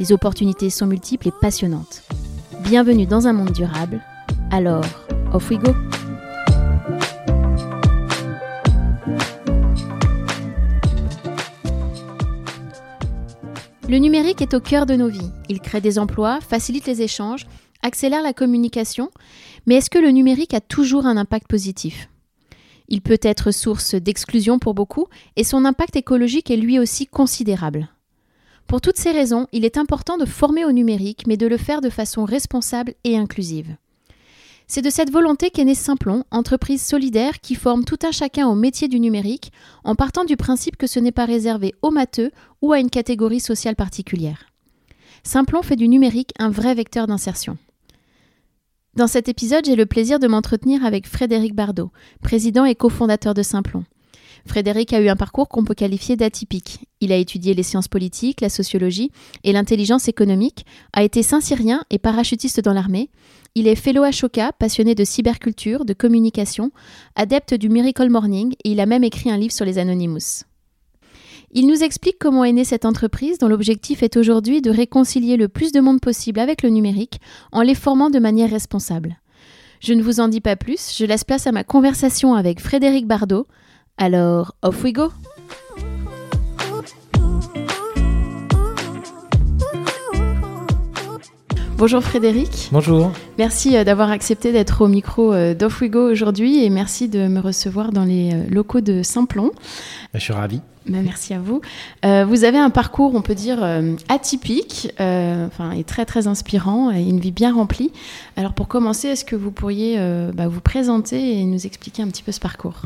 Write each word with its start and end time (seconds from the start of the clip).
Les 0.00 0.12
opportunités 0.12 0.70
sont 0.70 0.86
multiples 0.86 1.28
et 1.28 1.32
passionnantes. 1.42 2.04
Bienvenue 2.62 3.04
dans 3.04 3.26
un 3.26 3.34
monde 3.34 3.52
durable. 3.52 4.00
Alors, 4.50 4.82
off 5.34 5.50
we 5.50 5.58
go! 5.58 5.74
Le 13.90 13.98
numérique 13.98 14.40
est 14.40 14.54
au 14.54 14.60
cœur 14.60 14.86
de 14.86 14.94
nos 14.94 15.08
vies. 15.08 15.30
Il 15.50 15.60
crée 15.60 15.82
des 15.82 15.98
emplois, 15.98 16.40
facilite 16.40 16.86
les 16.86 17.02
échanges, 17.02 17.46
accélère 17.82 18.22
la 18.22 18.32
communication, 18.32 19.10
mais 19.66 19.74
est-ce 19.74 19.90
que 19.90 19.98
le 19.98 20.12
numérique 20.12 20.54
a 20.54 20.62
toujours 20.62 21.04
un 21.04 21.18
impact 21.18 21.46
positif? 21.46 22.08
Il 22.88 23.02
peut 23.02 23.20
être 23.20 23.50
source 23.50 23.94
d'exclusion 23.94 24.58
pour 24.58 24.72
beaucoup 24.72 25.08
et 25.36 25.44
son 25.44 25.66
impact 25.66 25.94
écologique 25.96 26.50
est 26.50 26.56
lui 26.56 26.78
aussi 26.78 27.06
considérable. 27.06 27.90
Pour 28.70 28.80
toutes 28.80 28.98
ces 28.98 29.10
raisons, 29.10 29.48
il 29.50 29.64
est 29.64 29.78
important 29.78 30.16
de 30.16 30.24
former 30.24 30.64
au 30.64 30.70
numérique, 30.70 31.24
mais 31.26 31.36
de 31.36 31.48
le 31.48 31.56
faire 31.56 31.80
de 31.80 31.90
façon 31.90 32.24
responsable 32.24 32.94
et 33.02 33.18
inclusive. 33.18 33.74
C'est 34.68 34.80
de 34.80 34.90
cette 34.90 35.10
volonté 35.10 35.50
qu'est 35.50 35.64
né 35.64 35.74
Simplon, 35.74 36.22
entreprise 36.30 36.80
solidaire 36.80 37.40
qui 37.40 37.56
forme 37.56 37.84
tout 37.84 37.98
un 38.04 38.12
chacun 38.12 38.46
au 38.46 38.54
métier 38.54 38.86
du 38.86 39.00
numérique, 39.00 39.50
en 39.82 39.96
partant 39.96 40.24
du 40.24 40.36
principe 40.36 40.76
que 40.76 40.86
ce 40.86 41.00
n'est 41.00 41.10
pas 41.10 41.24
réservé 41.24 41.74
aux 41.82 41.90
matheux 41.90 42.30
ou 42.62 42.72
à 42.72 42.78
une 42.78 42.90
catégorie 42.90 43.40
sociale 43.40 43.74
particulière. 43.74 44.46
Simplon 45.24 45.62
fait 45.62 45.74
du 45.74 45.88
numérique 45.88 46.32
un 46.38 46.50
vrai 46.50 46.72
vecteur 46.76 47.08
d'insertion. 47.08 47.58
Dans 48.94 49.08
cet 49.08 49.28
épisode, 49.28 49.64
j'ai 49.64 49.74
le 49.74 49.86
plaisir 49.86 50.20
de 50.20 50.28
m'entretenir 50.28 50.84
avec 50.84 51.08
Frédéric 51.08 51.56
Bardot, 51.56 51.90
président 52.22 52.64
et 52.64 52.76
cofondateur 52.76 53.34
de 53.34 53.42
Simplon. 53.42 53.82
Frédéric 54.46 54.92
a 54.92 55.00
eu 55.00 55.08
un 55.08 55.16
parcours 55.16 55.48
qu'on 55.48 55.64
peut 55.64 55.74
qualifier 55.74 56.16
d'atypique. 56.16 56.86
Il 57.00 57.12
a 57.12 57.16
étudié 57.16 57.54
les 57.54 57.62
sciences 57.62 57.88
politiques, 57.88 58.40
la 58.40 58.48
sociologie 58.48 59.10
et 59.44 59.52
l'intelligence 59.52 60.08
économique, 60.08 60.64
a 60.92 61.02
été 61.02 61.22
saint-cyrien 61.22 61.84
et 61.90 61.98
parachutiste 61.98 62.60
dans 62.60 62.72
l'armée. 62.72 63.10
Il 63.54 63.66
est 63.66 63.74
fellow 63.74 64.02
Ashoka, 64.02 64.52
passionné 64.52 64.94
de 64.94 65.04
cyberculture, 65.04 65.84
de 65.84 65.92
communication, 65.92 66.70
adepte 67.16 67.54
du 67.54 67.68
Miracle 67.68 68.08
Morning 68.08 68.54
et 68.64 68.70
il 68.72 68.80
a 68.80 68.86
même 68.86 69.04
écrit 69.04 69.30
un 69.30 69.36
livre 69.36 69.52
sur 69.52 69.64
les 69.64 69.78
Anonymous. 69.78 70.44
Il 71.52 71.66
nous 71.66 71.82
explique 71.82 72.18
comment 72.20 72.44
est 72.44 72.52
née 72.52 72.64
cette 72.64 72.84
entreprise 72.84 73.38
dont 73.38 73.48
l'objectif 73.48 74.04
est 74.04 74.16
aujourd'hui 74.16 74.62
de 74.62 74.70
réconcilier 74.70 75.36
le 75.36 75.48
plus 75.48 75.72
de 75.72 75.80
monde 75.80 76.00
possible 76.00 76.38
avec 76.38 76.62
le 76.62 76.68
numérique 76.68 77.20
en 77.50 77.62
les 77.62 77.74
formant 77.74 78.08
de 78.08 78.20
manière 78.20 78.50
responsable. 78.50 79.18
Je 79.80 79.94
ne 79.94 80.02
vous 80.02 80.20
en 80.20 80.28
dis 80.28 80.40
pas 80.40 80.54
plus, 80.54 80.94
je 80.96 81.04
laisse 81.04 81.24
place 81.24 81.48
à 81.48 81.52
ma 81.52 81.64
conversation 81.64 82.34
avec 82.34 82.60
Frédéric 82.60 83.06
Bardot, 83.08 83.48
alors, 84.00 84.54
off 84.62 84.82
we 84.82 84.94
go 84.94 85.12
Bonjour 91.76 92.02
Frédéric. 92.02 92.68
Bonjour. 92.72 93.10
Merci 93.38 93.76
euh, 93.76 93.84
d'avoir 93.84 94.10
accepté 94.10 94.52
d'être 94.52 94.82
au 94.82 94.88
micro 94.88 95.32
euh, 95.32 95.54
d'Off 95.54 95.80
We 95.80 95.90
Go 95.90 96.10
aujourd'hui 96.10 96.62
et 96.62 96.68
merci 96.68 97.08
de 97.08 97.26
me 97.26 97.40
recevoir 97.40 97.90
dans 97.90 98.04
les 98.04 98.34
euh, 98.34 98.44
locaux 98.50 98.82
de 98.82 99.02
Simplon. 99.02 99.50
Je 100.12 100.18
suis 100.18 100.34
ravi. 100.34 100.60
Bah, 100.86 100.98
merci 101.02 101.32
à 101.32 101.38
vous. 101.38 101.60
vous 102.02 102.44
avez 102.44 102.58
un 102.58 102.70
parcours, 102.70 103.14
on 103.14 103.22
peut 103.22 103.34
dire, 103.34 103.62
atypique, 104.08 104.92
enfin, 104.98 105.72
et 105.72 105.84
très 105.84 106.04
très 106.04 106.26
inspirant 106.26 106.90
et 106.90 107.02
une 107.02 107.20
vie 107.20 107.32
bien 107.32 107.54
remplie. 107.54 107.92
Alors 108.36 108.54
pour 108.54 108.66
commencer, 108.66 109.08
est-ce 109.08 109.24
que 109.24 109.36
vous 109.36 109.50
pourriez 109.50 109.98
bah, 110.34 110.48
vous 110.48 110.60
présenter 110.60 111.38
et 111.38 111.44
nous 111.44 111.66
expliquer 111.66 112.02
un 112.02 112.08
petit 112.08 112.22
peu 112.22 112.32
ce 112.32 112.40
parcours? 112.40 112.82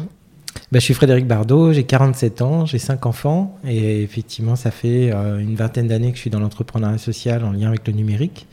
Bah, 0.74 0.80
je 0.80 0.86
suis 0.86 0.94
Frédéric 0.94 1.28
Bardot, 1.28 1.72
j'ai 1.72 1.84
47 1.84 2.42
ans, 2.42 2.66
j'ai 2.66 2.80
5 2.80 3.06
enfants 3.06 3.56
et 3.64 4.02
effectivement 4.02 4.56
ça 4.56 4.72
fait 4.72 5.12
euh, 5.12 5.38
une 5.38 5.54
vingtaine 5.54 5.86
d'années 5.86 6.10
que 6.10 6.16
je 6.16 6.22
suis 6.22 6.30
dans 6.30 6.40
l'entrepreneuriat 6.40 6.98
social 6.98 7.44
en 7.44 7.52
lien 7.52 7.68
avec 7.68 7.86
le 7.86 7.92
numérique. 7.92 8.48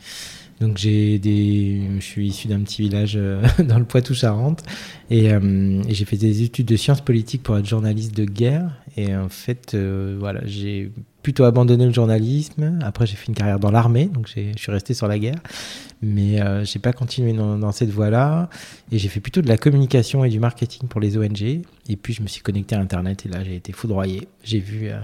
Donc 0.60 0.78
j'ai 0.78 1.18
des, 1.18 1.82
je 1.98 2.04
suis 2.04 2.28
issu 2.28 2.46
d'un 2.46 2.60
petit 2.60 2.82
village 2.82 3.14
euh, 3.16 3.42
dans 3.58 3.76
le 3.76 3.84
Poitou-Charentes 3.84 4.62
euh, 5.10 5.82
et 5.88 5.94
j'ai 5.94 6.04
fait 6.04 6.16
des 6.16 6.44
études 6.44 6.66
de 6.66 6.76
sciences 6.76 7.00
politiques 7.00 7.42
pour 7.42 7.58
être 7.58 7.66
journaliste 7.66 8.16
de 8.16 8.24
guerre. 8.24 8.70
Et 8.96 9.16
en 9.16 9.28
fait, 9.28 9.74
voilà, 9.74 10.42
j'ai 10.44 10.92
plutôt 11.22 11.44
abandonné 11.44 11.86
le 11.86 11.92
journalisme. 11.92 12.78
Après, 12.82 13.06
j'ai 13.06 13.16
fait 13.16 13.28
une 13.28 13.34
carrière 13.34 13.60
dans 13.60 13.70
l'armée, 13.70 14.06
donc 14.06 14.28
je 14.28 14.52
suis 14.56 14.72
resté 14.72 14.94
sur 14.94 15.06
la 15.06 15.18
guerre. 15.18 15.38
Mais 16.02 16.42
euh, 16.42 16.64
j'ai 16.64 16.80
pas 16.80 16.92
continué 16.92 17.32
dans, 17.32 17.72
cette 17.72 17.90
voie-là. 17.90 18.50
Et 18.90 18.98
j'ai 18.98 19.08
fait 19.08 19.20
plutôt 19.20 19.40
de 19.40 19.48
la 19.48 19.56
communication 19.56 20.24
et 20.24 20.28
du 20.28 20.40
marketing 20.40 20.88
pour 20.88 21.00
les 21.00 21.16
ONG. 21.16 21.42
Et 21.42 21.96
puis, 21.96 22.12
je 22.12 22.22
me 22.22 22.26
suis 22.26 22.42
connecté 22.42 22.74
à 22.74 22.80
Internet 22.80 23.24
et 23.24 23.28
là, 23.28 23.44
j'ai 23.44 23.54
été 23.54 23.72
foudroyé. 23.72 24.26
J'ai 24.42 24.58
vu 24.58 24.88
euh, 24.88 24.98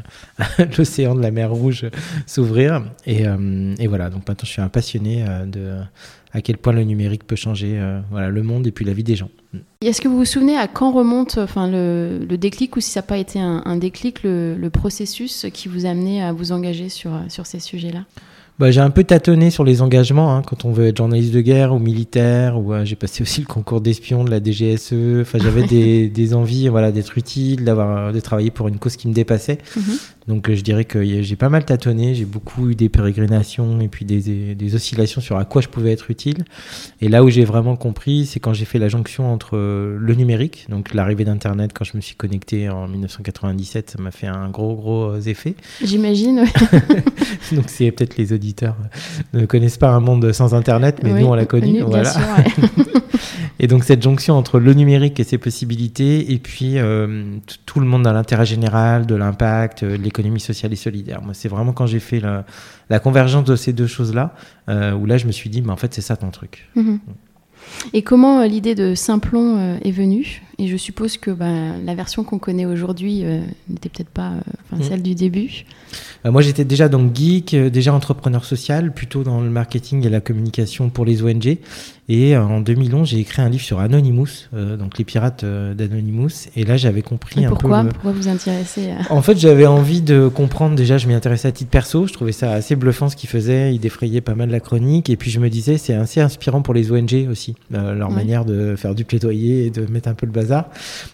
l'océan 0.79 1.15
de 1.15 1.23
la 1.23 1.31
mer 1.31 1.53
Rouge 1.53 1.87
s'ouvrir. 2.27 2.83
Et, 3.07 3.27
euh, 3.27 3.75
et, 3.79 3.87
voilà, 3.87 4.11
donc 4.11 4.27
maintenant, 4.29 4.45
je 4.45 4.51
suis 4.51 4.63
un 4.63 4.69
passionné 4.69 5.25
euh, 5.27 5.47
de 5.47 5.79
à 6.33 6.41
quel 6.41 6.59
point 6.59 6.73
le 6.73 6.85
numérique 6.85 7.27
peut 7.27 7.37
changer 7.37 7.81
voilà, 8.11 8.29
le 8.29 8.43
monde 8.43 8.67
et 8.67 8.73
puis 8.73 8.85
la 8.85 8.93
vie 8.93 9.05
des 9.05 9.17
gens. 9.17 9.31
Est-ce 9.81 10.01
que 10.01 10.09
vous 10.09 10.19
vous 10.19 10.25
souvenez 10.25 10.57
à 10.57 10.69
quand 10.69 10.93
remonte 10.93 11.39
enfin, 11.39 11.71
le, 11.71 12.19
le 12.29 12.37
déclic 12.37 12.77
ou 12.77 12.81
si 12.81 12.91
ça 12.91 13.01
n'a 13.01 13.07
pas 13.07 13.17
été 13.17 13.41
un, 13.41 13.63
un 13.65 13.77
déclic, 13.77 14.23
le, 14.23 14.57
le, 14.57 14.71
processus 14.71 15.47
qui 15.53 15.69
vous 15.69 15.87
a 15.87 15.91
amené 15.91 16.23
à 16.23 16.33
vous 16.33 16.53
engager 16.53 16.89
sur, 16.89 17.13
sur 17.29 17.47
ces 17.47 17.61
sujets-là? 17.61 18.05
Bah, 18.59 18.73
j'ai 18.73 18.81
un 18.81 18.91
peu 18.91 19.05
tâtonné 19.05 19.51
sur 19.51 19.63
les 19.63 19.83
engagements 19.83 20.35
hein, 20.35 20.43
quand 20.45 20.65
on 20.65 20.73
veut 20.73 20.89
être 20.89 20.97
journaliste 20.97 21.33
de 21.33 21.41
guerre 21.41 21.73
ou 21.73 21.79
militaire 21.79 22.59
ou 22.59 22.73
euh, 22.73 22.85
j'ai 22.85 22.97
passé 22.97 23.23
aussi 23.23 23.41
le 23.41 23.47
concours 23.47 23.81
d'espion 23.81 24.25
de 24.25 24.31
la 24.31 24.43
DGSE 24.43 25.21
enfin 25.21 25.39
j'avais 25.39 25.63
des, 25.67 26.09
des, 26.09 26.35
envies 26.35 26.69
voilà 26.69 26.91
d'être 26.91 27.17
utile 27.17 27.65
d'avoir 27.65 28.13
de 28.13 28.19
travailler 28.19 28.51
pour 28.51 28.67
une 28.67 28.79
cause 28.79 28.97
qui 28.97 29.07
me 29.07 29.15
dépassait 29.15 29.59
mhm. 29.77 29.99
Donc 30.29 30.49
euh, 30.49 30.55
je 30.55 30.63
dirais 30.63 30.85
que 30.85 31.03
j'ai 31.03 31.37
pas 31.37 31.49
mal 31.49 31.65
tâtonné 31.65 32.15
j'ai 32.15 32.25
beaucoup 32.25 32.69
eu 32.69 32.75
des 32.75 32.89
pérégrinations 32.89 33.81
et 33.81 33.89
puis 33.89 34.05
des, 34.05 34.55
des, 34.55 34.75
oscillations 34.75 35.21
sur 35.21 35.39
à 35.39 35.45
quoi 35.45 35.63
je 35.63 35.69
pouvais 35.69 35.93
être 35.93 36.11
utile 36.11 36.45
et 37.01 37.09
là 37.09 37.25
où 37.25 37.31
j'ai 37.31 37.45
vraiment 37.45 37.77
compris 37.77 38.27
c'est 38.27 38.41
quand 38.41 38.53
j'ai 38.53 38.65
fait 38.65 38.79
la 38.79 38.89
jonction 38.89 39.33
entre 39.33 39.57
euh, 39.57 39.97
le 39.99 40.15
numérique 40.15 40.67
donc 40.69 40.95
l'arrivée 40.95 41.25
d'internet 41.25 41.73
quand 41.75 41.85
je 41.85 41.97
me 41.97 42.01
suis 42.01 42.15
connecté 42.15 42.69
en 42.69 42.87
1997 42.89 43.91
ça 43.91 44.03
m'a 44.03 44.11
fait 44.11 44.27
un 44.27 44.49
gros 44.51 44.75
gros 44.75 45.17
effet 45.19 45.55
j'imagine 45.83 46.45
donc 47.53 47.65
c'est 47.67 47.91
peut-être 47.91 48.17
les 48.17 48.33
auditeurs 48.33 48.77
ne 49.33 49.47
connaissent 49.47 49.79
pas 49.79 49.91
un 49.91 50.01
monde 50.01 50.33
sans 50.33 50.55
Internet, 50.55 51.01
mais 51.03 51.13
nous, 51.21 51.27
on 51.27 51.35
l'a 51.35 51.47
connu. 51.47 51.81
Voilà. 51.83 52.13
et 53.61 53.67
donc, 53.67 53.85
cette 53.85 54.03
jonction 54.03 54.35
entre 54.35 54.61
le 54.61 54.73
numérique 54.73 55.19
et 55.19 55.25
ses 55.25 55.39
possibilités, 55.39 56.33
et 56.33 56.39
puis 56.39 56.79
euh, 56.79 57.39
tout 57.67 57.81
le 57.81 57.87
monde 57.87 58.03
dans 58.05 58.13
l'intérêt 58.13 58.47
général, 58.47 59.07
de 59.07 59.17
l'impact, 59.17 59.83
euh, 59.83 59.97
l'économie 59.97 60.41
sociale 60.41 60.73
et 60.73 60.77
solidaire. 60.77 61.23
Moi, 61.23 61.35
c'est 61.35 61.49
vraiment 61.49 61.73
quand 61.73 61.87
j'ai 61.87 61.99
fait 61.99 62.21
la, 62.21 63.01
convergence 63.01 63.45
de 63.45 63.57
ces 63.57 63.73
deux 63.73 63.89
choses-là, 63.89 64.35
euh, 64.69 64.93
où 64.93 65.07
là, 65.07 65.19
je 65.19 65.27
me 65.27 65.33
suis 65.33 65.51
dit, 65.51 65.61
mais 65.63 65.73
en 65.73 65.77
fait, 65.77 65.93
c'est 65.93 66.03
ça 66.03 66.17
ton 66.17 66.31
truc. 66.31 66.69
Mhm. 66.77 67.01
Et 67.93 68.03
comment 68.03 68.45
l'idée 68.45 68.77
de 68.77 68.95
Simplon 68.95 69.79
est 69.83 69.91
venue? 69.91 70.43
Et 70.59 70.67
je 70.67 70.77
suppose 70.77 71.19
que 71.19 71.31
bah, 71.31 71.77
la 71.85 71.95
version 71.95 72.25
qu'on 72.25 72.39
connaît 72.39 72.67
aujourd'hui 72.67 73.25
n'était 73.69 73.89
peut-être 73.89 74.11
pas 74.11 74.33
mhm. 74.73 74.83
celle 74.83 75.03
du 75.03 75.15
début. 75.15 75.65
Euh, 76.27 76.33
moi, 76.33 76.43
j'étais 76.43 76.65
déjà 76.65 76.89
donc 76.89 77.15
geek, 77.15 77.55
euh, 77.55 77.71
déjà 77.71 77.95
entrepreneur 77.95 78.45
social, 78.45 78.93
plutôt 78.93 79.23
dans 79.23 79.41
le 79.41 79.51
marketing 79.51 80.07
et 80.07 80.11
la 80.11 80.21
communication 80.21 80.91
pour 80.91 81.05
les 81.05 81.23
ONG. 81.23 81.59
Et 82.11 82.35
euh, 82.35 82.43
en 82.43 82.61
2011, 82.61 83.09
j'ai 83.09 83.19
écrit 83.19 83.43
un 83.43 83.51
livre 83.51 83.63
sur 83.63 83.81
Anonymous, 83.81 84.49
donc 84.53 84.97
les 84.97 85.05
pirates 85.05 85.45
d'Anonymous. 85.45 86.49
Et 86.57 86.65
là, 86.65 86.77
j'avais 86.79 87.03
compris 87.03 87.45
un 87.45 87.51
pourquoi, 87.51 87.83
peu. 87.83 87.91
Pourquoi 87.91 88.13
vous 88.13 88.29
intéressez 88.29 88.91
En 89.11 89.21
fait, 89.21 89.39
j'avais 89.39 89.67
envie 89.67 90.01
de 90.01 90.29
comprendre. 90.29 90.75
Déjà, 90.75 90.97
je 90.97 91.07
m'y 91.07 91.15
intéressais 91.15 91.49
à 91.49 91.53
titre 91.53 91.71
perso. 91.71 92.07
Je 92.07 92.15
trouvais 92.15 92.33
ça 92.33 92.53
assez 92.53 92.77
bluffant 92.77 93.11
ce 93.11 93.17
qu'ils 93.17 93.29
faisaient. 93.29 93.75
Ils 93.75 93.79
défrayaient 93.79 94.23
pas 94.23 94.35
mal 94.35 94.49
la 94.49 94.61
chronique. 94.61 95.11
Et 95.11 95.17
puis, 95.17 95.31
je 95.31 95.39
me 95.39 95.51
disais, 95.51 95.77
c'est 95.77 95.95
assez 95.95 96.21
inspirant 96.21 96.63
pour 96.63 96.73
les 96.73 96.91
ONG 96.91 97.29
aussi. 97.31 97.55
leur 97.71 98.11
manière 98.11 98.47
de 98.47 98.75
faire 98.77 98.95
du 98.95 99.05
plaidoyer 99.05 99.67
et 99.67 99.71
de 99.71 99.85
mettre 99.91 100.09
un 100.09 100.15
peu 100.15 100.25
le 100.25 100.33
bazar, 100.33 100.48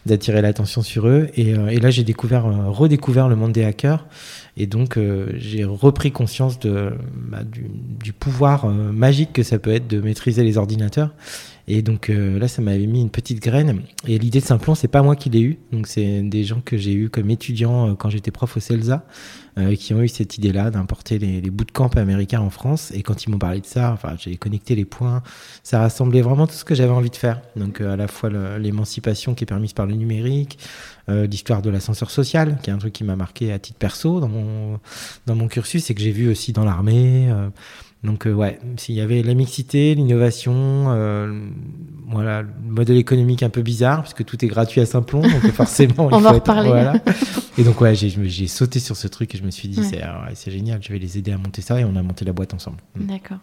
d'attirer 0.06 0.42
l'attention 0.42 0.82
sur 0.82 1.08
eux. 1.08 1.28
Et, 1.36 1.50
et 1.50 1.80
là, 1.80 1.90
j'ai 1.90 2.04
découvert, 2.04 2.44
redécouvert 2.44 3.28
le 3.28 3.36
monde 3.36 3.52
des 3.52 3.64
hackers. 3.64 4.06
Et 4.56 4.66
donc, 4.66 4.96
euh, 4.96 5.32
j'ai 5.36 5.64
repris 5.64 6.12
conscience 6.12 6.58
de, 6.60 6.92
bah, 7.14 7.42
du, 7.42 8.12
pouvoir 8.12 8.66
euh, 8.66 8.92
magique 8.92 9.32
que 9.32 9.42
ça 9.42 9.58
peut 9.58 9.72
être 9.72 9.88
de 9.88 10.00
maîtriser 10.00 10.44
les 10.44 10.58
ordinateurs. 10.58 11.10
Et 11.66 11.80
donc 11.80 12.08
là, 12.08 12.46
ça 12.46 12.60
m'avait 12.60 12.86
mis 12.86 13.00
une 13.00 13.08
petite 13.08 13.40
graine. 13.42 13.80
Et 14.06 14.18
l'idée 14.18 14.40
de 14.40 14.44
Simplon, 14.44 14.74
c'est 14.74 14.86
pas 14.86 15.00
moi 15.00 15.16
qui 15.16 15.30
l'ai 15.30 15.40
eu. 15.40 15.58
Donc 15.72 15.86
c'est 15.86 16.20
des 16.20 16.44
gens 16.44 16.60
que 16.62 16.76
j'ai 16.76 16.92
eu 16.92 17.08
comme 17.08 17.30
étudiant 17.30 17.94
quand 17.94 18.10
j'étais 18.10 18.30
prof 18.30 18.54
au 18.54 18.60
CELSA. 18.60 19.06
Euh, 19.56 19.76
qui 19.76 19.94
ont 19.94 20.02
eu 20.02 20.08
cette 20.08 20.36
idée-là 20.36 20.72
d'importer 20.72 21.16
les, 21.20 21.40
les 21.40 21.50
bootcamps 21.50 21.86
américains 21.94 22.40
en 22.40 22.50
France. 22.50 22.90
Et 22.92 23.04
quand 23.04 23.24
ils 23.24 23.30
m'ont 23.30 23.38
parlé 23.38 23.60
de 23.60 23.66
ça, 23.66 23.92
enfin, 23.92 24.16
j'ai 24.18 24.34
connecté 24.36 24.74
les 24.74 24.84
points. 24.84 25.22
Ça 25.62 25.78
rassemblait 25.78 26.22
vraiment 26.22 26.48
tout 26.48 26.54
ce 26.54 26.64
que 26.64 26.74
j'avais 26.74 26.92
envie 26.92 27.10
de 27.10 27.14
faire. 27.14 27.40
Donc, 27.54 27.80
euh, 27.80 27.92
à 27.92 27.96
la 27.96 28.08
fois 28.08 28.30
l'émancipation 28.58 29.34
qui 29.34 29.44
est 29.44 29.46
permise 29.46 29.72
par 29.72 29.86
le 29.86 29.94
numérique, 29.94 30.58
euh, 31.08 31.28
l'histoire 31.28 31.62
de 31.62 31.70
l'ascenseur 31.70 32.10
social, 32.10 32.58
qui 32.64 32.70
est 32.70 32.72
un 32.72 32.78
truc 32.78 32.92
qui 32.92 33.04
m'a 33.04 33.14
marqué 33.14 33.52
à 33.52 33.60
titre 33.60 33.78
perso 33.78 34.18
dans 34.18 34.28
mon, 34.28 34.80
dans 35.26 35.36
mon 35.36 35.46
cursus 35.46 35.88
et 35.88 35.94
que 35.94 36.00
j'ai 36.00 36.10
vu 36.10 36.28
aussi 36.28 36.52
dans 36.52 36.64
l'armée. 36.64 37.32
Donc 38.04 38.26
euh, 38.26 38.32
ouais, 38.34 38.58
s'il 38.76 38.94
y 38.94 39.00
avait 39.00 39.22
la 39.22 39.32
mixité, 39.32 39.94
l'innovation, 39.94 40.52
euh, 40.54 41.40
voilà, 42.06 42.42
le 42.42 42.48
modèle 42.68 42.98
économique 42.98 43.42
un 43.42 43.48
peu 43.48 43.62
bizarre 43.62 44.02
puisque 44.02 44.26
tout 44.26 44.44
est 44.44 44.48
gratuit 44.48 44.82
à 44.82 44.86
Saint-Plon, 44.86 45.22
donc 45.22 45.50
forcément. 45.52 46.08
On 46.12 46.18
va 46.18 46.30
en 46.30 46.34
reparler. 46.34 46.68
Voilà. 46.68 46.94
Et 47.56 47.64
donc 47.64 47.80
ouais, 47.80 47.94
j'ai 47.94 48.46
sauté 48.46 48.78
sur 48.78 48.96
ce 48.96 49.08
truc 49.08 49.34
et 49.34 49.38
je 49.38 49.42
me 49.42 49.50
suis 49.50 49.68
dit 49.68 49.80
c'est 50.34 50.50
génial, 50.50 50.82
je 50.82 50.92
vais 50.92 50.98
les 50.98 51.16
aider 51.16 51.32
à 51.32 51.38
monter 51.38 51.62
ça 51.62 51.80
et 51.80 51.84
on 51.84 51.96
a 51.96 52.02
monté 52.02 52.26
la 52.26 52.34
boîte 52.34 52.52
ensemble. 52.52 52.76
Mm. 52.94 53.06
D'accord. 53.06 53.38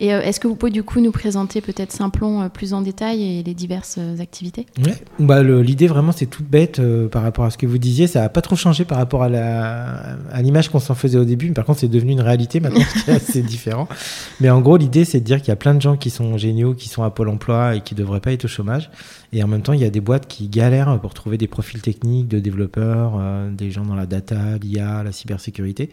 Et 0.00 0.12
euh, 0.12 0.22
est-ce 0.22 0.40
que 0.40 0.48
vous 0.48 0.56
pouvez 0.56 0.72
du 0.72 0.82
coup 0.82 1.00
nous 1.00 1.12
présenter 1.12 1.60
peut-être 1.60 1.92
Simplon 1.92 2.48
plus 2.48 2.72
en 2.72 2.80
détail 2.80 3.22
et 3.22 3.42
les 3.44 3.54
diverses 3.54 4.00
activités? 4.18 4.66
Ouais. 4.84 4.94
Bah 5.20 5.42
l'idée 5.42 5.86
vraiment 5.86 6.10
c'est 6.10 6.26
toute 6.26 6.46
bête 6.46 6.80
par 7.12 7.22
rapport 7.22 7.44
à 7.44 7.50
ce 7.50 7.58
que 7.58 7.66
vous 7.66 7.78
disiez, 7.78 8.08
ça 8.08 8.24
a 8.24 8.28
pas 8.28 8.42
trop 8.42 8.56
changé 8.56 8.84
par 8.84 8.98
rapport 8.98 9.22
à 9.22 9.28
la 9.28 10.16
à 10.32 10.42
l'image 10.42 10.68
qu'on 10.68 10.80
s'en 10.80 10.96
faisait 10.96 11.18
au 11.18 11.24
début, 11.24 11.46
mais 11.46 11.54
par 11.54 11.64
contre 11.64 11.78
c'est 11.78 11.88
devenu 11.88 12.12
une 12.12 12.20
réalité 12.20 12.58
maintenant, 12.58 12.80
c'est 13.04 13.12
assez 13.12 13.42
différent. 13.42 13.86
Mais 14.40 14.50
en 14.50 14.60
gros, 14.60 14.76
l'idée, 14.76 15.04
c'est 15.04 15.20
de 15.20 15.24
dire 15.24 15.38
qu'il 15.38 15.48
y 15.48 15.52
a 15.52 15.56
plein 15.56 15.74
de 15.74 15.80
gens 15.80 15.96
qui 15.96 16.10
sont 16.10 16.38
géniaux, 16.38 16.74
qui 16.74 16.88
sont 16.88 17.02
à 17.02 17.10
Pôle 17.10 17.28
emploi 17.28 17.76
et 17.76 17.80
qui 17.80 17.94
ne 17.94 17.98
devraient 18.00 18.20
pas 18.20 18.32
être 18.32 18.44
au 18.44 18.48
chômage. 18.48 18.90
Et 19.32 19.42
en 19.44 19.48
même 19.48 19.62
temps, 19.62 19.72
il 19.72 19.80
y 19.80 19.84
a 19.84 19.90
des 19.90 20.00
boîtes 20.00 20.26
qui 20.26 20.48
galèrent 20.48 20.98
pour 21.00 21.14
trouver 21.14 21.38
des 21.38 21.46
profils 21.46 21.80
techniques 21.80 22.28
de 22.28 22.40
développeurs, 22.40 23.14
euh, 23.18 23.50
des 23.50 23.70
gens 23.70 23.84
dans 23.84 23.94
la 23.94 24.06
data, 24.06 24.58
l'IA, 24.60 25.02
la 25.02 25.12
cybersécurité. 25.12 25.90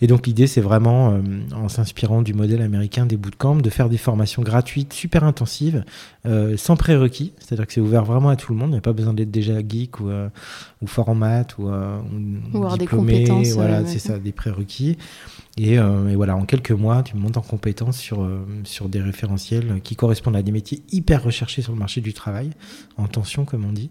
Et 0.00 0.06
donc, 0.06 0.26
l'idée, 0.26 0.46
c'est 0.46 0.60
vraiment, 0.60 1.12
euh, 1.12 1.20
en 1.54 1.68
s'inspirant 1.68 2.22
du 2.22 2.34
modèle 2.34 2.62
américain 2.62 3.06
des 3.06 3.16
bootcamps, 3.16 3.56
de 3.56 3.70
faire 3.70 3.88
des 3.88 3.96
formations 3.96 4.42
gratuites, 4.42 4.92
super 4.92 5.24
intensives, 5.24 5.84
euh, 6.26 6.56
sans 6.56 6.76
prérequis. 6.76 7.32
C'est-à-dire 7.38 7.66
que 7.66 7.72
c'est 7.72 7.80
ouvert 7.80 8.04
vraiment 8.04 8.28
à 8.28 8.36
tout 8.36 8.52
le 8.52 8.58
monde. 8.58 8.70
Il 8.70 8.72
n'y 8.72 8.78
a 8.78 8.82
pas 8.82 8.92
besoin 8.92 9.14
d'être 9.14 9.30
déjà 9.30 9.60
geek 9.66 10.00
ou, 10.00 10.10
ou 10.82 10.86
fort 10.86 11.08
en 11.08 11.14
maths 11.14 11.56
ou, 11.58 11.68
ou, 11.68 12.58
ou 12.58 12.76
des 12.76 12.86
compétences. 12.86 13.50
Voilà, 13.52 13.84
c'est 13.86 13.98
ça, 13.98 14.18
des 14.18 14.32
prérequis. 14.32 14.96
Euh, 15.60 16.08
et, 16.08 16.16
voilà, 16.16 16.36
en 16.36 16.44
quelques 16.44 16.72
mois, 16.72 17.02
tu 17.02 17.16
montes 17.16 17.36
en 17.36 17.42
compétence 17.42 17.98
sur, 17.98 18.22
euh, 18.22 18.46
sur 18.64 18.88
des 18.88 19.00
référentiels 19.00 19.80
qui 19.82 19.96
correspondent 19.96 20.36
à 20.36 20.42
des 20.42 20.52
métiers 20.52 20.82
hyper 20.92 21.22
recherchés 21.22 21.62
sur 21.62 21.72
le 21.72 21.78
marché 21.78 22.00
du 22.00 22.12
travail, 22.12 22.50
en 22.96 23.08
tension 23.08 23.44
comme 23.44 23.64
on 23.64 23.72
dit. 23.72 23.90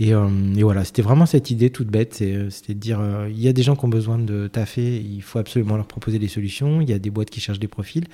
Euh, 0.00 0.54
et, 0.56 0.62
voilà, 0.62 0.84
c'était 0.84 1.02
vraiment 1.02 1.26
cette 1.26 1.50
idée 1.50 1.70
toute 1.70 1.88
bête, 1.88 2.18
euh, 2.22 2.48
c'était 2.50 2.74
de 2.74 2.78
dire, 2.78 2.98
euh, 3.00 3.28
il 3.30 3.40
y 3.40 3.48
a 3.48 3.52
des 3.52 3.62
gens 3.62 3.76
qui 3.76 3.84
ont 3.84 3.88
besoin 3.88 4.18
de 4.18 4.48
taffer, 4.48 4.96
il 4.98 5.22
faut 5.22 5.38
absolument 5.38 5.76
leur 5.76 5.86
proposer 5.86 6.18
des 6.18 6.28
solutions, 6.28 6.80
il 6.80 6.88
y 6.88 6.92
a 6.92 6.98
des 6.98 7.10
boîtes 7.10 7.30
qui 7.30 7.40
cherchent 7.40 7.58
des 7.58 7.68
profils. 7.68 8.04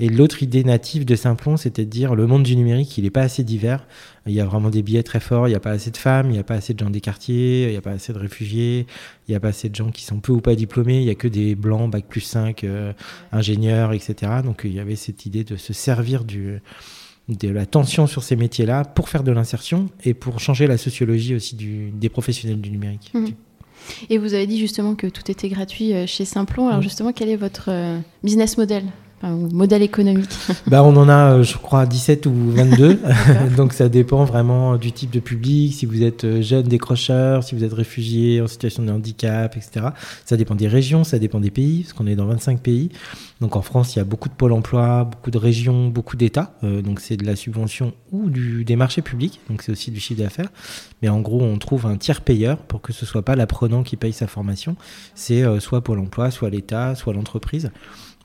Et 0.00 0.08
l'autre 0.08 0.42
idée 0.42 0.64
native 0.64 1.04
de 1.04 1.16
Simplon, 1.16 1.56
c'était 1.56 1.84
de 1.84 1.90
dire, 1.90 2.14
le 2.14 2.26
monde 2.26 2.42
du 2.42 2.56
numérique, 2.56 2.98
il 2.98 3.04
n'est 3.04 3.10
pas 3.10 3.22
assez 3.22 3.42
divers, 3.42 3.86
il 4.26 4.34
y 4.34 4.40
a 4.40 4.44
vraiment 4.44 4.70
des 4.70 4.82
billets 4.82 5.02
très 5.02 5.20
forts, 5.20 5.48
il 5.48 5.50
n'y 5.50 5.56
a 5.56 5.60
pas 5.60 5.70
assez 5.70 5.90
de 5.90 5.96
femmes, 5.96 6.26
il 6.28 6.32
n'y 6.32 6.38
a 6.38 6.44
pas 6.44 6.54
assez 6.54 6.74
de 6.74 6.78
gens 6.78 6.90
des 6.90 7.00
quartiers, 7.00 7.64
il 7.64 7.70
n'y 7.70 7.76
a 7.76 7.82
pas 7.82 7.92
assez 7.92 8.12
de 8.12 8.18
réfugiés, 8.18 8.86
il 9.26 9.32
n'y 9.32 9.34
a 9.34 9.40
pas 9.40 9.48
assez 9.48 9.68
de 9.68 9.74
gens 9.74 9.90
qui 9.90 10.04
sont 10.04 10.20
peu 10.20 10.32
ou 10.32 10.40
pas 10.40 10.54
diplômés, 10.54 10.98
il 10.98 11.04
n'y 11.04 11.10
a 11.10 11.14
que 11.14 11.28
des 11.28 11.54
blancs, 11.54 11.90
bac 11.90 12.04
plus 12.06 12.20
5, 12.20 12.66
ingénieurs, 13.32 13.92
etc. 13.92 14.32
Donc 14.44 14.62
il 14.64 14.74
y 14.74 14.80
avait 14.80 14.96
cette 14.96 15.24
idée 15.24 15.44
de 15.44 15.56
se 15.56 15.72
servir 15.72 16.24
du 16.24 16.60
de 17.28 17.48
la 17.48 17.66
tension 17.66 18.06
sur 18.06 18.22
ces 18.22 18.36
métiers-là 18.36 18.84
pour 18.84 19.08
faire 19.08 19.22
de 19.22 19.32
l'insertion 19.32 19.88
et 20.04 20.14
pour 20.14 20.40
changer 20.40 20.66
la 20.66 20.76
sociologie 20.76 21.34
aussi 21.34 21.56
du, 21.56 21.90
des 21.90 22.08
professionnels 22.08 22.60
du 22.60 22.70
numérique. 22.70 23.10
Mmh. 23.14 23.26
Et 24.10 24.18
vous 24.18 24.34
avez 24.34 24.46
dit 24.46 24.58
justement 24.58 24.94
que 24.94 25.06
tout 25.06 25.30
était 25.30 25.48
gratuit 25.48 25.94
euh, 25.94 26.06
chez 26.06 26.24
Simplon. 26.24 26.68
Alors 26.68 26.80
mmh. 26.80 26.82
justement, 26.82 27.12
quel 27.12 27.28
est 27.28 27.36
votre 27.36 27.70
euh, 27.70 27.98
business 28.22 28.56
model? 28.58 28.84
Modèle 29.30 29.82
économique 29.82 30.30
bah, 30.66 30.82
On 30.82 30.96
en 30.96 31.08
a, 31.08 31.34
euh, 31.34 31.42
je 31.42 31.56
crois, 31.56 31.86
17 31.86 32.26
ou 32.26 32.32
22. 32.50 33.00
Donc 33.56 33.72
ça 33.72 33.88
dépend 33.88 34.24
vraiment 34.24 34.76
du 34.76 34.92
type 34.92 35.10
de 35.10 35.20
public, 35.20 35.72
si 35.72 35.86
vous 35.86 36.02
êtes 36.02 36.24
euh, 36.24 36.42
jeune 36.42 36.64
décrocheur, 36.64 37.42
si 37.42 37.54
vous 37.54 37.64
êtes 37.64 37.72
réfugié 37.72 38.40
en 38.40 38.46
situation 38.46 38.82
de 38.82 38.90
handicap, 38.90 39.56
etc. 39.56 39.86
Ça 40.24 40.36
dépend 40.36 40.54
des 40.54 40.68
régions, 40.68 41.04
ça 41.04 41.18
dépend 41.18 41.40
des 41.40 41.50
pays, 41.50 41.82
parce 41.82 41.92
qu'on 41.92 42.06
est 42.06 42.16
dans 42.16 42.26
25 42.26 42.60
pays. 42.60 42.90
Donc 43.40 43.56
en 43.56 43.62
France, 43.62 43.94
il 43.94 43.98
y 43.98 44.02
a 44.02 44.04
beaucoup 44.04 44.28
de 44.28 44.34
pôles 44.34 44.52
emploi, 44.52 45.04
beaucoup 45.04 45.30
de 45.30 45.38
régions, 45.38 45.88
beaucoup 45.88 46.16
d'États. 46.16 46.54
Euh, 46.62 46.82
donc 46.82 47.00
c'est 47.00 47.16
de 47.16 47.26
la 47.26 47.36
subvention 47.36 47.94
ou 48.12 48.30
du, 48.30 48.64
des 48.64 48.76
marchés 48.76 49.02
publics. 49.02 49.40
Donc 49.48 49.62
c'est 49.62 49.72
aussi 49.72 49.90
du 49.90 50.00
chiffre 50.00 50.22
d'affaires. 50.22 50.50
Mais 51.02 51.08
en 51.08 51.20
gros, 51.20 51.42
on 51.42 51.58
trouve 51.58 51.86
un 51.86 51.96
tiers 51.96 52.20
payeur 52.20 52.58
pour 52.58 52.80
que 52.80 52.92
ce 52.92 53.06
soit 53.06 53.22
pas 53.22 53.36
l'apprenant 53.36 53.82
qui 53.82 53.96
paye 53.96 54.12
sa 54.12 54.26
formation. 54.26 54.76
C'est 55.14 55.44
soit 55.60 55.82
Pôle 55.82 55.98
emploi, 55.98 56.30
soit 56.30 56.48
l'État, 56.50 56.94
soit 56.94 57.12
l'entreprise 57.12 57.70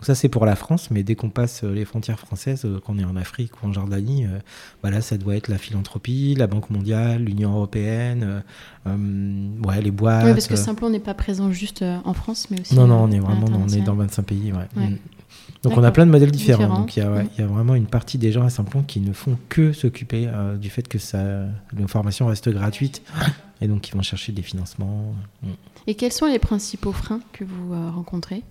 ça, 0.01 0.15
c'est 0.15 0.29
pour 0.29 0.45
la 0.45 0.55
France, 0.55 0.91
mais 0.91 1.03
dès 1.03 1.15
qu'on 1.15 1.29
passe 1.29 1.63
euh, 1.63 1.73
les 1.73 1.83
frontières 1.83 2.19
françaises, 2.19 2.63
euh, 2.63 2.79
qu'on 2.79 2.97
est 2.97 3.03
en 3.03 3.17
Afrique 3.17 3.51
ou 3.61 3.67
en 3.67 3.73
Jordanie, 3.73 4.25
euh, 4.25 5.01
ça 5.01 5.17
doit 5.17 5.35
être 5.35 5.49
la 5.49 5.57
philanthropie, 5.57 6.35
la 6.37 6.47
Banque 6.47 6.69
mondiale, 6.69 7.23
l'Union 7.23 7.51
européenne, 7.53 8.43
ouais, 8.85 9.81
les 9.81 9.91
boîtes. 9.91 10.25
Oui, 10.25 10.31
parce 10.31 10.47
que 10.47 10.55
Simplon 10.55 10.89
n'est 10.89 10.99
pas 10.99 11.13
présent 11.13 11.51
juste 11.51 11.83
en 12.05 12.13
France, 12.13 12.47
mais 12.49 12.61
aussi. 12.61 12.75
Non, 12.75 12.87
non, 12.87 13.03
on 13.03 13.11
est 13.11 13.19
vraiment 13.19 13.47
on 13.53 13.67
est 13.67 13.81
dans 13.81 13.95
25 13.95 14.23
pays. 14.23 14.53
Ouais. 14.53 14.67
Mm. 14.75 14.97
Donc 15.63 15.77
on 15.77 15.83
a 15.83 15.91
plein 15.91 16.05
de 16.05 16.11
modèles 16.11 16.31
différents. 16.31 16.79
Donc 16.79 16.95
il 16.95 17.01
y, 17.01 17.05
a, 17.05 17.09
mm. 17.09 17.29
il 17.37 17.41
y, 17.41 17.43
a 17.43 17.47
vraiment 17.47 17.75
une 17.75 17.85
partie 17.85 18.17
des 18.17 18.31
gens 18.31 18.43
à 18.43 18.49
Simplon 18.49 18.83
qui 18.83 19.01
ne 19.01 19.13
font 19.13 19.37
que 19.49 19.73
s'occuper 19.73 20.29
du 20.59 20.69
fait 20.69 20.87
que 20.87 20.97
ça, 20.97 21.43
l'information 21.77 22.27
reste 22.27 22.49
gratuite 22.49 23.01
et 23.61 23.67
donc 23.67 23.89
ils 23.89 23.95
vont 23.95 24.01
chercher 24.01 24.31
des 24.31 24.41
financements. 24.41 25.13
Mm. 25.43 25.47
Et 25.87 25.95
quels 25.95 26.13
sont 26.13 26.27
les 26.27 26.39
principaux 26.39 26.93
freins 26.93 27.21
que 27.33 27.43
vous 27.43 27.73
rencontrez? 27.91 28.43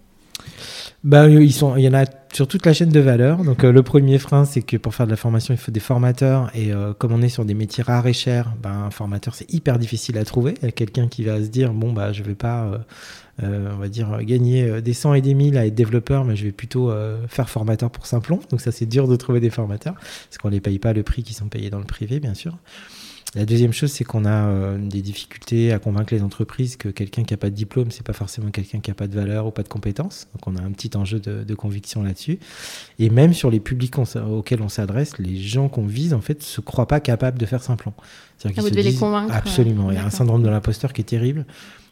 Bah, 1.05 1.29
ils 1.29 1.52
sont, 1.52 1.76
il 1.76 1.85
y 1.85 1.88
en 1.88 1.94
a 1.94 2.05
sur 2.32 2.49
toute 2.49 2.67
la 2.67 2.73
chaîne 2.73 2.90
de 2.90 3.00
valeur. 3.00 3.44
Donc, 3.44 3.64
euh, 3.64 3.73
le 3.73 3.82
premier 3.82 4.19
frein, 4.19 4.44
c'est 4.44 4.62
que 4.62 4.76
pour 4.76 4.94
faire 4.94 5.06
de 5.06 5.11
la 5.11 5.17
formation, 5.17 5.55
il 5.55 5.56
faut 5.56 5.70
des 5.70 5.81
formateurs. 5.81 6.50
Et 6.55 6.73
euh, 6.73 6.93
comme 6.93 7.12
on 7.12 7.23
est 7.23 7.29
sur 7.29 7.44
des 7.44 7.55
métiers 7.55 7.85
rares 7.85 8.06
et 8.06 8.12
chers, 8.12 8.55
bah, 8.61 8.70
un 8.70 8.90
formateur, 8.90 9.35
c'est 9.35 9.52
hyper 9.52 9.79
difficile 9.79 10.19
à 10.19 10.25
trouver. 10.25 10.55
Il 10.61 10.64
y 10.64 10.69
a 10.69 10.73
quelqu'un 10.73 11.08
qui 11.08 11.25
va 11.25 11.40
se 11.40 11.49
dire 11.49 11.73
bon, 11.73 11.93
bah, 11.93 12.12
je 12.12 12.23
vais 12.23 12.35
pas, 12.35 12.85
euh, 13.43 13.70
on 13.73 13.79
va 13.79 13.88
dire, 13.88 14.19
gagner 14.23 14.82
des 14.82 14.93
100 14.93 15.14
et 15.14 15.23
des 15.23 15.35
1000 15.35 15.56
à 15.56 15.67
être 15.67 15.75
développeur, 15.75 16.25
mais 16.25 16.35
je 16.35 16.44
vais 16.44 16.52
plutôt 16.52 16.93
faire 17.29 17.49
formateur 17.49 17.90
pour 17.90 18.06
Simplon. 18.06 18.40
Donc, 18.50 18.61
ça, 18.61 18.73
c'est 18.73 18.87
dur 18.87 19.06
de 19.08 19.17
trouver 19.17 19.40
des 19.40 19.50
formateurs 19.50 19.94
parce 19.94 20.38
qu'on 20.38 20.49
les 20.49 20.61
paye 20.61 20.79
pas 20.79 20.93
le 20.93 21.02
prix 21.05 21.23
qui 21.23 21.35
sont 21.35 21.49
payés 21.49 21.70
dans 21.70 21.79
le 21.79 21.85
privé, 21.85 22.20
bien 22.20 22.35
sûr. 22.35 22.58
La 23.34 23.44
deuxième 23.44 23.72
chose, 23.72 23.92
c'est 23.92 24.04
qu'on 24.04 24.25
a 24.25 24.46
euh, 24.46 24.78
des 24.78 25.02
difficultés 25.02 25.72
à 25.72 25.78
convaincre 25.78 26.14
les 26.14 26.22
entreprises 26.22 26.76
que 26.76 26.88
quelqu'un 26.88 27.25
qui 27.25 27.35
n'a 27.35 27.37
pas 27.37 27.50
de 27.50 27.54
diplôme, 27.54 27.90
c'est 27.90 28.04
pas 28.04 28.14
forcément 28.14 28.50
quelqu'un 28.50 28.80
qui 28.80 28.90
n'a 28.90 28.94
pas 28.94 29.06
de 29.06 29.14
valeur 29.14 29.47
ou 29.47 29.50
pas 29.50 29.62
de 29.62 29.68
compétences. 29.68 30.28
Donc 30.35 30.47
on 30.47 30.56
a 30.56 30.62
un 30.62 30.70
petit 30.73 30.97
enjeu 30.97 31.20
de, 31.20 31.54
conviction 31.54 32.02
là-dessus. 32.02 32.38
Et 32.99 33.11
même 33.11 33.35
sur 33.35 33.50
les 33.50 33.61
publics 33.61 33.94
auxquels 33.99 34.62
on 34.62 34.68
s'adresse, 34.68 35.18
les 35.18 35.37
gens 35.37 35.68
qu'on 35.68 35.87
vise, 35.87 36.14
en 36.14 36.20
fait, 36.20 36.42
se 36.42 36.61
croient 36.61 36.88
pas 36.88 37.00
capables 37.00 37.38
de 37.38 37.47
faire 37.47 37.62
simplement. 37.62 37.97
Ah, 38.44 38.49
vous 38.56 38.70
devez 38.70 38.82
les 38.82 38.94
convaincre. 38.94 39.35
Absolument. 39.35 39.90
Il 39.90 39.97
y 39.97 39.99
a 39.99 40.06
un 40.06 40.11
syndrome 40.11 40.42
de 40.42 40.49
l'imposteur 40.49 40.92
qui 40.92 41.02
est 41.02 41.04
terrible. 41.04 41.44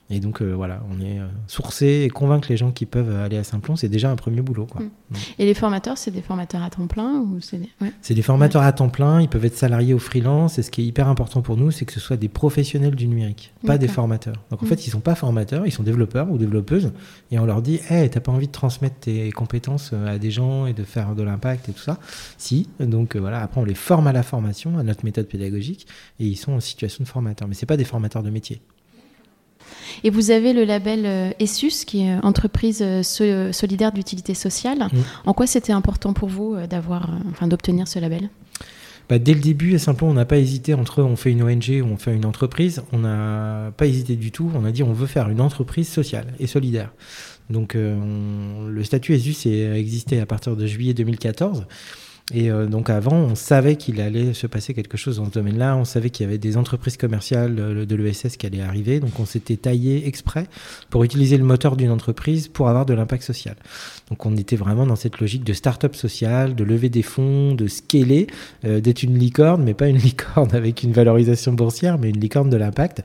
Et 0.08 0.20
donc 0.20 0.40
euh, 0.40 0.52
voilà, 0.52 0.82
on 0.88 1.00
est 1.00 1.18
euh, 1.18 1.26
sourcé 1.48 2.04
et 2.04 2.10
convaincre 2.10 2.46
les 2.48 2.56
gens 2.56 2.70
qui 2.70 2.86
peuvent 2.86 3.10
aller 3.20 3.36
à 3.36 3.42
Saint-Plon, 3.42 3.74
c'est 3.74 3.88
déjà 3.88 4.08
un 4.08 4.14
premier 4.14 4.40
boulot. 4.40 4.66
Quoi. 4.66 4.82
Mm. 4.82 5.14
Et 5.40 5.46
les 5.46 5.54
formateurs, 5.54 5.98
c'est 5.98 6.12
des 6.12 6.22
formateurs 6.22 6.62
à 6.62 6.70
temps 6.70 6.86
plein 6.86 7.20
ou 7.20 7.40
c'est 7.40 7.58
des... 7.58 8.14
Des 8.14 8.22
formateurs 8.22 8.62
à 8.62 8.72
temps 8.72 8.88
plein, 8.88 9.20
ils 9.20 9.28
peuvent 9.28 9.44
être 9.44 9.56
salariés 9.56 9.94
ou 9.94 9.98
freelance. 9.98 10.58
Et 10.58 10.62
ce 10.62 10.70
qui 10.70 10.82
est 10.82 10.84
hyper 10.84 11.08
important 11.08 11.42
pour 11.42 11.56
nous, 11.56 11.72
c'est 11.72 11.84
que 11.84 11.92
ce 11.92 11.98
soit 11.98 12.16
des 12.16 12.28
professionnels 12.28 12.94
du 12.94 13.08
numérique, 13.08 13.52
pas 13.66 13.78
des 13.78 13.88
formateurs. 13.88 14.36
Donc 14.50 14.62
en 14.62 14.66
mm. 14.66 14.68
fait, 14.68 14.86
ils 14.86 14.90
sont 14.90 15.00
pas 15.00 15.16
formateurs, 15.16 15.66
ils 15.66 15.72
sont 15.72 15.82
développeurs 15.82 16.30
ou 16.30 16.38
développeuses. 16.38 16.92
Et 17.32 17.38
on 17.40 17.44
leur 17.44 17.60
dit, 17.60 17.80
hey, 17.90 18.08
t'as 18.08 18.20
pas 18.20 18.30
envie 18.30 18.46
de 18.46 18.52
transmettre 18.52 19.00
tes 19.00 19.32
compétences 19.32 19.90
euh, 19.92 20.14
à 20.14 20.18
des 20.18 20.30
gens 20.30 20.66
et 20.66 20.72
de 20.72 20.84
faire 20.84 21.16
de 21.16 21.22
l'impact 21.24 21.68
et 21.68 21.72
tout 21.72 21.82
ça? 21.82 21.98
Si. 22.38 22.68
Donc 22.78 23.16
voilà, 23.16 23.40
après 23.42 23.60
on 23.60 23.64
les 23.64 23.74
forme 23.74 24.06
à 24.06 24.12
la 24.12 24.22
formation, 24.22 24.78
à 24.78 24.84
notre 24.84 25.04
méthode 25.04 25.26
pédagogique, 25.26 25.88
et 26.20 26.26
ils 26.26 26.36
sont 26.36 26.52
en 26.52 26.60
situation 26.60 27.02
de 27.02 27.08
formateur. 27.08 27.48
Mais 27.48 27.54
c'est 27.54 27.66
pas 27.66 27.76
des 27.76 27.84
formateurs 27.84 28.22
de 28.22 28.30
métier. 28.30 28.60
Et 30.04 30.10
vous 30.10 30.30
avez 30.30 30.52
le 30.52 30.64
label 30.64 31.02
euh, 31.04 31.30
ESUS, 31.40 31.84
qui 31.84 32.02
est 32.02 32.14
entreprise 32.22 32.82
euh, 32.82 33.52
solidaire 33.52 33.92
d'utilité 33.92 34.34
sociale. 34.34 34.88
En 35.24 35.32
quoi 35.32 35.46
c'était 35.46 35.72
important 35.72 36.12
pour 36.12 36.28
vous 36.28 36.54
euh, 36.54 36.66
d'avoir, 36.66 37.10
enfin, 37.30 37.46
d'obtenir 37.46 37.88
ce 37.88 37.98
label? 37.98 38.28
Bah, 39.08 39.18
dès 39.18 39.34
le 39.34 39.40
début, 39.40 39.78
simplement, 39.78 40.10
on 40.10 40.14
n'a 40.14 40.24
pas 40.24 40.38
hésité 40.38 40.74
entre 40.74 41.02
on 41.02 41.14
fait 41.14 41.30
une 41.30 41.42
ONG 41.42 41.80
ou 41.82 41.86
on 41.86 41.96
fait 41.96 42.14
une 42.14 42.24
entreprise. 42.24 42.82
On 42.92 42.98
n'a 42.98 43.70
pas 43.76 43.86
hésité 43.86 44.16
du 44.16 44.32
tout. 44.32 44.50
On 44.54 44.64
a 44.64 44.72
dit 44.72 44.82
on 44.82 44.92
veut 44.92 45.06
faire 45.06 45.28
une 45.28 45.40
entreprise 45.40 45.88
sociale 45.88 46.26
et 46.40 46.46
solidaire. 46.46 46.92
Donc 47.48 47.74
le 47.76 48.82
statut 48.82 49.14
ESUS 49.14 49.46
a 49.46 49.78
existé 49.78 50.18
à 50.18 50.26
partir 50.26 50.56
de 50.56 50.66
juillet 50.66 50.94
2014. 50.94 51.66
Et 52.34 52.50
euh, 52.50 52.66
donc 52.66 52.90
avant, 52.90 53.14
on 53.14 53.36
savait 53.36 53.76
qu'il 53.76 54.00
allait 54.00 54.34
se 54.34 54.48
passer 54.48 54.74
quelque 54.74 54.96
chose 54.96 55.18
dans 55.18 55.26
ce 55.26 55.30
domaine-là. 55.30 55.76
On 55.76 55.84
savait 55.84 56.10
qu'il 56.10 56.26
y 56.26 56.28
avait 56.28 56.38
des 56.38 56.56
entreprises 56.56 56.96
commerciales 56.96 57.54
de 57.54 57.96
l'ESS 57.96 58.36
qui 58.36 58.46
allaient 58.46 58.62
arriver. 58.62 58.98
Donc 58.98 59.20
on 59.20 59.26
s'était 59.26 59.56
taillé 59.56 60.08
exprès 60.08 60.48
pour 60.90 61.04
utiliser 61.04 61.36
le 61.36 61.44
moteur 61.44 61.76
d'une 61.76 61.92
entreprise 61.92 62.48
pour 62.48 62.68
avoir 62.68 62.84
de 62.84 62.94
l'impact 62.94 63.22
social. 63.22 63.54
Donc 64.10 64.26
on 64.26 64.36
était 64.36 64.56
vraiment 64.56 64.86
dans 64.86 64.96
cette 64.96 65.20
logique 65.20 65.44
de 65.44 65.52
start-up 65.52 65.94
social, 65.94 66.56
de 66.56 66.64
lever 66.64 66.88
des 66.88 67.02
fonds, 67.02 67.54
de 67.54 67.68
scaler, 67.68 68.26
euh, 68.64 68.80
d'être 68.80 69.04
une 69.04 69.16
licorne, 69.16 69.62
mais 69.62 69.74
pas 69.74 69.86
une 69.86 69.98
licorne 70.06 70.52
avec 70.52 70.82
une 70.82 70.92
valorisation 70.92 71.52
boursière, 71.52 71.96
mais 71.96 72.10
une 72.10 72.18
licorne 72.18 72.50
de 72.50 72.56
l'impact. 72.56 73.04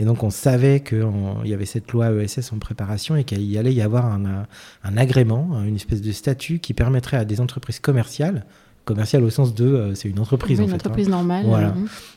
Et 0.00 0.04
donc 0.04 0.22
on 0.22 0.30
savait 0.30 0.80
qu'il 0.80 1.04
y 1.44 1.52
avait 1.52 1.66
cette 1.66 1.92
loi 1.92 2.10
ESS 2.10 2.54
en 2.54 2.58
préparation 2.58 3.16
et 3.16 3.24
qu'il 3.24 3.56
allait 3.58 3.74
y 3.74 3.82
avoir 3.82 4.06
un 4.06 4.96
agrément, 4.96 5.62
une 5.62 5.76
espèce 5.76 6.00
de 6.00 6.10
statut 6.10 6.58
qui 6.58 6.72
permettrait 6.72 7.18
à 7.18 7.24
des 7.26 7.40
entreprises 7.40 7.78
commerciales 7.78 8.44
commercial 8.84 9.22
au 9.24 9.30
sens 9.30 9.54
de 9.54 9.64
euh, 9.64 9.94
c'est 9.94 10.08
une 10.08 10.18
entreprise 10.18 10.58
oui, 10.58 10.64
en 10.64 10.66
une 10.66 10.70
fait, 10.70 10.76
entreprise 10.76 11.08
hein. 11.08 11.12
normale 11.12 11.44
voilà. 11.46 11.74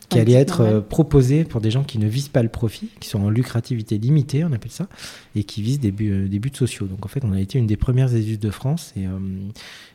Qui 0.10 0.20
allait 0.20 0.34
être 0.34 0.62
euh, 0.62 0.82
proposée 0.82 1.44
pour 1.44 1.62
des 1.62 1.72
gens 1.72 1.84
qui 1.84 1.98
ne 2.00 2.08
visent 2.08 2.28
pas 2.30 2.44
le 2.44 2.50
profit 2.50 2.90
qui 3.00 3.10
sont 3.10 3.22
en 3.24 3.30
lucrativité 3.30 3.98
limitée 3.98 4.44
on 4.44 4.52
appelle 4.54 4.72
ça 4.72 4.88
et 5.36 5.44
qui 5.44 5.62
visent 5.62 5.80
des 5.80 5.92
buts, 5.92 6.12
euh, 6.12 6.28
des 6.28 6.40
buts 6.40 6.52
sociaux 6.54 6.86
donc 6.88 7.06
en 7.06 7.10
fait 7.10 7.24
on 7.24 7.32
a 7.34 7.40
été 7.40 7.58
une 7.58 7.68
des 7.68 7.78
premières 7.78 8.14
études 8.16 8.40
de 8.40 8.50
France 8.50 8.94
et, 8.96 9.06
euh, 9.06 9.12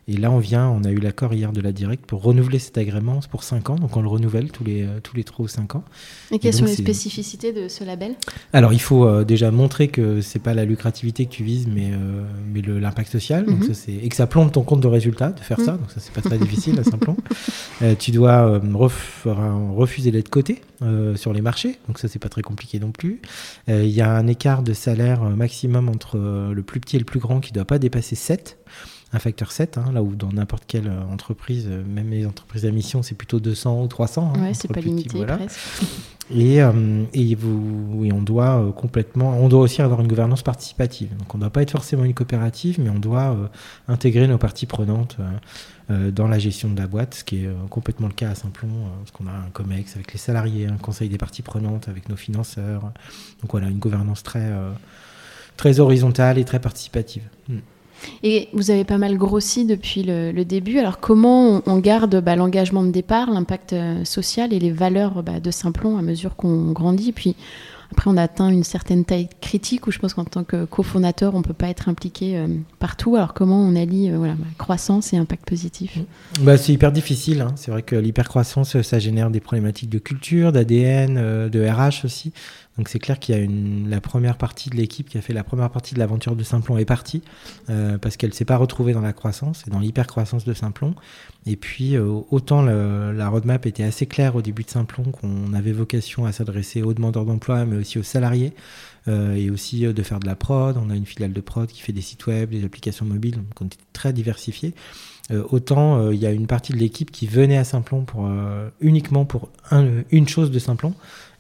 et 0.08 0.16
là 0.16 0.30
on 0.30 0.38
vient 0.38 0.68
on 0.68 0.84
a 0.84 0.90
eu 0.90 0.98
l'accord 0.98 1.32
hier 1.34 1.52
de 1.52 1.60
la 1.60 1.72
directe 1.72 2.04
pour 2.06 2.22
renouveler 2.22 2.58
cet 2.58 2.78
agrément 2.78 3.20
pour 3.30 3.42
5 3.44 3.70
ans 3.70 3.76
donc 3.76 3.96
on 3.96 4.02
le 4.02 4.08
renouvelle 4.08 4.50
tous 4.50 4.64
les 4.64 4.86
tous 5.02 5.16
les 5.16 5.24
3 5.24 5.44
ou 5.44 5.48
5 5.48 5.76
ans 5.76 5.84
et 6.32 6.38
quelles 6.38 6.52
donc, 6.52 6.60
sont 6.60 6.66
les 6.66 6.74
spécificités 6.74 7.52
de 7.52 7.68
ce 7.68 7.84
label? 7.84 8.14
Alors 8.52 8.72
il 8.72 8.80
faut 8.80 9.04
euh, 9.06 9.24
déjà 9.24 9.50
montrer 9.50 9.88
que 9.88 10.20
c'est 10.20 10.38
pas 10.38 10.54
la 10.54 10.64
lucrativité 10.64 11.24
que 11.26 11.30
tu 11.30 11.44
vises, 11.44 11.66
mais, 11.66 11.90
mais 12.52 12.62
l'impact 12.62 13.10
social. 13.10 13.46
Donc 13.46 13.60
Mhm. 13.60 13.68
ça, 13.68 13.74
c'est 13.74 13.92
et 13.92 14.08
que 14.08 14.16
ça 14.16 14.26
plombe 14.26 14.50
ton 14.52 14.62
compte 14.62 14.80
de 14.80 14.86
résultat 14.86 15.30
de 15.30 15.40
faire 15.40 15.58
Mhm. 15.58 15.64
ça. 15.66 15.72
Donc 15.72 15.90
ça 15.90 16.00
c'est 16.00 16.12
pas 16.12 16.20
très 16.22 16.38
difficile. 16.38 16.80
Euh, 17.82 17.94
tu 17.98 18.10
dois 18.10 18.46
euh, 18.48 18.60
ref- 20.00 20.06
refuser 20.06 20.10
d'être 20.10 20.28
coté 20.28 20.60
euh, 20.82 21.16
sur 21.16 21.32
les 21.32 21.40
marchés. 21.40 21.78
Donc 21.88 21.98
ça 21.98 22.08
c'est 22.08 22.18
pas 22.18 22.28
très 22.28 22.42
compliqué 22.42 22.78
non 22.80 22.90
plus. 22.92 23.20
Euh, 23.68 23.84
Il 23.84 23.90
y 23.90 24.00
a 24.00 24.10
un 24.10 24.26
écart 24.26 24.62
de 24.62 24.72
salaire 24.72 25.22
euh, 25.22 25.30
maximum 25.30 25.88
entre 25.88 26.18
le 26.18 26.62
plus 26.62 26.80
petit 26.80 26.96
et 26.96 26.98
le 26.98 27.04
plus 27.04 27.20
grand 27.20 27.40
qui 27.40 27.52
doit 27.52 27.64
pas 27.64 27.78
dépasser 27.78 28.16
7 28.16 28.58
un 29.12 29.18
facteur 29.18 29.50
7, 29.52 29.78
hein, 29.78 29.92
là 29.92 30.02
où 30.02 30.14
dans 30.14 30.30
n'importe 30.32 30.64
quelle 30.66 30.86
euh, 30.88 31.02
entreprise, 31.12 31.66
euh, 31.68 31.82
même 31.84 32.10
les 32.10 32.26
entreprises 32.26 32.64
à 32.64 32.70
mission, 32.70 33.02
c'est 33.02 33.16
plutôt 33.16 33.40
200 33.40 33.82
ou 33.82 33.86
300. 33.88 34.32
hein, 34.36 34.40
Ouais, 34.40 34.54
c'est 34.54 34.68
pas 34.72 34.80
limité 34.80 35.16
voilà. 35.16 35.36
presque. 35.36 35.58
Et, 36.32 36.62
euh, 36.62 37.02
et, 37.12 37.34
vous, 37.34 38.04
et 38.04 38.12
on 38.12 38.22
doit 38.22 38.60
euh, 38.62 38.70
complètement, 38.70 39.30
on 39.30 39.48
doit 39.48 39.60
aussi 39.62 39.82
avoir 39.82 40.00
une 40.00 40.06
gouvernance 40.06 40.42
participative. 40.42 41.08
Donc 41.16 41.34
on 41.34 41.38
ne 41.38 41.42
doit 41.42 41.50
pas 41.50 41.62
être 41.62 41.72
forcément 41.72 42.04
une 42.04 42.14
coopérative, 42.14 42.78
mais 42.80 42.88
on 42.88 43.00
doit 43.00 43.32
euh, 43.32 43.48
intégrer 43.88 44.28
nos 44.28 44.38
parties 44.38 44.66
prenantes 44.66 45.16
dans 46.12 46.28
la 46.28 46.38
gestion 46.38 46.70
de 46.70 46.78
la 46.78 46.86
boîte, 46.86 47.14
ce 47.14 47.24
qui 47.24 47.44
est 47.44 47.50
complètement 47.68 48.06
le 48.06 48.12
cas 48.12 48.30
à 48.30 48.36
Simplon, 48.36 48.68
euh, 48.68 48.88
parce 49.00 49.10
qu'on 49.10 49.26
a 49.26 49.32
un 49.32 49.50
COMEX 49.52 49.96
avec 49.96 50.12
les 50.12 50.20
salariés, 50.20 50.68
un 50.68 50.76
conseil 50.76 51.08
des 51.08 51.18
parties 51.18 51.42
prenantes 51.42 51.88
avec 51.88 52.08
nos 52.08 52.14
financeurs. 52.14 52.82
Donc 53.42 53.50
voilà, 53.50 53.66
une 53.66 53.80
gouvernance 53.80 54.22
très, 54.22 54.52
très 55.56 55.80
horizontale 55.80 56.38
et 56.38 56.44
très 56.44 56.60
participative. 56.60 57.24
Mm. 57.48 57.56
Et 58.22 58.48
vous 58.52 58.70
avez 58.70 58.84
pas 58.84 58.98
mal 58.98 59.16
grossi 59.16 59.64
depuis 59.64 60.02
le, 60.02 60.44
début. 60.44 60.78
Alors 60.78 61.00
comment 61.00 61.62
on, 61.66 61.78
garde 61.78 62.20
bah, 62.20 62.36
l'engagement 62.36 62.82
de 62.82 62.90
départ, 62.90 63.30
l'impact 63.30 63.72
euh, 63.72 64.04
social 64.04 64.52
et 64.52 64.58
les 64.58 64.70
valeurs 64.70 65.22
bah, 65.22 65.40
de 65.40 65.50
Simplon 65.50 65.98
à 65.98 66.02
mesure 66.02 66.36
qu'on 66.36 66.72
grandit? 66.72 67.12
Puis 67.12 67.36
après, 67.92 68.08
on 68.08 68.16
a 68.16 68.22
atteint 68.22 68.48
une 68.48 68.62
certaine 68.62 69.04
taille 69.04 69.28
critique 69.40 69.86
où 69.86 69.90
je 69.90 69.98
pense 69.98 70.14
qu'en 70.14 70.24
tant 70.24 70.44
que 70.44 70.64
cofondateur, 70.64 71.34
on 71.34 71.42
peut 71.42 71.54
pas 71.54 71.68
être 71.68 71.88
impliqué 71.88 72.36
euh, 72.36 72.46
partout. 72.78 73.16
Alors 73.16 73.34
comment 73.34 73.60
on 73.60 73.76
allie 73.76 74.10
euh, 74.10 74.18
bah, 74.18 74.34
croissance 74.58 75.12
et 75.12 75.16
impact 75.16 75.46
positif? 75.46 75.98
Bah, 76.40 76.56
c'est 76.56 76.72
hyper 76.72 76.92
difficile. 76.92 77.42
hein. 77.42 77.52
C'est 77.56 77.70
vrai 77.70 77.82
que 77.82 77.96
l'hypercroissance, 77.96 78.80
ça 78.80 78.98
génère 78.98 79.30
des 79.30 79.40
problématiques 79.40 79.90
de 79.90 79.98
culture, 79.98 80.52
d'ADN, 80.52 81.48
de 81.48 81.68
RH 81.68 82.04
aussi. 82.04 82.32
Donc 82.80 82.88
c'est 82.88 82.98
clair 82.98 83.18
qu'il 83.18 83.34
y 83.34 83.38
a 83.38 83.42
une, 83.42 83.90
la 83.90 84.00
première 84.00 84.38
partie 84.38 84.70
de 84.70 84.76
l'équipe 84.76 85.06
qui 85.10 85.18
a 85.18 85.20
fait 85.20 85.34
la 85.34 85.44
première 85.44 85.68
partie 85.68 85.92
de 85.92 85.98
l'aventure 85.98 86.34
de 86.34 86.42
Simplon 86.42 86.78
est 86.78 86.86
partie 86.86 87.20
euh, 87.68 87.98
parce 87.98 88.16
qu'elle 88.16 88.32
s'est 88.32 88.46
pas 88.46 88.56
retrouvée 88.56 88.94
dans 88.94 89.02
la 89.02 89.12
croissance 89.12 89.64
et 89.66 89.70
dans 89.70 89.80
l'hypercroissance 89.80 90.46
de 90.46 90.54
Simplon. 90.54 90.94
Et 91.44 91.56
puis 91.56 91.94
euh, 91.94 92.06
autant 92.30 92.62
la 92.62 93.28
roadmap 93.28 93.66
était 93.66 93.82
assez 93.82 94.06
claire 94.06 94.34
au 94.34 94.40
début 94.40 94.62
de 94.62 94.70
Simplon 94.70 95.02
qu'on 95.12 95.52
avait 95.52 95.72
vocation 95.72 96.24
à 96.24 96.32
s'adresser 96.32 96.80
aux 96.80 96.94
demandeurs 96.94 97.26
d'emploi 97.26 97.66
mais 97.66 97.76
aussi 97.76 97.98
aux 97.98 98.02
salariés 98.02 98.54
euh, 99.08 99.34
et 99.34 99.50
aussi 99.50 99.80
de 99.82 100.02
faire 100.02 100.18
de 100.18 100.26
la 100.26 100.34
prod. 100.34 100.78
On 100.82 100.88
a 100.88 100.96
une 100.96 101.04
filiale 101.04 101.34
de 101.34 101.40
prod 101.42 101.68
qui 101.68 101.82
fait 101.82 101.92
des 101.92 102.00
sites 102.00 102.26
web, 102.28 102.48
des 102.48 102.64
applications 102.64 103.04
mobiles, 103.04 103.36
donc 103.36 103.60
on 103.60 103.66
était 103.66 103.76
très 103.92 104.14
diversifié. 104.14 104.72
Autant 105.50 106.10
il 106.10 106.18
y 106.18 106.26
a 106.26 106.32
une 106.32 106.48
partie 106.48 106.72
de 106.72 106.78
l'équipe 106.78 107.12
qui 107.12 107.28
venait 107.28 107.56
à 107.58 107.62
Simplon 107.62 108.04
pour 108.04 108.28
uniquement 108.80 109.24
pour 109.24 109.48
un- 109.70 110.02
une 110.10 110.26
chose 110.26 110.50
de 110.50 110.58
Simplon 110.58 110.92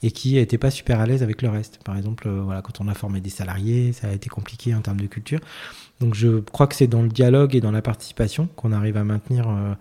et 0.02 0.10
qui 0.10 0.34
n'était 0.34 0.58
pas 0.58 0.70
super 0.70 1.00
à 1.00 1.06
l'aise 1.06 1.22
avec 1.22 1.42
le 1.42 1.48
reste. 1.48 1.80
Par 1.84 1.96
exemple, 1.96 2.26
euh, 2.28 2.40
voilà, 2.42 2.62
quand 2.62 2.80
on 2.80 2.88
a 2.88 2.94
formé 2.94 3.20
des 3.20 3.30
salariés, 3.30 3.92
ça 3.92 4.08
a 4.08 4.12
été 4.12 4.28
compliqué 4.28 4.74
en 4.74 4.80
termes 4.80 5.00
de 5.00 5.06
culture. 5.06 5.40
Donc 6.00 6.14
je 6.14 6.40
crois 6.40 6.66
que 6.66 6.74
c'est 6.74 6.86
dans 6.86 7.02
le 7.02 7.08
dialogue 7.10 7.54
et 7.54 7.60
dans 7.60 7.72
la 7.72 7.82
participation 7.82 8.48
qu'on 8.56 8.72
arrive 8.72 8.96
à 8.96 9.04
maintenir. 9.04 9.48
euh, 9.48 9.74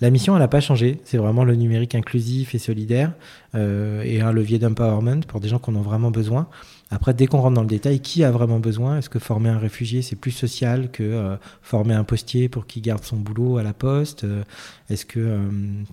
La 0.00 0.10
mission, 0.10 0.34
elle 0.34 0.40
n'a 0.40 0.48
pas 0.48 0.60
changé. 0.60 1.00
C'est 1.04 1.18
vraiment 1.18 1.44
le 1.44 1.54
numérique 1.54 1.94
inclusif 1.94 2.54
et 2.54 2.58
solidaire 2.58 3.12
euh, 3.54 4.02
et 4.02 4.22
un 4.22 4.32
levier 4.32 4.58
d'empowerment 4.58 5.20
pour 5.28 5.40
des 5.40 5.48
gens 5.48 5.58
qui 5.58 5.70
en 5.70 5.76
ont 5.76 5.82
vraiment 5.82 6.10
besoin. 6.10 6.48
Après, 6.90 7.12
dès 7.14 7.26
qu'on 7.26 7.40
rentre 7.40 7.54
dans 7.54 7.62
le 7.62 7.66
détail, 7.66 7.98
qui 7.98 8.22
a 8.22 8.30
vraiment 8.30 8.60
besoin? 8.60 8.98
Est-ce 8.98 9.10
que 9.10 9.18
former 9.18 9.48
un 9.48 9.58
réfugié, 9.58 10.02
c'est 10.02 10.14
plus 10.14 10.30
social 10.30 10.90
que 10.92 11.02
euh, 11.02 11.36
former 11.60 11.94
un 11.94 12.04
postier 12.04 12.48
pour 12.48 12.66
qu'il 12.66 12.80
garde 12.80 13.02
son 13.02 13.16
boulot 13.16 13.58
à 13.58 13.64
la 13.64 13.72
poste? 13.72 14.22
Euh, 14.22 14.44
Est-ce 14.88 15.04
que, 15.04 15.18
euh, 15.18 15.38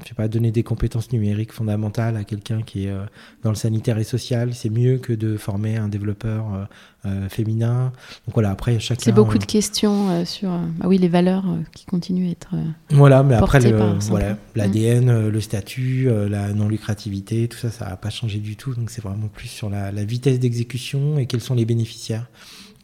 je 0.03 0.09
sais 0.09 0.13
pas, 0.13 0.27
donner 0.27 0.51
des 0.51 0.61
compétences 0.61 1.11
numériques 1.11 1.51
fondamentales 1.51 2.15
à 2.15 2.23
quelqu'un 2.23 2.61
qui 2.61 2.85
est 2.85 2.93
dans 3.41 3.49
le 3.49 3.55
sanitaire 3.55 3.97
et 3.97 4.03
social, 4.03 4.53
c'est 4.53 4.69
mieux 4.69 4.99
que 4.99 5.13
de 5.13 5.35
former 5.35 5.77
un 5.77 5.87
développeur 5.87 6.67
féminin? 7.29 7.91
Donc 8.27 8.35
voilà, 8.35 8.51
après, 8.51 8.79
chacun... 8.79 9.01
C'est 9.03 9.11
beaucoup 9.11 9.39
de 9.39 9.45
questions 9.45 10.23
sur 10.25 10.49
bah 10.77 10.85
oui, 10.87 10.99
les 10.99 11.07
valeurs 11.07 11.43
qui 11.73 11.85
continuent 11.85 12.27
à 12.27 12.31
être. 12.31 12.55
Voilà, 12.91 13.23
mais 13.23 13.33
après, 13.33 13.61
Simplon. 13.61 13.97
voilà, 14.09 14.37
l'ADN, 14.55 15.09
euh, 15.09 15.31
le 15.31 15.41
statut, 15.41 16.07
la 16.29 16.53
non-lucrativité, 16.53 17.47
tout 17.47 17.57
ça, 17.57 17.71
ça 17.71 17.89
n'a 17.89 17.97
pas 17.97 18.11
changé 18.11 18.37
du 18.37 18.55
tout. 18.55 18.75
Donc 18.75 18.91
c'est 18.91 19.01
vraiment 19.01 19.27
plus 19.27 19.47
sur 19.47 19.71
la, 19.71 19.91
la 19.91 20.03
vitesse 20.03 20.39
d'exécution 20.39 20.82
et 21.17 21.25
quels 21.25 21.41
sont 21.41 21.55
les 21.55 21.65
bénéficiaires, 21.65 22.27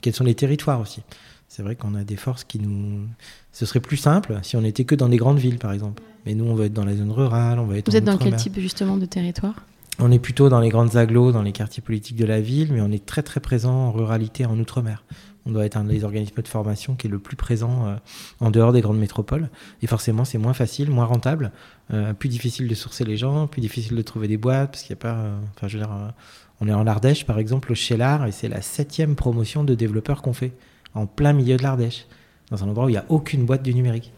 quels 0.01 0.13
sont 0.13 0.23
les 0.23 0.35
territoires 0.35 0.79
aussi. 0.79 1.01
C'est 1.47 1.63
vrai 1.63 1.75
qu'on 1.75 1.95
a 1.95 2.03
des 2.03 2.15
forces 2.15 2.43
qui 2.43 2.59
nous... 2.59 3.07
Ce 3.51 3.65
serait 3.65 3.79
plus 3.79 3.97
simple 3.97 4.39
si 4.43 4.55
on 4.55 4.63
était 4.63 4.85
que 4.85 4.95
dans 4.95 5.09
des 5.09 5.17
grandes 5.17 5.39
villes, 5.39 5.57
par 5.57 5.73
exemple. 5.73 6.03
Mais 6.25 6.35
nous, 6.35 6.45
on 6.45 6.53
va 6.53 6.65
être 6.65 6.73
dans 6.73 6.85
la 6.85 6.95
zone 6.95 7.11
rurale, 7.11 7.59
on 7.59 7.65
va 7.65 7.77
être 7.77 7.89
Vous 7.89 7.95
en 7.95 7.97
êtes 7.97 8.03
dans 8.03 8.17
quel 8.17 8.35
type 8.35 8.59
justement 8.59 8.97
de 8.97 9.05
territoire? 9.05 9.55
On 9.97 10.11
est 10.11 10.19
plutôt 10.19 10.47
dans 10.47 10.59
les 10.61 10.69
grandes 10.69 10.95
agglos, 10.95 11.31
dans 11.31 11.41
les 11.41 11.51
quartiers 11.51 11.81
politiques 11.81 12.15
de 12.15 12.25
la 12.25 12.39
ville, 12.39 12.71
mais 12.71 12.81
on 12.81 12.91
est 12.91 13.05
très 13.05 13.23
très 13.23 13.39
présent 13.39 13.73
en 13.73 13.91
ruralité, 13.91 14.45
en 14.45 14.57
outre-mer. 14.59 15.03
On 15.45 15.51
doit 15.51 15.65
être 15.65 15.77
un 15.77 15.85
des 15.85 16.03
organismes 16.03 16.41
de 16.41 16.47
formation 16.47 16.95
qui 16.95 17.07
est 17.07 17.09
le 17.09 17.17
plus 17.19 17.35
présent 17.35 17.87
euh, 17.87 17.95
en 18.39 18.51
dehors 18.51 18.71
des 18.71 18.81
grandes 18.81 18.99
métropoles. 18.99 19.49
Et 19.81 19.87
forcément, 19.87 20.25
c'est 20.25 20.37
moins 20.37 20.53
facile, 20.53 20.91
moins 20.91 21.05
rentable, 21.05 21.51
euh, 21.91 22.13
plus 22.13 22.29
difficile 22.29 22.67
de 22.67 22.75
sourcer 22.75 23.03
les 23.03 23.17
gens, 23.17 23.47
plus 23.47 23.61
difficile 23.61 23.97
de 23.97 24.01
trouver 24.01 24.27
des 24.27 24.37
boîtes, 24.37 24.71
parce 24.71 24.83
qu'il 24.83 24.93
n'y 24.93 24.99
a 24.99 25.01
pas... 25.01 25.15
euh, 25.15 25.39
Enfin, 25.55 25.67
je 25.67 25.77
veux 25.77 25.83
dire, 25.83 26.13
on 26.61 26.67
est 26.67 26.73
en 26.73 26.87
Ardèche, 26.87 27.25
par 27.25 27.39
exemple, 27.39 27.73
chez 27.73 27.97
l'art, 27.97 28.25
et 28.27 28.31
c'est 28.31 28.49
la 28.49 28.61
septième 28.61 29.15
promotion 29.15 29.63
de 29.63 29.75
développeurs 29.75 30.21
qu'on 30.21 30.33
fait, 30.33 30.51
en 30.93 31.05
plein 31.05 31.33
milieu 31.33 31.57
de 31.57 31.63
l'Ardèche, 31.63 32.05
dans 32.51 32.63
un 32.63 32.67
endroit 32.67 32.85
où 32.85 32.89
il 32.89 32.93
n'y 32.93 32.97
a 32.97 33.05
aucune 33.09 33.45
boîte 33.45 33.63
du 33.63 33.73
numérique. 33.73 34.11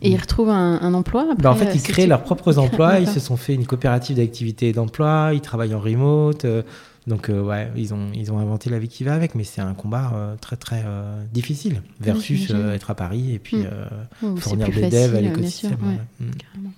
Et 0.00 0.10
ils 0.10 0.16
retrouvent 0.20 0.50
un, 0.50 0.80
un 0.80 0.94
emploi 0.94 1.22
après, 1.22 1.42
Ben, 1.42 1.50
en 1.50 1.54
fait, 1.56 1.66
euh, 1.66 1.72
ils 1.74 1.80
c'est 1.80 1.92
créent 1.92 2.06
leurs 2.06 2.22
propres 2.22 2.58
emplois, 2.64 3.00
ils 3.00 3.08
se 3.08 3.20
sont 3.20 3.36
fait 3.36 3.54
une 3.54 3.66
coopérative 3.66 4.16
d'activité 4.16 4.68
et 4.68 4.72
d'emploi, 4.72 5.30
ils 5.34 5.40
travaillent 5.40 5.74
en 5.74 5.80
remote. 5.80 6.44
euh, 6.44 6.62
donc, 7.08 7.30
euh, 7.30 7.40
ouais, 7.42 7.70
ils 7.74 7.94
ont, 7.94 8.08
ils 8.14 8.30
ont 8.32 8.38
inventé 8.38 8.68
la 8.70 8.78
vie 8.78 8.88
qui 8.88 9.02
va 9.02 9.14
avec, 9.14 9.34
mais 9.34 9.42
c'est 9.42 9.62
un 9.62 9.72
combat 9.74 10.12
euh, 10.14 10.34
très, 10.40 10.56
très 10.56 10.82
euh, 10.84 11.24
difficile 11.32 11.82
versus 12.00 12.48
euh, 12.50 12.74
être 12.74 12.90
à 12.90 12.94
Paris 12.94 13.32
et 13.34 13.38
puis 13.38 13.56
Mm. 13.56 13.66
euh, 13.72 13.88
Oh, 14.22 14.34
c'est 14.36 14.40
fournir 14.42 14.66
des 14.66 14.72
facile, 14.74 14.90
devs 14.90 15.14
à 15.16 15.20
l'écosystème. 15.22 15.70
sûr, 15.78 15.86
ouais. 15.88 15.94
ouais. 15.94 16.26
Mm. 16.26 16.68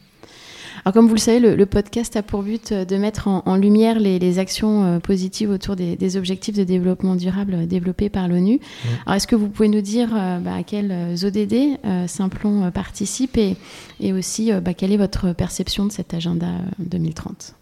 Alors 0.85 0.95
comme 0.95 1.07
vous 1.07 1.15
le 1.15 1.21
savez, 1.21 1.41
le, 1.41 1.57
le 1.57 1.67
podcast 1.67 2.17
a 2.17 2.23
pour 2.23 2.43
but 2.43 2.73
euh, 2.73 2.85
de 2.85 2.97
mettre 2.97 3.29
en, 3.29 3.43
en 3.47 3.57
lumière 3.57 3.99
les, 4.01 4.19
les 4.19 4.39
actions 4.39 4.85
euh, 4.85 4.99
positives 4.99 5.51
autour 5.51 5.77
des, 5.77 5.97
des 5.97 6.17
objectifs 6.17 6.57
de 6.57 6.65
développement 6.65 7.17
durable 7.17 7.55
euh, 7.55 7.67
développés 7.67 8.09
par 8.09 8.29
l'ONU. 8.29 8.61
Alors 9.07 9.17
est-ce 9.17 9.27
que 9.27 9.37
vous 9.37 9.49
pouvez 9.49 9.69
nous 9.69 9.81
dire 9.83 10.09
bah, 10.11 10.55
à 10.55 10.63
quels 10.63 10.93
ODD 11.25 11.79
euh, 11.85 12.07
Simplon 12.07 12.71
participe 12.71 13.37
et, 13.37 13.57
et 14.01 14.13
aussi 14.13 14.53
bah, 14.53 14.75
quelle 14.75 14.93
est 14.93 14.97
votre 14.97 15.33
perception 15.33 15.87
de 15.87 15.93
cet 15.93 16.15
agenda 16.15 16.47
euh, 16.47 16.61
2030 16.79 17.55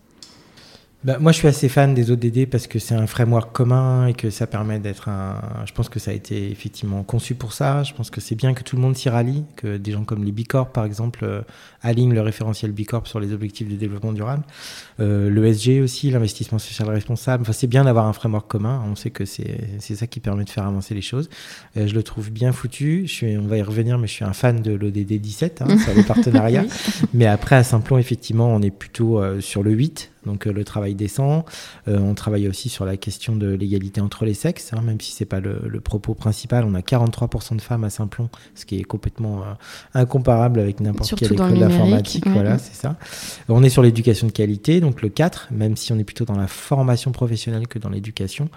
bah, 1.05 1.19
moi, 1.21 1.31
je 1.31 1.39
suis 1.39 1.47
assez 1.47 1.69
fan 1.69 1.95
des 1.95 2.11
ODD 2.11 2.47
parce 2.51 2.67
que 2.67 2.81
c'est 2.81 2.97
un 2.97 3.07
framework 3.07 3.53
commun 3.53 4.09
et 4.09 4.15
que 4.15 4.31
ça 4.31 4.49
permet 4.49 4.81
d'être 4.81 5.09
un. 5.09 5.41
Je 5.65 5.73
pense 5.73 5.89
que 5.89 6.01
ça 6.01 6.11
a 6.11 6.15
été 6.15 6.51
effectivement 6.51 7.05
conçu 7.05 7.37
pour 7.37 7.53
ça. 7.53 7.85
Je 7.85 7.95
pense 7.95 8.11
que 8.11 8.21
c'est 8.21 8.35
bien 8.35 8.53
que 8.53 8.65
tout 8.65 8.75
le 8.75 8.83
monde 8.83 8.97
s'y 8.97 9.09
rallie, 9.09 9.45
que 9.55 9.77
des 9.77 9.93
gens 9.93 10.03
comme 10.03 10.25
les 10.25 10.33
B 10.33 10.41
Corp, 10.49 10.73
par 10.73 10.85
exemple, 10.85 11.21
euh, 11.23 11.43
alignent 11.83 12.15
le 12.15 12.21
référentiel 12.21 12.73
B 12.73 12.85
Corp 12.85 13.07
sur 13.07 13.21
les 13.21 13.33
objectifs 13.33 13.69
de 13.69 13.77
développement 13.77 14.13
durable. 14.13 14.43
Euh, 14.99 15.31
le 15.31 15.47
SG 15.47 15.81
aussi, 15.81 16.11
l'investissement 16.11 16.59
social 16.59 16.91
responsable. 16.91 17.43
Enfin, 17.43 17.53
c'est 17.53 17.69
bien 17.69 17.85
d'avoir 17.85 18.07
un 18.07 18.13
framework 18.13 18.49
commun. 18.49 18.83
On 18.91 18.97
sait 18.97 19.11
que 19.11 19.25
c'est 19.25 19.79
ça 19.81 20.09
qui 20.09 20.19
permet 20.19 20.43
de 20.43 20.51
faire 20.51 20.67
avancer 20.67 20.97
les 20.97 21.03
choses. 21.03 21.31
Euh, 21.77 21.87
je 21.87 21.95
le 21.95 22.03
trouve 22.03 22.33
bien 22.33 22.51
foutu. 22.51 23.07
Je 23.07 23.13
suis, 23.13 23.39
on 23.39 23.47
va 23.47 23.57
y 23.57 23.63
revenir, 23.63 23.99
mais 23.99 24.09
je 24.09 24.15
suis 24.15 24.25
un 24.25 24.33
fan 24.33 24.63
de 24.63 24.73
l'ODD 24.73 25.13
17 25.13 25.63
hein, 25.63 25.79
sur 25.79 25.95
les 25.95 26.03
partenariats. 26.05 26.65
Mais 27.15 27.27
après, 27.27 27.55
à 27.55 27.63
Simplon, 27.63 27.99
effectivement, 27.99 28.49
on 28.53 28.63
est 28.63 28.73
plutôt 28.73 29.23
euh, 29.23 29.41
sur 29.41 29.63
le 29.63 29.71
8 29.71 30.11
donc 30.27 30.47
euh, 30.47 30.53
le 30.53 30.65
travail 30.65 30.95
décent. 30.95 31.45
Euh, 31.87 31.99
on 31.99 32.15
travaille 32.15 32.49
aussi 32.49 32.69
sur 32.69 32.85
la 32.85 32.97
question 32.97 33.37
de 33.37 33.49
l'égalité 33.49 34.01
entre 34.01 34.25
les 34.25 34.35
sexes, 34.35 34.73
hein, 34.73 34.83
même 34.83 35.01
si 35.01 35.13
c'est 35.13 35.25
pas 35.25 35.41
le, 35.41 35.81
propos 35.81 36.15
principal. 36.15 36.65
On 36.65 36.75
a 36.75 36.81
43% 36.81 37.57
de 37.57 37.63
femmes 37.63 37.85
à 37.85 37.91
Saint-Plon, 37.91 38.29
ce 38.55 38.67
qui 38.67 38.79
est 38.81 38.85
complètement 38.85 39.43
euh, 39.43 39.55
incomparable 39.95 40.61
avec 40.61 40.81
n'importe 40.81 41.15
quelle 41.15 41.33
école 41.33 41.59
d'informatique. 41.59 42.27
Voilà, 42.27 42.59
c'est 42.59 42.75
ça. 42.75 42.97
On 43.49 43.63
est 43.63 43.71
sur 43.71 43.83
l'éducation 43.83 44.27
de 44.27 44.33
qualité, 44.33 44.81
donc 44.81 45.03
le 45.03 45.09
4, 45.09 45.49
même 45.51 45.77
si 45.77 45.93
on 45.93 45.99
est 45.99 46.05
plutôt 46.05 46.25
dans 46.25 46.37
la 46.37 46.49
formation 46.49 47.13
professionnelle 47.13 47.69
que 47.69 47.79
dans 47.79 47.91
l'éducation. 47.91 48.49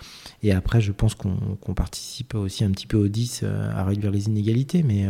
Et 0.44 0.52
après, 0.52 0.82
je 0.82 0.92
pense 0.92 1.16
qu'on 1.16 1.74
participe 1.74 2.36
aussi 2.36 2.64
un 2.64 2.72
petit 2.72 2.88
peu 2.88 2.98
au 2.98 3.08
10 3.08 3.44
à 3.76 3.84
réduire 3.84 4.12
les 4.12 4.28
inégalités, 4.28 4.84
mais 4.84 5.06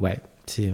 ouais, 0.00 0.20
euh, 0.58 0.72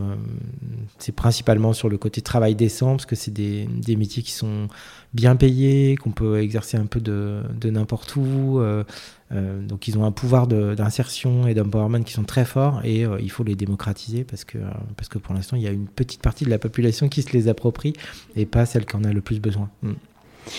c'est 0.98 1.12
principalement 1.12 1.72
sur 1.72 1.88
le 1.88 1.98
côté 1.98 2.20
travail 2.20 2.54
décent, 2.54 2.90
parce 2.92 3.06
que 3.06 3.16
c'est 3.16 3.30
des, 3.30 3.68
métiers 3.96 4.22
qui 4.22 4.32
sont 4.32 4.68
bien 5.14 5.36
payés, 5.36 5.96
qu'on 5.96 6.10
peut 6.10 6.40
exercer 6.40 6.76
un 6.76 6.86
peu 6.86 7.00
de, 7.00 7.42
de 7.60 7.70
n'importe 7.70 8.16
où. 8.16 8.58
Euh, 8.58 8.84
euh, 9.32 9.64
donc 9.64 9.86
ils 9.86 9.96
ont 9.96 10.04
un 10.04 10.10
pouvoir 10.10 10.48
d'insertion 10.48 11.46
et 11.46 11.54
d'empowerment 11.54 12.02
qui 12.02 12.12
sont 12.12 12.24
très 12.24 12.44
forts 12.44 12.80
et 12.84 13.04
il 13.20 13.30
faut 13.30 13.44
les 13.44 13.54
démocratiser 13.54 14.24
parce 14.24 14.44
que, 14.44 14.58
parce 14.96 15.08
que 15.08 15.18
pour 15.18 15.34
l'instant 15.34 15.56
il 15.56 15.62
y 15.62 15.68
a 15.68 15.70
une 15.70 15.86
petite 15.86 16.20
partie 16.20 16.44
de 16.44 16.50
la 16.50 16.58
population 16.58 17.08
qui 17.08 17.22
se 17.22 17.32
les 17.32 17.46
approprie 17.46 17.92
et 18.34 18.44
pas 18.44 18.66
celle 18.66 18.86
qui 18.86 18.96
en 18.96 19.04
a 19.04 19.12
le 19.12 19.20
plus 19.20 19.38
besoin. 19.38 19.70
Mm. 19.82 19.92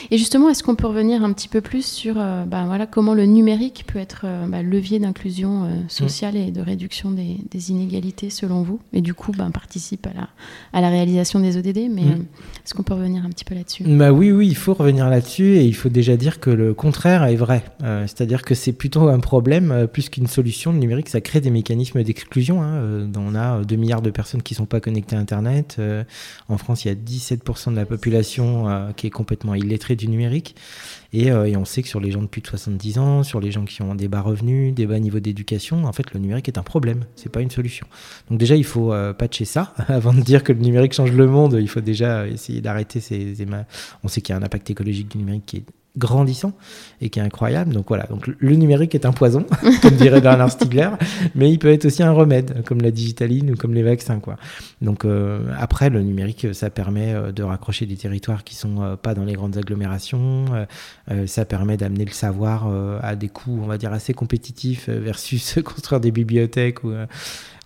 Et 0.10 0.18
justement, 0.18 0.50
est-ce 0.50 0.64
qu'on 0.64 0.76
peut 0.76 0.88
revenir 0.88 1.24
un 1.24 1.34
petit 1.34 1.48
peu 1.48 1.62
plus 1.62 1.86
sur 1.86 2.16
euh, 2.18 2.46
bah, 2.46 2.64
voilà, 2.66 2.86
comment 2.86 3.14
le 3.14 3.26
numérique 3.26 3.86
peut 3.88 4.00
être 4.00 4.22
euh, 4.26 4.48
bah, 4.48 4.62
levier 4.62 5.00
d'inclusion 5.00 5.64
euh, 5.64 5.68
sociale 5.88 6.36
et 6.36 6.52
de 6.52 6.62
réduction 6.62 7.12
des, 7.12 7.72
inégalités 7.72 8.30
selon 8.30 8.64
vous 8.64 8.80
Et 8.94 9.02
du 9.02 9.14
coup, 9.14 9.32
bah, 9.32 9.48
participe 9.54 10.08
à 10.08 10.14
la, 10.14 10.30
à 10.74 10.82
la 10.82 10.90
réalisation 10.90 11.40
des 11.40 11.58
ODD. 11.58 11.90
Mais 11.92 12.02
mm. 12.02 12.26
est-ce 12.66 12.74
qu'on 12.74 12.84
peut 12.84 12.94
revenir 12.94 13.26
un 13.26 13.30
petit 13.30 13.46
peu 13.46 13.56
là-dessus? 13.56 13.84
Bah 13.84 14.12
Oui, 14.12 14.32
oui, 14.32 14.48
il 14.48 14.56
faut 14.56 14.74
revenir 14.74 15.10
là-dessus 15.10 15.58
et 15.58 15.66
il 15.66 15.76
faut 15.76 15.90
déjà 15.90 16.18
dire 16.18 16.40
que 16.40 16.50
le 16.50 16.74
contraire 16.74 17.24
est 17.26 17.36
vrai. 17.36 17.64
C'est-à-dire 17.82 18.42
que 18.42 18.56
c'est 18.56 18.74
plutôt 18.74 19.10
un 19.10 19.20
problème 19.20 19.88
plus 19.92 20.10
qu'une 20.10 20.28
solution. 20.28 20.72
Le 20.72 20.80
numérique, 20.80 21.10
ça 21.10 21.22
crée 21.22 21.42
des 21.42 21.50
mécanismes 21.50 22.04
d'exclusion. 22.04 22.62
Hein. 22.62 23.10
on 23.16 23.36
a 23.36 23.64
2 23.64 23.76
milliards 23.76 24.02
de 24.02 24.10
personnes 24.10 24.42
qui 24.42 24.54
ne 24.54 24.58
sont 24.58 24.66
pas 24.66 24.80
connectées 24.80 25.16
à 25.16 25.20
Internet. 25.20 25.80
en 26.50 26.58
France, 26.58 26.86
il 26.86 26.88
y 26.90 26.92
a 26.92 26.96
17% 26.96 27.72
de 27.72 27.76
la 27.76 27.86
population 27.86 28.92
qui 28.96 29.08
est 29.08 29.12
complètement 29.12 29.54
illettrée 29.72 29.96
du 29.96 30.08
numérique. 30.08 30.56
Euh, 31.14 31.46
et, 31.46 31.58
on 31.58 31.66
sait 31.66 31.82
que 31.82 31.88
sur 31.88 32.00
les 32.00 32.12
gens 32.12 32.22
de 32.22 32.28
plus 32.28 32.42
de 32.42 32.48
70 32.48 32.98
ans, 33.00 33.24
sur 33.24 33.40
les 33.40 33.52
gens 33.52 33.66
qui 33.66 33.82
ont 33.82 33.96
des 33.96 34.08
bas 34.08 34.22
revenus, 34.22 34.74
des 34.74 34.86
bas 34.86 35.00
niveaux 35.00 35.20
d'éducation, 35.20 35.86
en 35.86 35.92
fait, 35.92 36.14
le 36.14 36.20
numérique 36.20 36.48
est 36.48 36.58
un 36.58 36.64
problème. 36.64 37.06
C'est 37.16 37.32
pas 37.32 37.42
une 37.42 37.50
solution. 37.50 37.86
Donc 38.30 38.40
déjà, 38.40 38.56
il 38.56 38.64
faut 38.64 38.94
euh, 38.94 39.14
patcher 39.14 39.46
ça 39.46 39.74
avant 39.88 40.14
de 40.14 40.22
dire 40.22 40.44
que 40.44 40.54
le 40.54 40.60
numérique 40.60 40.94
change 40.94 41.12
le 41.12 41.28
monde. 41.28 41.58
Il 41.60 41.68
faut 41.70 41.82
déjà 41.82 42.28
essayer 42.28 42.62
d'arrêter 42.62 43.00
ces, 43.00 43.36
On 44.04 44.08
sait 44.08 44.22
qu'il 44.22 44.34
y 44.34 44.38
a 44.38 44.40
un 44.40 44.44
impact 44.44 44.70
écologique 44.70 45.10
du 45.10 45.18
numérique 45.18 45.46
qui 45.46 45.58
est 45.58 45.66
grandissant 45.98 46.54
et 47.02 47.10
qui 47.10 47.20
est 47.20 47.22
incroyable. 47.22 47.74
Donc 47.74 47.86
voilà, 47.90 48.06
donc 48.06 48.28
le 48.28 48.56
numérique 48.56 48.96
est 48.96 49.06
un 49.06 49.12
poison, 49.12 49.46
comme 49.82 49.96
dirait 49.96 50.22
Bernard 50.22 50.52
Stiegler, 50.52 50.90
mais 51.36 51.52
il 51.52 51.60
peut 51.60 51.72
être 51.72 51.86
aussi 51.86 52.02
un 52.04 52.12
remède, 52.12 52.64
comme 52.66 52.82
la 52.82 52.92
digitaline 52.92 53.52
ou 53.52 53.56
comme 53.56 53.74
les 53.74 53.84
vaccins. 53.84 54.20
Quoi. 54.20 54.38
Donc 54.82 55.06
euh, 55.06 55.40
après, 55.58 55.90
le 55.90 56.02
numérique, 56.02 56.48
ça 56.54 56.70
permet 56.70 57.14
euh, 57.14 57.32
de 57.32 57.44
raccrocher 57.44 57.86
des 57.86 57.98
territoires 57.98 58.44
qui 58.44 58.56
sont 58.56 58.82
euh, 58.82 58.96
pas 58.96 59.14
dans 59.14 59.26
les 59.26 59.34
grandes 59.34 59.58
agglomérations, 59.58 60.46
ça 61.26 61.46
permet 61.46 61.78
d'amener 61.78 62.06
le 62.06 62.12
savoir 62.12 62.68
à 63.02 63.16
des 63.16 63.28
coûts, 63.28 63.60
on 63.62 63.68
va 63.68 63.78
dire, 63.78 63.92
assez 63.92 64.14
compétitifs 64.14 64.90
versus 64.90 65.60
construire 65.66 66.00
des 66.00 66.12
bibliothèques 66.12 66.84
ou 66.84 66.94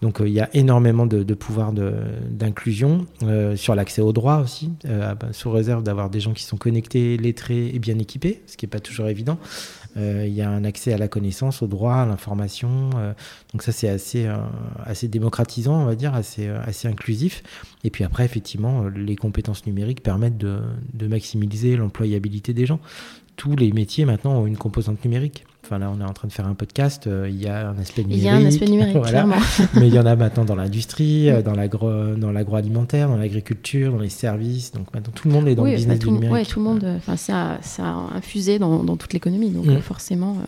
donc 0.01 0.21
euh, 0.21 0.27
il 0.27 0.33
y 0.33 0.39
a 0.39 0.49
énormément 0.53 1.05
de, 1.05 1.33
pouvoir 1.33 1.71
d'inclusion 1.73 3.05
euh, 3.23 3.55
sur 3.55 3.75
l'accès 3.75 4.01
aux 4.01 4.13
droits 4.13 4.39
aussi, 4.39 4.71
euh, 4.85 5.13
sous 5.31 5.51
réserve 5.51 5.83
d'avoir 5.83 6.09
des 6.09 6.19
gens 6.19 6.33
qui 6.33 6.43
sont 6.43 6.57
connectés, 6.57 7.17
lettrés 7.17 7.67
et 7.67 7.79
bien 7.79 7.97
équipés, 7.99 8.41
ce 8.47 8.57
qui 8.57 8.65
n'est 8.65 8.69
pas 8.69 8.79
toujours 8.79 9.07
évident. 9.07 9.37
Il 9.97 10.33
y 10.33 10.41
a 10.41 10.49
un 10.49 10.65
accès 10.65 10.91
à 10.91 10.97
la 10.97 11.07
connaissance, 11.07 11.61
au 11.61 11.67
droit, 11.67 11.93
à 11.93 12.05
l'information. 12.05 12.89
donc 13.53 13.63
ça 13.63 13.71
c'est 13.71 13.87
assez, 13.87 14.27
démocratisant, 15.07 15.83
on 15.83 15.85
va 15.85 15.95
dire, 15.95 16.13
assez, 16.13 16.49
inclusif. 16.83 17.43
Et 17.85 17.89
puis 17.89 18.03
après, 18.03 18.25
effectivement, 18.25 18.89
les 18.89 19.15
compétences 19.15 19.65
numériques 19.65 20.03
permettent 20.03 20.37
de 20.37 21.07
maximiser 21.07 21.77
l'employabilité 21.77 22.53
des 22.53 22.65
gens. 22.65 22.81
Tous 23.37 23.55
les 23.55 23.71
métiers 23.71 24.03
maintenant 24.03 24.41
ont 24.41 24.47
une 24.47 24.57
composante 24.57 25.01
numérique. 25.05 25.45
Enfin 25.65 25.79
là, 25.79 25.91
on 25.91 25.99
est 25.99 26.03
en 26.03 26.13
train 26.13 26.27
de 26.27 26.33
faire 26.33 26.45
un 26.45 26.53
podcast. 26.53 27.07
Euh, 27.07 27.27
il 27.27 27.41
y 27.41 27.47
a 27.47 27.69
un 27.69 27.77
aspect 27.79 28.03
numérique. 28.03 28.21
Il 28.21 28.25
y 28.25 28.29
a 28.29 28.35
un 28.35 28.45
aspect 28.45 28.67
numérique, 28.67 29.01
clairement. 29.03 29.37
Mais 29.73 29.87
il 29.87 29.95
y 29.95 29.97
en 29.97 30.05
a 30.05 30.15
maintenant 30.15 30.45
dans 30.45 30.55
l'industrie, 30.55 31.27
euh, 31.31 31.41
dans 31.41 31.55
l'agroalimentaire, 31.55 33.09
dans 33.09 33.17
l'agriculture, 33.17 33.91
dans 33.91 33.97
les 33.97 34.09
services. 34.09 34.73
Donc 34.73 34.93
maintenant, 34.93 35.11
tout 35.15 35.27
le 35.27 35.33
monde 35.33 35.47
est 35.47 35.55
dans 35.55 35.63
le 35.63 35.71
business 35.71 35.97
du 35.97 36.11
numérique. 36.11 36.35
Oui, 36.35 36.45
tout 36.45 36.59
le 36.59 36.65
monde. 36.65 36.85
Enfin, 36.97 37.17
ça, 37.17 37.57
ça, 37.63 37.83
a 37.83 38.15
infusé 38.15 38.59
dans, 38.59 38.83
dans 38.83 38.95
toute 38.95 39.13
l'économie. 39.13 39.49
Donc 39.49 39.65
mm. 39.65 39.79
forcément. 39.79 40.37
Euh. 40.39 40.47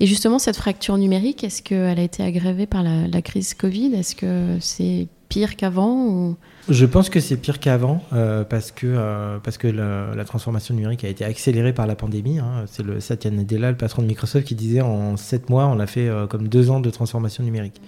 Et 0.00 0.06
justement, 0.06 0.40
cette 0.40 0.56
fracture 0.56 0.98
numérique, 0.98 1.44
est-ce 1.44 1.62
qu'elle 1.62 2.00
a 2.00 2.02
été 2.02 2.24
aggravée 2.24 2.66
par 2.66 2.82
la, 2.82 3.06
la 3.06 3.22
crise 3.22 3.54
Covid? 3.54 3.94
Est-ce 3.94 4.16
que 4.16 4.56
c'est 4.58 5.06
pire 5.28 5.54
qu'avant 5.54 6.06
ou... 6.06 6.36
Je 6.68 6.84
pense 6.84 7.10
que 7.10 7.20
c'est 7.20 7.36
pire 7.36 7.60
qu'avant 7.60 8.02
euh, 8.12 8.42
parce 8.42 8.72
que, 8.72 8.86
euh, 8.88 9.38
parce 9.38 9.56
que 9.56 9.68
la, 9.68 10.24
transformation 10.24 10.74
numérique 10.74 11.04
a 11.04 11.08
été 11.08 11.24
accélérée 11.24 11.72
par 11.72 11.86
la 11.86 11.94
pandémie. 11.94 12.40
Hein. 12.40 12.64
C'est 12.66 12.82
le 12.82 12.98
Satya 12.98 13.30
Nadella, 13.30 13.70
le 13.70 13.76
patron 13.76 14.02
de 14.02 14.08
Microsoft, 14.08 14.44
qui 14.46 14.56
disait 14.56 14.80
en 14.80 15.16
sept 15.16 15.48
mois, 15.48 15.66
on 15.66 15.78
a 15.78 15.86
fait 15.86 16.08
euh, 16.08 16.26
comme 16.26 16.48
deux 16.48 16.70
ans 16.70 16.80
de 16.80 16.90
transformation 16.90 17.44
numérique. 17.44 17.80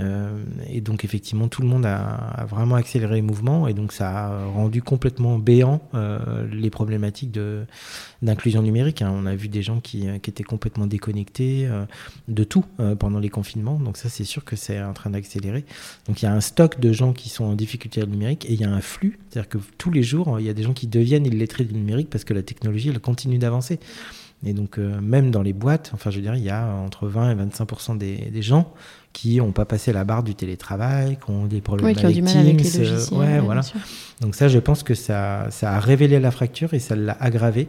Euh, 0.00 0.44
et 0.68 0.80
donc 0.80 1.04
effectivement, 1.04 1.48
tout 1.48 1.62
le 1.62 1.68
monde 1.68 1.84
a, 1.84 2.46
vraiment 2.48 2.76
accéléré 2.76 3.16
les 3.16 3.22
mouvements 3.22 3.66
et 3.66 3.74
donc 3.74 3.92
ça 3.92 4.26
a 4.26 4.44
rendu 4.46 4.82
complètement 4.82 5.38
béant 5.38 5.82
euh, 5.94 6.46
les 6.52 6.70
problématiques 6.70 7.36
d'inclusion 8.22 8.62
numérique. 8.62 9.02
Hein. 9.02 9.12
On 9.12 9.26
a 9.26 9.34
vu 9.34 9.48
des 9.48 9.62
gens 9.62 9.80
qui, 9.80 10.06
qui 10.22 10.30
étaient 10.30 10.44
complètement 10.44 10.86
déconnectés 10.86 11.66
euh, 11.66 11.84
de 12.28 12.44
tout 12.44 12.64
pendant 12.98 13.18
les 13.18 13.28
confinements. 13.28 13.78
Donc 13.78 13.96
ça, 13.96 14.08
c'est 14.08 14.24
sûr 14.24 14.44
que 14.44 14.56
c'est 14.56 14.80
en 14.82 14.92
train 14.92 15.10
d'accélérer. 15.10 15.64
Donc 16.06 16.22
il 16.22 16.24
y 16.24 16.28
a 16.28 16.32
un 16.32 16.40
stock 16.40 16.80
de 16.80 16.92
gens 16.92 17.12
qui 17.12 17.28
sont 17.28 17.44
en 17.44 17.54
difficulté 17.54 18.04
numérique 18.06 18.44
et 18.46 18.52
il 18.52 18.60
y 18.60 18.64
a 18.64 18.70
un 18.70 18.80
flux, 18.80 19.18
c'est-à-dire 19.30 19.48
que 19.48 19.58
tous 19.78 19.90
les 19.90 20.02
jours, 20.02 20.38
il 20.40 20.46
y 20.46 20.48
a 20.48 20.54
des 20.54 20.62
gens 20.62 20.72
qui 20.72 20.86
deviennent 20.86 21.26
illettrés 21.26 21.64
du 21.64 21.74
numérique 21.74 22.10
parce 22.10 22.24
que 22.24 22.34
la 22.34 22.42
technologie, 22.42 22.88
elle 22.88 23.00
continue 23.00 23.38
d'avancer. 23.38 23.80
Et 24.46 24.52
donc, 24.52 24.78
même 24.78 25.32
dans 25.32 25.42
les 25.42 25.52
boîtes, 25.52 25.90
enfin, 25.94 26.10
je 26.10 26.16
veux 26.16 26.22
dire, 26.22 26.36
il 26.36 26.44
y 26.44 26.50
a 26.50 26.64
entre 26.66 27.08
20 27.08 27.32
et 27.32 27.34
25 27.34 27.98
des, 27.98 28.16
des 28.16 28.42
gens 28.42 28.72
qui 29.18 29.38
n'ont 29.38 29.50
pas 29.50 29.64
passé 29.64 29.92
la 29.92 30.04
barre 30.04 30.22
du 30.22 30.36
télétravail, 30.36 31.16
qui 31.16 31.28
ont 31.28 31.46
des 31.46 31.60
problèmes 31.60 31.88
avec, 31.88 32.22
les 32.22 32.80
euh, 32.80 33.16
ouais, 33.16 33.40
voilà. 33.40 33.62
Donc 34.20 34.36
ça, 34.36 34.46
je 34.46 34.60
pense 34.60 34.84
que 34.84 34.94
ça, 34.94 35.48
ça 35.50 35.72
a 35.72 35.80
révélé 35.80 36.20
la 36.20 36.30
fracture 36.30 36.72
et 36.72 36.78
ça 36.78 36.94
l'a 36.94 37.16
aggravé. 37.18 37.66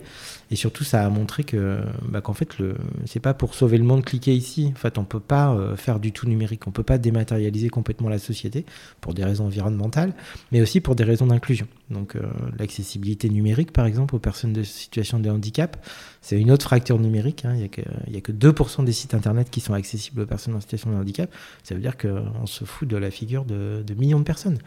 Et 0.52 0.56
surtout, 0.56 0.84
ça 0.84 1.06
a 1.06 1.10
montré 1.10 1.44
que, 1.44 1.80
bah, 2.08 2.22
qu'en 2.22 2.34
fait, 2.34 2.58
le, 2.58 2.76
c'est 3.06 3.20
pas 3.20 3.34
pour 3.34 3.54
sauver 3.54 3.78
le 3.78 3.84
monde 3.84 4.04
cliquer 4.04 4.36
ici. 4.36 4.72
En 4.76 4.80
fait, 4.80 4.98
on 4.98 5.04
peut 5.04 5.20
pas 5.20 5.52
euh, 5.54 5.76
faire 5.76 6.00
du 6.00 6.12
tout 6.12 6.28
numérique. 6.28 6.68
On 6.68 6.72
peut 6.72 6.84
pas 6.84 6.98
dématérialiser 6.98 7.70
complètement 7.70 8.10
la 8.10 8.20
société 8.20 8.66
pour 9.02 9.14
des 9.14 9.24
raisons 9.24 9.46
environnementales, 9.46 10.14
mais 10.52 10.62
aussi 10.62 10.82
pour 10.82 10.96
des 10.96 11.04
raisons 11.04 11.28
d'inclusion. 11.28 11.68
Donc, 11.92 12.16
euh, 12.16 12.22
l'accessibilité 12.58 13.30
numérique, 13.30 13.72
par 13.72 13.86
exemple, 13.86 14.16
aux 14.16 14.20
personnes 14.20 14.54
de 14.54 14.64
situation 14.64 15.20
de 15.20 15.30
handicap, 15.30 15.84
c'est 16.22 16.40
une 16.40 16.52
autre 16.52 16.64
fracture 16.64 17.00
numérique. 17.00 17.46
Hein. 17.46 17.54
Il 17.56 18.12
n'y 18.12 18.16
a, 18.16 18.18
a 18.18 18.22
que 18.22 18.32
2% 18.32 18.84
des 18.84 18.92
sites 18.92 19.14
internet 19.14 19.50
qui 19.52 19.62
sont 19.62 19.74
accessibles 19.74 20.22
aux 20.22 20.28
personnes 20.28 20.56
en 20.56 20.62
situation 20.62 20.92
de 20.92 20.96
handicap. 20.96 21.32
Ça 21.64 21.76
veut 21.76 21.82
dire 21.82 21.98
qu'on 21.98 22.46
se 22.46 22.66
fout 22.66 22.88
de 22.88 22.98
la 22.98 23.12
figure 23.12 23.46
de, 23.46 23.84
millions 23.98 24.20
de 24.20 24.24
personnes. 24.24 24.60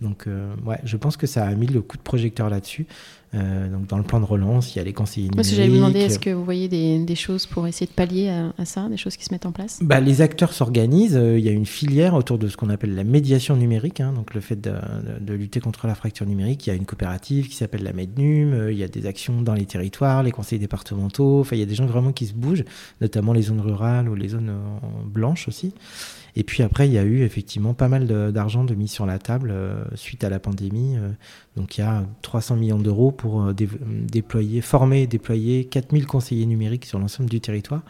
Donc, 0.00 0.26
euh, 0.26 0.54
ouais, 0.64 0.78
je 0.84 0.96
pense 0.96 1.16
que 1.16 1.26
ça 1.26 1.46
a 1.46 1.54
mis 1.54 1.66
le 1.66 1.80
coup 1.80 1.96
de 1.96 2.02
projecteur 2.02 2.50
là-dessus. 2.50 2.86
Euh, 3.34 3.68
donc 3.68 3.86
dans 3.88 3.98
le 3.98 4.04
plan 4.04 4.20
de 4.20 4.24
relance, 4.24 4.74
il 4.74 4.78
y 4.78 4.80
a 4.80 4.84
les 4.84 4.92
conseillers 4.92 5.28
numériques. 5.28 5.54
J'allais 5.54 5.68
vous 5.68 5.76
demander, 5.76 5.98
est-ce 6.00 6.18
que 6.18 6.30
vous 6.30 6.44
voyez 6.44 6.68
des, 6.68 6.98
des, 7.00 7.14
choses 7.14 7.44
pour 7.44 7.66
essayer 7.66 7.86
de 7.86 7.92
pallier 7.92 8.28
à, 8.56 8.64
ça, 8.64 8.88
des 8.88 8.96
choses 8.96 9.16
qui 9.16 9.24
se 9.24 9.32
mettent 9.32 9.46
en 9.46 9.52
place? 9.52 9.80
Bah, 9.82 10.00
Les 10.00 10.20
acteurs 10.20 10.52
s'organisent. 10.52 11.16
Euh, 11.16 11.38
il 11.38 11.44
y 11.44 11.48
a 11.48 11.52
une 11.52 11.66
filière 11.66 12.14
autour 12.14 12.38
de 12.38 12.48
ce 12.48 12.56
qu'on 12.56 12.70
appelle 12.70 12.94
la 12.94 13.04
médiation 13.04 13.56
numérique, 13.56 14.00
hein, 14.00 14.12
donc 14.12 14.32
le 14.32 14.40
fait 14.40 14.60
de, 14.60 14.74
de, 15.20 15.34
lutter 15.34 15.60
contre 15.60 15.86
la 15.86 15.94
fracture 15.94 16.24
numérique. 16.24 16.66
Il 16.66 16.70
y 16.70 16.72
a 16.72 16.76
une 16.76 16.86
coopérative 16.86 17.48
qui 17.48 17.56
s'appelle 17.56 17.82
la 17.82 17.92
Mednum. 17.92 18.70
Il 18.70 18.78
y 18.78 18.84
a 18.84 18.88
des 18.88 19.06
actions 19.06 19.42
dans 19.42 19.54
les 19.54 19.66
territoires, 19.66 20.22
les 20.22 20.32
conseils 20.32 20.58
départementaux. 20.58 21.40
Enfin, 21.40 21.56
il 21.56 21.60
y 21.60 21.62
a 21.62 21.66
des 21.66 21.74
gens 21.74 21.86
vraiment 21.86 22.12
qui 22.12 22.26
se 22.26 22.34
bougent, 22.34 22.64
notamment 23.00 23.32
les 23.32 23.42
zones 23.42 23.60
rurales 23.60 24.08
ou 24.08 24.14
les 24.14 24.28
zones 24.28 24.54
blanches 25.04 25.48
aussi. 25.48 25.74
Et 26.36 26.44
puis 26.44 26.62
après, 26.62 26.86
il 26.86 26.92
y 26.92 26.98
a 26.98 27.02
eu 27.02 27.22
effectivement 27.22 27.74
pas 27.74 27.88
mal 27.88 28.06
d'argent 28.32 28.64
de, 28.64 28.74
mis 28.74 28.88
sur 28.88 29.06
la 29.06 29.18
table 29.18 29.54
suite 29.94 30.22
à 30.22 30.28
la 30.28 30.38
pandémie. 30.38 30.96
donc 31.56 31.78
il 31.78 31.80
y 31.80 31.84
a 31.84 32.04
300 32.20 32.56
millions 32.56 32.78
d'euros 32.78 33.10
pour 33.10 33.54
déployer, 33.54 34.60
former 34.60 35.02
et 35.02 35.06
déployer 35.06 35.64
4000 35.64 36.06
conseillers 36.06 36.46
numériques 36.46 36.84
sur 36.84 36.98
l'ensemble 36.98 37.30
du 37.30 37.40
territoire 37.40 37.82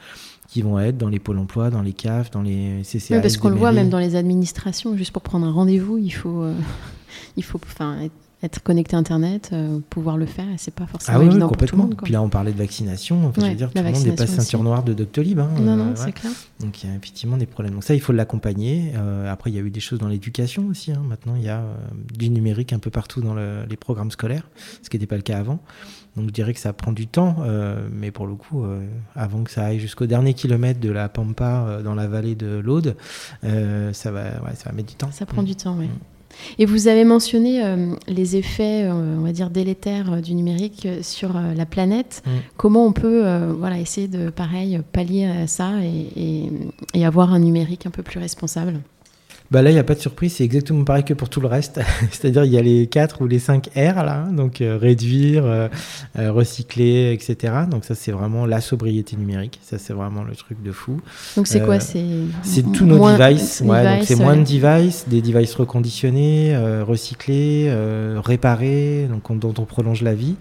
qui 0.49 0.63
vont 0.63 0.79
être 0.79 0.97
dans 0.97 1.09
les 1.09 1.19
pôles 1.19 1.39
emploi, 1.39 1.71
dans 1.71 1.83
les 1.83 1.93
CAF, 1.93 2.31
dans 2.31 2.43
les 2.43 2.83
CCA. 2.85 3.17
Oui, 3.17 3.21
parce 3.21 3.37
qu'on 3.37 3.49
le 3.49 3.57
voit 3.57 3.73
même 3.73 3.89
dans 3.89 3.99
les 3.99 4.15
administrations, 4.15 4.97
juste 4.97 5.11
pour 5.11 5.23
prendre 5.23 5.45
un 5.45 5.51
rendez-vous, 5.51 5.99
il 5.99 6.11
faut, 6.11 6.45
il 7.37 7.43
faut 7.43 7.61
enfin, 7.67 8.01
être 8.01 8.15
connecté 8.63 8.97
à 8.97 8.99
Internet, 8.99 9.51
euh, 9.53 9.79
pouvoir 9.91 10.17
le 10.17 10.27
faire, 10.27 10.49
et 10.49 10.59
c'est 10.59 10.75
pas 10.75 10.87
forcément 10.87 11.19
ah 11.19 11.21
oui, 11.21 11.27
évident 11.27 11.49
complètement. 11.49 11.85
Pour 11.85 11.91
tout 11.91 11.91
le 11.91 11.97
monde, 11.97 12.05
Puis 12.05 12.13
là, 12.13 12.23
on 12.23 12.29
parlait 12.29 12.53
de 12.53 12.59
vaccination. 12.59 13.27
Enfin, 13.27 13.43
je 13.43 13.47
veux 13.51 13.55
dire, 13.55 13.71
tout 13.71 13.79
le 13.79 13.85
monde 13.85 14.05
n'est 14.05 14.13
pas 14.13 14.27
ceinture 14.27 14.63
noire 14.63 14.83
de 14.83 14.93
Doctolib. 14.93 15.39
Hein, 15.39 15.51
non, 15.61 15.77
non, 15.77 15.89
euh, 15.89 15.93
c'est 15.95 16.13
clair. 16.13 16.33
Donc 16.61 16.83
il 16.83 16.89
y 16.89 16.93
a 16.93 16.97
effectivement 16.97 17.37
des 17.37 17.47
problèmes. 17.47 17.75
Donc 17.75 17.85
ça, 17.85 17.95
il 17.95 18.01
faut 18.01 18.13
l'accompagner. 18.13 18.93
Euh, 18.97 19.31
après, 19.31 19.51
il 19.51 19.57
y 19.57 19.59
a 19.59 19.63
eu 19.63 19.71
des 19.71 19.81
choses 19.81 19.99
dans 19.99 20.09
l'éducation 20.09 20.67
aussi. 20.69 20.93
Hein. 20.93 21.03
Maintenant, 21.07 21.35
il 21.37 21.43
y 21.43 21.49
a 21.49 21.63
du 22.15 22.31
numérique 22.31 22.73
un 22.73 22.79
peu 22.79 22.91
partout 22.91 23.21
dans 23.21 23.35
les 23.35 23.77
programmes 23.77 24.11
scolaires, 24.11 24.49
ce 24.83 24.91
qui 24.91 24.97
n'était 24.97 25.07
pas 25.07 25.17
le 25.17 25.23
cas 25.23 25.39
avant. 25.39 25.61
Donc 26.17 26.29
je 26.29 26.33
dirais 26.33 26.55
que 26.55 26.61
ça 26.61 26.73
prend 26.73 26.93
du 26.93 27.07
temps, 27.07 27.37
mais 27.93 28.11
pour 28.11 28.27
le 28.27 28.35
coup, 28.35 28.65
avant 29.15 29.43
que 29.43 29.51
ça 29.51 29.67
aille 29.67 29.79
jusqu'au 29.79 30.07
dernier 30.07 30.33
kilomètre 30.33 30.81
de 30.81 30.91
la 30.91 31.11
Pampa 31.11 31.81
dans 31.85 31.95
la 31.95 32.07
vallée 32.07 32.35
de 32.35 32.57
l'Aude, 32.59 32.97
ça, 33.43 34.11
va, 34.11 34.31
ça 34.55 34.71
va 34.71 34.73
mettre 34.73 34.89
du 34.89 34.95
temps. 34.95 35.11
Ça 35.13 35.27
prend 35.27 35.43
du 35.43 35.55
temps, 35.55 35.77
oui. 35.79 35.87
Mm. 35.87 36.16
Et 36.59 36.67
vous 36.67 36.89
avez 36.89 37.05
mentionné 37.05 37.65
euh, 37.65 37.95
les 38.09 38.37
effets, 38.37 38.85
euh, 38.85 39.17
on 39.19 39.23
va 39.23 39.33
dire, 39.33 39.51
délétères 39.51 40.15
euh, 40.15 40.21
du 40.21 40.35
numérique 40.35 40.89
sur 41.03 41.33
la 41.35 41.67
planète. 41.67 42.23
Mm. 42.25 42.31
Comment 42.57 42.87
on 42.87 42.93
peut 42.93 43.25
voilà, 43.59 43.79
essayer 43.79 44.09
de, 44.09 44.31
pareil, 44.31 44.81
pallier 44.93 45.27
à 45.27 45.47
ça 45.47 45.73
et, 45.83 46.51
et 46.95 47.07
avoir 47.07 47.33
un 47.33 47.39
numérique 47.39 47.87
un 47.87 47.91
peu 47.91 48.03
plus 48.03 48.19
responsable? 48.19 48.81
Bah 49.51 49.63
là, 49.63 49.71
il 49.71 49.75
n'y 49.75 49.79
a 49.79 49.85
pas 49.85 49.95
de 49.95 50.01
surprise, 50.01 50.35
c'est 50.35 50.45
exactement 50.45 50.83
pareil 50.85 51.05
que 51.05 51.15
pour 51.15 51.29
tout 51.29 51.41
le 51.41 51.47
reste. 51.47 51.81
C'est-à-dire, 52.11 52.45
il 52.45 52.53
y 52.53 52.59
a 52.59 52.63
les 52.63 52.87
4 52.87 53.23
ou 53.23 53.27
les 53.27 53.39
5 53.39 53.69
R, 53.77 54.05
là, 54.05 54.27
donc 54.33 54.61
euh, 54.61 54.77
réduire, 54.77 55.45
euh, 55.45 55.69
euh, 56.19 56.33
recycler, 56.33 57.13
etc. 57.13 57.55
Donc 57.71 57.85
ça, 57.85 57.95
c'est 57.95 58.11
vraiment 58.11 58.45
la 58.45 58.61
sobriété 58.61 59.17
numérique. 59.17 59.61
Ça, 59.63 59.79
c'est 59.79 59.93
vraiment 59.93 60.25
le 60.25 60.35
truc 60.35 60.63
de 60.63 60.73
fou. 60.73 61.01
Donc 61.37 61.47
c'est 61.47 61.61
quoi? 61.61 61.79
C'est 61.81 62.03
tous 62.73 62.87
nos 62.87 62.99
devices. 62.99 63.63
Ouais, 63.65 64.01
c'est 64.05 64.17
moins 64.17 64.37
de 64.37 64.43
devices, 64.43 65.07
des 65.09 65.23
devices 65.23 65.55
reconditionnés, 65.55 66.57
recyclés, 66.83 67.73
réparés, 68.17 69.09
donc 69.09 69.39
dont 69.39 69.55
on 69.59 69.65
prolonge 69.65 70.03
la 70.03 70.15
vie. 70.15 70.35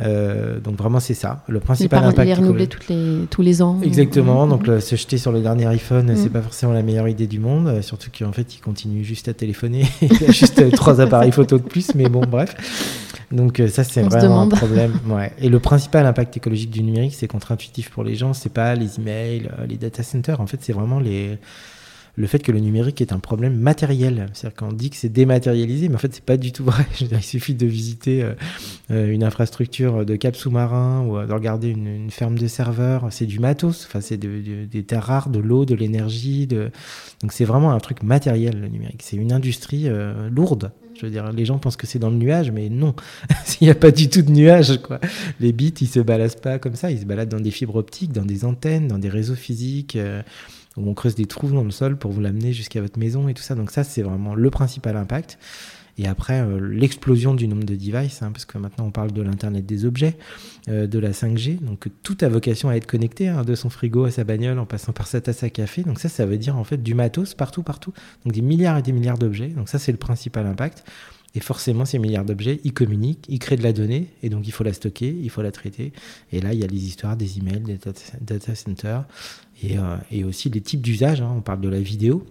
donc 0.00 0.76
vraiment, 0.76 1.00
c'est 1.00 1.14
ça. 1.14 1.42
Le 1.48 1.60
principal 1.60 2.04
impact. 2.04 2.28
Les 2.28 2.34
renouveler 2.34 2.66
toutes 2.66 2.88
les, 2.88 3.26
tous 3.30 3.42
les 3.42 3.62
ans. 3.62 3.80
Exactement. 3.82 4.46
Donc 4.46 4.66
se 4.66 4.96
jeter 4.96 5.18
sur 5.18 5.32
le 5.32 5.40
dernier 5.40 5.66
iPhone, 5.66 6.12
c'est 6.16 6.28
mm. 6.28 6.32
pas 6.32 6.42
forcément 6.42 6.72
la 6.72 6.82
meilleure 6.82 7.08
idée 7.08 7.26
du 7.26 7.40
monde, 7.40 7.82
surtout 7.82 8.10
qu'en 8.16 8.32
fait, 8.44 8.54
il 8.54 8.60
continue 8.60 9.04
juste 9.04 9.28
à 9.28 9.34
téléphoner. 9.34 9.86
il 10.02 10.24
a 10.24 10.32
juste 10.32 10.70
trois 10.72 11.00
appareils 11.00 11.32
photo 11.32 11.58
de 11.58 11.62
plus, 11.62 11.94
mais 11.94 12.08
bon, 12.08 12.20
bref. 12.20 12.54
Donc 13.30 13.58
euh, 13.60 13.68
ça, 13.68 13.84
c'est 13.84 14.02
vraiment 14.02 14.42
un 14.42 14.48
problème. 14.48 14.92
Ouais. 15.08 15.32
Et 15.38 15.48
le 15.48 15.58
principal 15.60 16.06
impact 16.06 16.36
écologique 16.36 16.70
du 16.70 16.82
numérique, 16.82 17.14
c'est 17.14 17.28
contre-intuitif 17.28 17.90
pour 17.90 18.04
les 18.04 18.14
gens. 18.14 18.32
C'est 18.32 18.52
pas 18.52 18.74
les 18.74 18.98
emails, 18.98 19.48
euh, 19.58 19.66
les 19.66 19.76
data 19.76 20.02
centers. 20.02 20.40
En 20.40 20.46
fait, 20.46 20.58
c'est 20.60 20.72
vraiment 20.72 20.98
les 20.98 21.38
le 22.16 22.26
fait 22.26 22.38
que 22.38 22.52
le 22.52 22.60
numérique 22.60 23.00
est 23.00 23.12
un 23.12 23.18
problème 23.18 23.56
matériel. 23.56 24.26
C'est-à-dire 24.32 24.56
qu'on 24.56 24.72
dit 24.72 24.90
que 24.90 24.96
c'est 24.96 25.08
dématérialisé, 25.08 25.88
mais 25.88 25.96
en 25.96 25.98
fait, 25.98 26.14
c'est 26.14 26.24
pas 26.24 26.36
du 26.36 26.52
tout 26.52 26.64
vrai. 26.64 26.86
il 27.00 27.22
suffit 27.22 27.54
de 27.54 27.66
visiter 27.66 28.22
euh, 28.22 28.34
euh, 28.90 29.10
une 29.10 29.24
infrastructure 29.24 30.06
de 30.06 30.16
cap 30.16 30.36
sous-marin 30.36 31.04
ou 31.06 31.18
euh, 31.18 31.26
de 31.26 31.32
regarder 31.32 31.68
une, 31.68 32.10
ferme 32.10 32.38
de 32.38 32.46
serveurs. 32.46 33.08
C'est 33.10 33.26
du 33.26 33.40
matos. 33.40 33.86
Enfin, 33.86 34.00
c'est 34.00 34.16
des 34.16 34.82
terres 34.84 35.04
rares, 35.04 35.28
de 35.28 35.40
l'eau, 35.40 35.64
de 35.64 35.74
l'énergie. 35.74 36.46
Donc, 36.46 37.32
c'est 37.32 37.44
vraiment 37.44 37.72
un 37.72 37.80
truc 37.80 38.02
matériel, 38.02 38.60
le 38.60 38.68
numérique. 38.68 39.02
C'est 39.02 39.16
une 39.16 39.32
industrie 39.32 39.88
lourde. 40.30 40.70
Je 40.94 41.06
veux 41.06 41.10
dire, 41.10 41.32
les 41.32 41.44
gens 41.44 41.58
pensent 41.58 41.76
que 41.76 41.88
c'est 41.88 41.98
dans 41.98 42.10
le 42.10 42.16
nuage, 42.16 42.52
mais 42.52 42.68
non, 42.68 42.94
il 43.60 43.64
n'y 43.64 43.70
a 43.70 43.74
pas 43.74 43.90
du 43.90 44.08
tout 44.08 44.22
de 44.22 44.30
nuage. 44.30 44.80
Quoi. 44.80 45.00
Les 45.40 45.52
bits, 45.52 45.74
ils 45.80 45.88
se 45.88 45.98
baladent 45.98 46.40
pas 46.40 46.60
comme 46.60 46.76
ça, 46.76 46.92
ils 46.92 47.00
se 47.00 47.04
baladent 47.04 47.30
dans 47.30 47.40
des 47.40 47.50
fibres 47.50 47.76
optiques, 47.76 48.12
dans 48.12 48.24
des 48.24 48.44
antennes, 48.44 48.86
dans 48.86 48.98
des 48.98 49.08
réseaux 49.08 49.34
physiques 49.34 49.98
où 50.76 50.88
on 50.88 50.94
creuse 50.94 51.14
des 51.14 51.26
trous 51.26 51.50
dans 51.50 51.64
le 51.64 51.70
sol 51.70 51.96
pour 51.96 52.10
vous 52.10 52.20
l'amener 52.20 52.52
jusqu'à 52.52 52.80
votre 52.80 52.98
maison 52.98 53.28
et 53.28 53.34
tout 53.34 53.42
ça. 53.42 53.54
Donc 53.54 53.70
ça, 53.70 53.84
c'est 53.84 54.02
vraiment 54.02 54.34
le 54.34 54.50
principal 54.50 54.96
impact. 54.96 55.38
Et 55.96 56.08
après, 56.08 56.40
euh, 56.40 56.58
l'explosion 56.60 57.34
du 57.34 57.46
nombre 57.46 57.64
de 57.64 57.76
devices, 57.76 58.22
hein, 58.22 58.32
parce 58.32 58.44
que 58.44 58.58
maintenant 58.58 58.86
on 58.86 58.90
parle 58.90 59.12
de 59.12 59.22
l'Internet 59.22 59.64
des 59.64 59.84
objets, 59.84 60.16
euh, 60.68 60.86
de 60.86 60.98
la 60.98 61.12
5G, 61.12 61.60
donc 61.60 61.88
tout 62.02 62.16
a 62.20 62.28
vocation 62.28 62.68
à 62.68 62.74
être 62.74 62.86
connecté, 62.86 63.28
hein, 63.28 63.44
de 63.44 63.54
son 63.54 63.70
frigo 63.70 64.04
à 64.04 64.10
sa 64.10 64.24
bagnole 64.24 64.58
en 64.58 64.66
passant 64.66 64.92
par 64.92 65.06
sa 65.06 65.20
tasse 65.20 65.44
à 65.44 65.50
café. 65.50 65.82
Donc 65.82 66.00
ça, 66.00 66.08
ça 66.08 66.26
veut 66.26 66.38
dire 66.38 66.56
en 66.56 66.64
fait 66.64 66.82
du 66.82 66.94
matos 66.94 67.34
partout, 67.34 67.62
partout. 67.62 67.92
Donc 68.24 68.34
des 68.34 68.42
milliards 68.42 68.78
et 68.78 68.82
des 68.82 68.92
milliards 68.92 69.18
d'objets. 69.18 69.48
Donc 69.48 69.68
ça, 69.68 69.78
c'est 69.78 69.92
le 69.92 69.98
principal 69.98 70.46
impact. 70.46 70.84
Et 71.34 71.40
forcément, 71.40 71.84
ces 71.84 71.98
milliards 71.98 72.24
d'objets, 72.24 72.60
ils 72.64 72.72
communiquent, 72.72 73.26
ils 73.28 73.38
créent 73.38 73.56
de 73.56 73.62
la 73.62 73.72
donnée, 73.72 74.08
et 74.22 74.28
donc 74.28 74.46
il 74.46 74.52
faut 74.52 74.62
la 74.62 74.72
stocker, 74.72 75.16
il 75.20 75.30
faut 75.30 75.42
la 75.42 75.50
traiter. 75.50 75.92
Et 76.32 76.40
là, 76.40 76.52
il 76.52 76.60
y 76.60 76.64
a 76.64 76.66
les 76.66 76.86
histoires 76.86 77.16
des 77.16 77.38
emails, 77.38 77.60
des 77.60 77.78
data 78.20 78.54
centers, 78.54 79.04
euh, 79.64 79.96
et, 80.10 80.24
aussi 80.24 80.48
les 80.50 80.60
types 80.60 80.80
d'usage. 80.80 81.20
Hein. 81.20 81.32
On 81.36 81.40
parle 81.40 81.60
de 81.60 81.68
la 81.68 81.80
vidéo. 81.80 82.24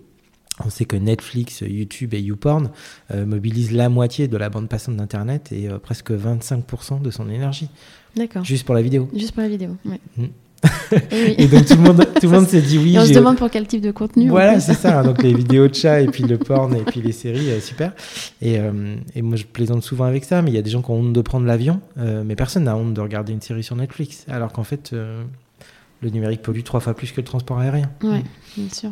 On 0.63 0.70
sait 0.70 0.86
que 0.86 0.96
Netflix, 0.96 1.63
YouTube 1.68 2.13
et 2.13 2.22
YouPorn 2.22 2.70
euh, 3.12 3.26
mobilisent 3.26 3.72
la 3.72 3.89
moitié 3.89 4.28
de 4.28 4.38
la 4.38 4.50
bande 4.50 4.70
passante 4.70 4.96
d'Internet 4.96 5.52
et 5.52 5.68
euh, 5.68 5.80
presque 5.80 6.12
25% 6.12 7.02
de 7.02 7.10
son 7.10 7.28
énergie. 7.28 7.70
D'accord. 8.16 8.44
Juste 8.44 8.66
pour 8.66 8.76
la 8.76 8.84
vidéo. 8.84 9.10
Juste 9.16 9.32
pour 9.32 9.42
la 9.42 9.50
vidéo, 9.50 9.76
oui. 9.86 10.32
Mm. 10.63 11.15
et, 11.38 11.47
donc 11.47 11.65
tout 11.65 11.76
le 11.76 11.82
monde, 11.82 12.06
tout 12.21 12.28
le 12.28 12.30
monde 12.30 12.47
s'est 12.47 12.62
dit 12.62 12.78
oui. 12.78 12.95
Et 12.95 12.99
on 12.99 13.06
se 13.06 13.13
demande 13.13 13.38
pour 13.38 13.49
quel 13.49 13.67
type 13.67 13.82
de 13.82 13.91
contenu. 13.91 14.30
Voilà, 14.30 14.60
c'est 14.60 14.73
ça. 14.73 14.99
Hein. 14.99 15.04
donc 15.04 15.21
les 15.21 15.34
vidéos 15.34 15.67
de 15.67 15.73
chat 15.73 16.02
et 16.02 16.08
puis 16.08 16.23
le 16.23 16.38
porn 16.38 16.76
et 16.76 16.82
puis 16.82 17.02
les 17.02 17.12
séries, 17.12 17.49
super. 17.62 17.93
Et, 18.41 18.60
et, 19.15 19.21
moi 19.21 19.36
je 19.36 19.45
plaisante 19.45 19.84
souvent 19.84 20.06
avec 20.06 20.23
ça, 20.23 20.41
mais 20.41 20.52
il 20.52 20.54
y 20.54 20.60
a 20.60 20.62
des 20.62 20.69
gens 20.69 20.82
qui 20.82 20.91
ont 20.91 20.99
honte 20.99 21.13
de 21.13 21.21
prendre 21.21 21.45
l'avion, 21.45 21.82
mais 21.97 22.36
personne 22.36 22.63
n'a 22.63 22.76
honte 22.76 22.93
de 22.93 23.02
regarder 23.02 23.34
une 23.34 23.41
série 23.41 23.63
sur 23.63 23.76
Netflix. 23.76 24.26
Alors 24.30 24.52
qu'en 24.52 24.63
fait, 24.63 24.93
le 24.93 26.10
numérique 26.10 26.41
pollue 26.41 26.63
trois 26.63 26.80
fois 26.80 26.93
plus 26.93 27.12
que 27.12 27.21
le 27.21 27.26
transport 27.26 27.60
aérien. 27.60 27.89
Oui, 28.04 28.19
bien 28.56 28.69
sûr. 28.69 28.91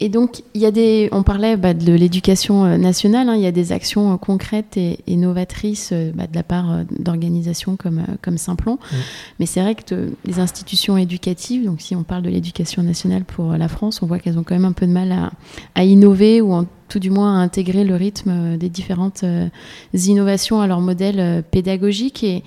Euh, 0.00 0.04
et 0.04 0.08
donc, 0.08 0.42
il 0.54 0.60
y 0.60 0.66
a 0.66 0.70
des, 0.70 1.08
on 1.12 1.22
parlait 1.22 1.56
bah, 1.56 1.74
de 1.74 1.92
l'éducation 1.92 2.64
euh, 2.64 2.76
nationale, 2.76 3.28
hein, 3.28 3.34
il 3.34 3.42
y 3.42 3.46
a 3.46 3.52
des 3.52 3.72
actions 3.72 4.12
euh, 4.12 4.16
concrètes 4.16 4.76
et, 4.76 4.98
novatrices 5.16 5.92
bah, 6.14 6.26
de 6.26 6.34
la 6.34 6.42
part 6.42 6.84
d'organisations 6.98 7.76
comme, 7.76 8.04
comme 8.22 8.38
Simplon. 8.38 8.78
Mais 9.38 9.46
c'est 9.46 9.60
vrai 9.60 9.74
que 9.74 10.12
les 10.24 10.40
institutions 10.40 10.96
éducatives, 10.96 11.64
donc 11.64 11.80
si 11.82 11.94
on 11.94 12.04
parle 12.04 12.22
de 12.22 12.30
l'éducation 12.30 12.82
nationale 12.82 13.24
pour 13.24 13.52
la 13.52 13.68
France, 13.68 14.00
on 14.02 14.06
voit 14.06 14.18
qu'elles 14.18 14.38
ont 14.38 14.42
quand 14.42 14.54
même 14.54 14.64
un 14.64 14.72
peu 14.72 14.86
de 14.86 14.92
mal 14.92 15.12
à, 15.12 15.30
à 15.74 15.84
innover 15.84 16.40
ou 16.40 16.54
en 16.54 16.64
tout 16.90 16.98
du 16.98 17.08
moins 17.08 17.38
à 17.38 17.42
intégrer 17.42 17.84
le 17.84 17.94
rythme 17.94 18.58
des 18.58 18.68
différentes 18.68 19.22
euh, 19.22 19.48
innovations 19.94 20.60
à 20.60 20.66
leur 20.66 20.80
modèle 20.80 21.20
euh, 21.20 21.40
pédagogique 21.40 22.24
et, 22.24 22.42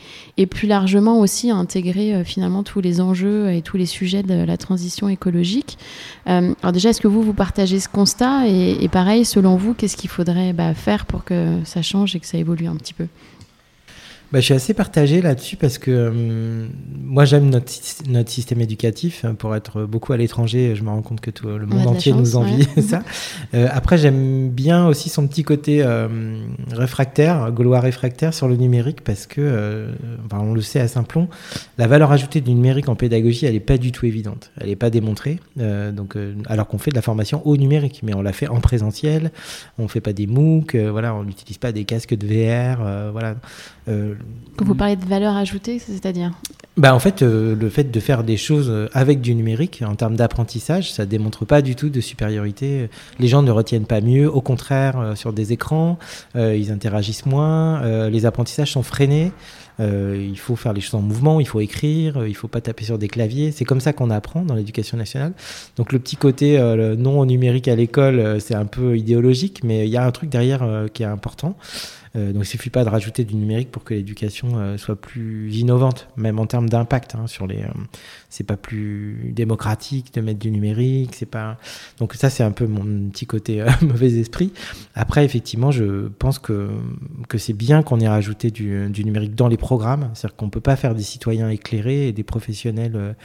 plus 0.46 0.68
largement 0.68 1.20
aussi 1.20 1.50
à 1.50 1.56
intégrer 1.56 2.14
euh, 2.14 2.24
finalement 2.26 2.62
tous 2.62 2.82
les 2.82 3.00
enjeux 3.00 3.52
et 3.52 3.62
tous 3.62 3.78
les 3.78 3.86
sujets 3.86 4.22
de 4.22 4.44
la 4.44 4.58
transition 4.58 5.08
écologique. 5.08 5.78
alors 6.26 6.72
déjà, 6.74 6.90
est-ce 6.90 7.00
que 7.00 7.08
vous, 7.08 7.24
vous 7.24 7.34
partagez 7.34 7.80
ce 7.80 7.88
constat 7.88 8.48
et, 8.48 8.88
pareil, 8.90 9.24
selon 9.24 9.56
vous, 9.56 9.74
qu'est-ce 9.74 9.96
qu'il 9.96 10.10
faudrait 10.10 10.52
bah, 10.52 10.74
faire 10.74 11.06
pour 11.06 11.24
que 11.24 11.60
ça 11.64 11.82
change 11.82 12.16
et 12.16 12.20
que 12.20 12.28
ça 12.28 12.38
évolue 12.38 12.68
un 12.68 12.76
petit 12.76 12.94
peu? 12.94 13.08
Bah, 14.34 14.40
je 14.40 14.46
suis 14.46 14.56
assez 14.56 14.74
partagé 14.74 15.22
là-dessus 15.22 15.58
parce 15.58 15.78
que 15.78 15.92
euh, 15.92 16.66
moi 17.04 17.24
j'aime 17.24 17.52
notre, 17.52 17.72
notre 18.10 18.32
système 18.32 18.62
éducatif. 18.62 19.24
Hein, 19.26 19.36
pour 19.36 19.56
être 19.56 19.84
beaucoup 19.84 20.12
à 20.12 20.18
l'étranger, 20.18 20.74
je 20.76 20.82
me 20.82 20.90
rends 20.90 21.04
compte 21.04 21.22
que 21.22 21.30
tout 21.30 21.46
le 21.46 21.68
monde 21.68 21.86
entier 21.86 22.14
nous 22.14 22.36
envie 22.36 22.68
ça. 22.82 23.04
Euh, 23.54 23.68
après, 23.72 24.00
j'aime 24.00 24.50
bien 24.50 24.88
aussi 24.88 25.10
son 25.10 25.28
petit 25.28 25.44
côté 25.44 25.84
euh, 25.84 26.08
réfractaire, 26.72 27.52
gaulois 27.52 27.80
réfractaire 27.80 28.34
sur 28.34 28.48
le 28.48 28.56
numérique 28.56 29.02
parce 29.04 29.28
que, 29.28 29.90
on 30.32 30.54
le 30.56 30.62
sait 30.62 30.80
à 30.80 30.88
Simplon, 30.88 31.28
la 31.78 31.86
valeur 31.86 32.12
ajoutée 32.12 32.42
du 32.42 32.56
numérique 32.56 32.90
en 32.90 32.96
pédagogie, 32.96 33.46
elle 33.46 33.54
n'est 33.54 33.60
pas 33.60 33.78
du 33.78 33.92
tout 33.92 34.08
évidente. 34.08 34.50
Elle 34.60 34.70
n'est 34.70 34.76
pas 34.76 34.90
démontrée. 34.90 35.40
donc, 35.58 36.18
alors 36.48 36.68
qu'on 36.68 36.80
fait 36.80 36.90
de 36.90 36.96
la 36.96 37.04
formation 37.04 37.46
au 37.46 37.56
numérique, 37.56 38.00
mais 38.02 38.16
on 38.16 38.24
la 38.24 38.34
fait 38.34 38.48
en 38.48 38.62
présentiel, 38.62 39.32
on 39.78 39.84
ne 39.84 39.88
fait 39.88 40.02
pas 40.02 40.12
des 40.12 40.26
MOOC, 40.26 40.76
voilà, 40.76 41.14
on 41.14 41.24
n'utilise 41.24 41.60
pas 41.60 41.72
des 41.72 41.86
casques 41.86 42.16
de 42.16 42.26
VR, 42.26 43.12
voilà. 43.12 43.36
Quand 44.56 44.66
vous 44.66 44.76
parlez 44.76 44.96
de 44.96 45.06
valeur 45.06 45.36
ajoutée, 45.36 45.80
c'est-à-dire 45.80 46.32
bah 46.76 46.96
en 46.96 47.00
fait, 47.00 47.22
euh, 47.22 47.56
le 47.56 47.70
fait 47.70 47.92
de 47.92 48.00
faire 48.00 48.24
des 48.24 48.36
choses 48.36 48.68
euh, 48.72 48.90
avec 48.94 49.22
du 49.22 49.36
numérique 49.36 49.84
en 49.86 49.94
termes 49.94 50.16
d'apprentissage, 50.16 50.92
ça 50.92 51.06
démontre 51.06 51.46
pas 51.46 51.62
du 51.62 51.76
tout 51.76 51.90
de 51.90 52.02
supériorité. 52.02 52.90
Les 53.20 53.28
gens 53.28 53.44
ne 53.44 53.52
retiennent 53.52 53.86
pas 53.86 54.02
mieux, 54.02 54.28
au 54.28 54.42
contraire, 54.42 55.00
euh, 55.00 55.14
sur 55.14 55.34
des 55.34 55.54
écrans, 55.54 56.00
ils 56.36 56.72
interagissent 56.72 57.28
moins, 57.28 58.10
les 58.10 58.26
apprentissages 58.26 58.72
sont 58.72 58.82
freinés. 58.82 59.32
il 59.80 60.38
faut 60.38 60.56
faire 60.56 60.74
les 60.74 60.82
choses 60.82 60.96
en 60.96 61.02
mouvement, 61.02 61.40
il 61.40 61.48
faut 61.48 61.60
écrire, 61.60 62.26
il 62.26 62.36
faut 62.36 62.48
pas 62.48 62.62
taper 62.62 62.86
sur 62.86 62.98
des 62.98 63.08
claviers. 63.08 63.52
C'est 63.52 63.66
comme 63.66 63.80
ça 63.80 63.94
qu'on 63.94 64.10
apprend 64.10 64.42
dans 64.42 64.56
l'éducation 64.56 64.98
nationale. 64.98 65.34
Donc 65.78 65.92
le 65.92 66.00
petit 66.00 66.16
côté 66.16 66.58
non 66.98 67.26
numérique 67.26 67.68
à 67.68 67.76
l'école, 67.76 68.42
c'est 68.42 68.56
un 68.56 68.66
peu 68.66 68.98
idéologique, 68.98 69.62
mais 69.64 69.86
il 69.86 69.92
y 69.92 69.98
a 69.98 70.06
un 70.06 70.12
truc 70.12 70.30
derrière 70.30 70.88
qui 70.94 71.04
est 71.04 71.08
important. 71.08 71.56
Donc 72.16 72.44
il 72.44 72.46
suffit 72.46 72.70
pas 72.70 72.84
de 72.84 72.90
rajouter 72.90 73.24
du 73.24 73.36
numérique 73.36 73.72
pour 73.72 73.84
que 73.84 73.94
l'éducation 73.94 74.78
soit 74.78 74.96
plus 74.96 75.56
innovante, 75.56 76.08
même 76.16 76.38
en 76.38 76.46
termes 76.46 76.70
d'impact 76.70 77.16
hein, 77.16 77.26
sur 77.26 77.48
les. 77.48 77.64
c'est 78.30 78.44
pas 78.44 78.56
plus 78.56 79.32
démocratique 79.34 80.14
de 80.14 80.22
mettre 80.22 80.40
du 80.40 80.52
numérique, 80.52 81.16
c'est 81.16 81.26
pas. 81.26 81.58
Donc 81.98 82.14
ça 82.14 82.30
c'est 82.30 82.44
un 82.44 82.52
peu 82.52 82.68
mon 82.68 83.10
petit 83.10 83.26
côté 83.26 83.66
mauvais 83.82 84.12
esprit. 84.14 84.54
Après 84.94 85.26
effectivement, 85.26 85.72
je 85.72 86.08
pense 86.20 86.38
que 86.38 86.70
que 87.30 87.40
c'est 87.40 87.54
bien 87.54 87.82
qu'on 87.82 88.00
ait 88.00 88.08
rajouté 88.08 88.52
du, 88.52 88.90
du 88.90 89.04
numérique 89.06 89.34
dans 89.34 89.48
les 89.48 89.58
programmes, 89.58 90.12
c'est-à-dire 90.14 90.36
qu'on 90.36 90.50
peut 90.50 90.62
pas 90.62 90.76
faire 90.76 90.94
des 90.94 91.04
citoyens 91.04 91.50
éclairés 91.50 92.10
et 92.10 92.12
des 92.12 92.24
professionnels 92.24 93.16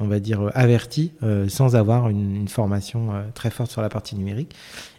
on 0.00 0.06
va 0.06 0.20
dire, 0.20 0.40
euh, 0.42 0.50
avertis 0.54 1.12
euh, 1.22 1.48
sans 1.48 1.76
avoir 1.76 2.08
une, 2.08 2.48
formation 2.48 3.12
euh, 3.12 3.22
très 3.34 3.50
forte 3.50 3.70
sur 3.70 3.82
la 3.82 3.88
partie 3.88 4.16
numérique. 4.16 4.54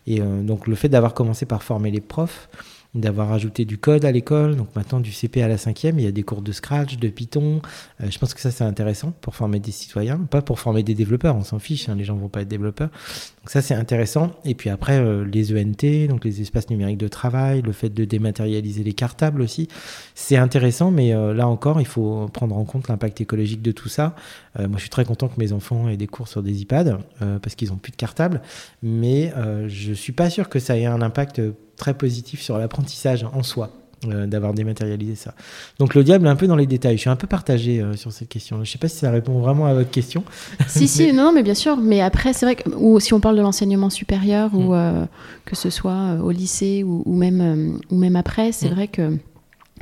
Et 0.07 0.19
donc 0.19 0.65
le 0.65 0.73
fait 0.73 0.89
d'avoir 0.89 1.13
commencé 1.13 1.45
par 1.45 1.61
former 1.61 1.91
les 1.91 2.01
profs, 2.01 2.49
d'avoir 2.95 3.31
ajouté 3.31 3.65
du 3.65 3.77
code 3.77 4.03
à 4.03 4.11
l'école. 4.11 4.55
Donc 4.55 4.75
maintenant, 4.75 4.99
du 4.99 5.11
CP 5.11 5.43
à 5.43 5.47
la 5.47 5.57
cinquième, 5.57 5.99
il 5.99 6.05
y 6.05 6.07
a 6.07 6.11
des 6.11 6.23
cours 6.23 6.41
de 6.41 6.51
Scratch, 6.51 6.97
de 6.97 7.07
Python. 7.09 7.61
Euh, 8.01 8.09
je 8.09 8.17
pense 8.17 8.33
que 8.33 8.41
ça, 8.41 8.49
c'est 8.49 8.63
intéressant 8.63 9.13
pour 9.21 9.35
former 9.35 9.59
des 9.59 9.71
citoyens, 9.71 10.17
pas 10.17 10.41
pour 10.41 10.59
former 10.59 10.81
des 10.81 10.95
développeurs. 10.95 11.35
On 11.35 11.43
s'en 11.43 11.59
fiche, 11.59 11.87
hein, 11.87 11.95
les 11.95 12.03
gens 12.03 12.15
vont 12.15 12.29
pas 12.29 12.41
être 12.41 12.47
développeurs. 12.47 12.89
Donc 12.89 13.51
ça, 13.51 13.61
c'est 13.61 13.75
intéressant. 13.75 14.31
Et 14.43 14.55
puis 14.55 14.71
après, 14.71 14.97
euh, 14.97 15.23
les 15.23 15.53
ENT, 15.53 16.07
donc 16.07 16.25
les 16.25 16.41
espaces 16.41 16.71
numériques 16.71 16.97
de 16.97 17.07
travail, 17.07 17.61
le 17.61 17.73
fait 17.73 17.89
de 17.89 18.05
dématérialiser 18.05 18.83
les 18.83 18.93
cartables 18.93 19.43
aussi, 19.43 19.67
c'est 20.15 20.37
intéressant. 20.37 20.89
Mais 20.89 21.13
euh, 21.13 21.31
là 21.35 21.47
encore, 21.47 21.79
il 21.79 21.87
faut 21.87 22.27
prendre 22.33 22.57
en 22.57 22.65
compte 22.65 22.87
l'impact 22.87 23.21
écologique 23.21 23.61
de 23.61 23.71
tout 23.71 23.89
ça. 23.89 24.15
moi, 24.57 24.75
je 24.75 24.81
suis 24.81 24.89
très 24.89 25.05
content 25.05 25.27
que 25.27 25.39
mes 25.39 25.53
enfants 25.53 25.87
aient 25.89 25.97
des 25.97 26.07
cours 26.07 26.27
sur 26.27 26.41
des 26.41 26.61
iPads 26.61 26.99
parce 27.19 27.55
qu'ils 27.55 27.71
ont 27.71 27.77
plus 27.77 27.91
de 27.91 27.95
cartables. 27.97 28.41
Mais 28.81 29.31
je 29.67 29.93
suis 29.93 30.11
pas 30.11 30.29
sûr 30.29 30.49
que 30.49 30.59
ça 30.59 30.77
ait 30.77 30.85
un 30.85 31.01
impact 31.01 31.41
très 31.79 31.95
positif 31.95 32.41
sur 32.41 32.59
l'apprentissage 32.59 33.25
en 33.33 33.41
soi. 33.41 33.71
Euh, 34.07 34.27
d'avoir 34.27 34.53
dématérialisé 34.53 35.15
ça. 35.15 35.33
Donc 35.77 35.93
le 35.93 36.05
diable 36.05 36.25
est 36.25 36.29
un 36.29 36.37
peu 36.37 36.47
dans 36.47 36.55
les 36.55 36.67
détails. 36.67 36.95
Je 36.95 37.01
suis 37.01 37.09
un 37.09 37.17
peu 37.17 37.27
partagé 37.27 37.81
euh, 37.81 37.97
sur 37.97 38.13
cette 38.13 38.29
question. 38.29 38.55
Je 38.55 38.61
ne 38.61 38.65
sais 38.65 38.77
pas 38.77 38.87
si 38.87 38.95
ça 38.95 39.11
répond 39.11 39.39
vraiment 39.39 39.65
à 39.65 39.73
votre 39.73 39.91
question. 39.91 40.23
Si, 40.67 40.87
si, 40.87 41.11
non, 41.13 41.33
mais 41.33 41.43
bien 41.43 41.53
sûr. 41.53 41.75
Mais 41.75 41.99
après, 41.99 42.31
c'est 42.31 42.45
vrai 42.45 42.55
que 42.55 42.69
ou, 42.77 43.01
si 43.01 43.13
on 43.13 43.19
parle 43.19 43.35
de 43.35 43.41
l'enseignement 43.41 43.89
supérieur, 43.89 44.51
ou 44.53 44.71
mm. 44.71 44.73
euh, 44.73 45.05
que 45.43 45.57
ce 45.57 45.69
soit 45.69 46.15
au 46.23 46.31
lycée 46.31 46.81
ou, 46.85 47.03
ou 47.05 47.13
même, 47.13 47.77
ou 47.89 47.97
même 47.97 48.15
après, 48.15 48.53
c'est 48.53 48.69
mm. 48.69 48.73
vrai 48.73 48.87
que 48.87 49.17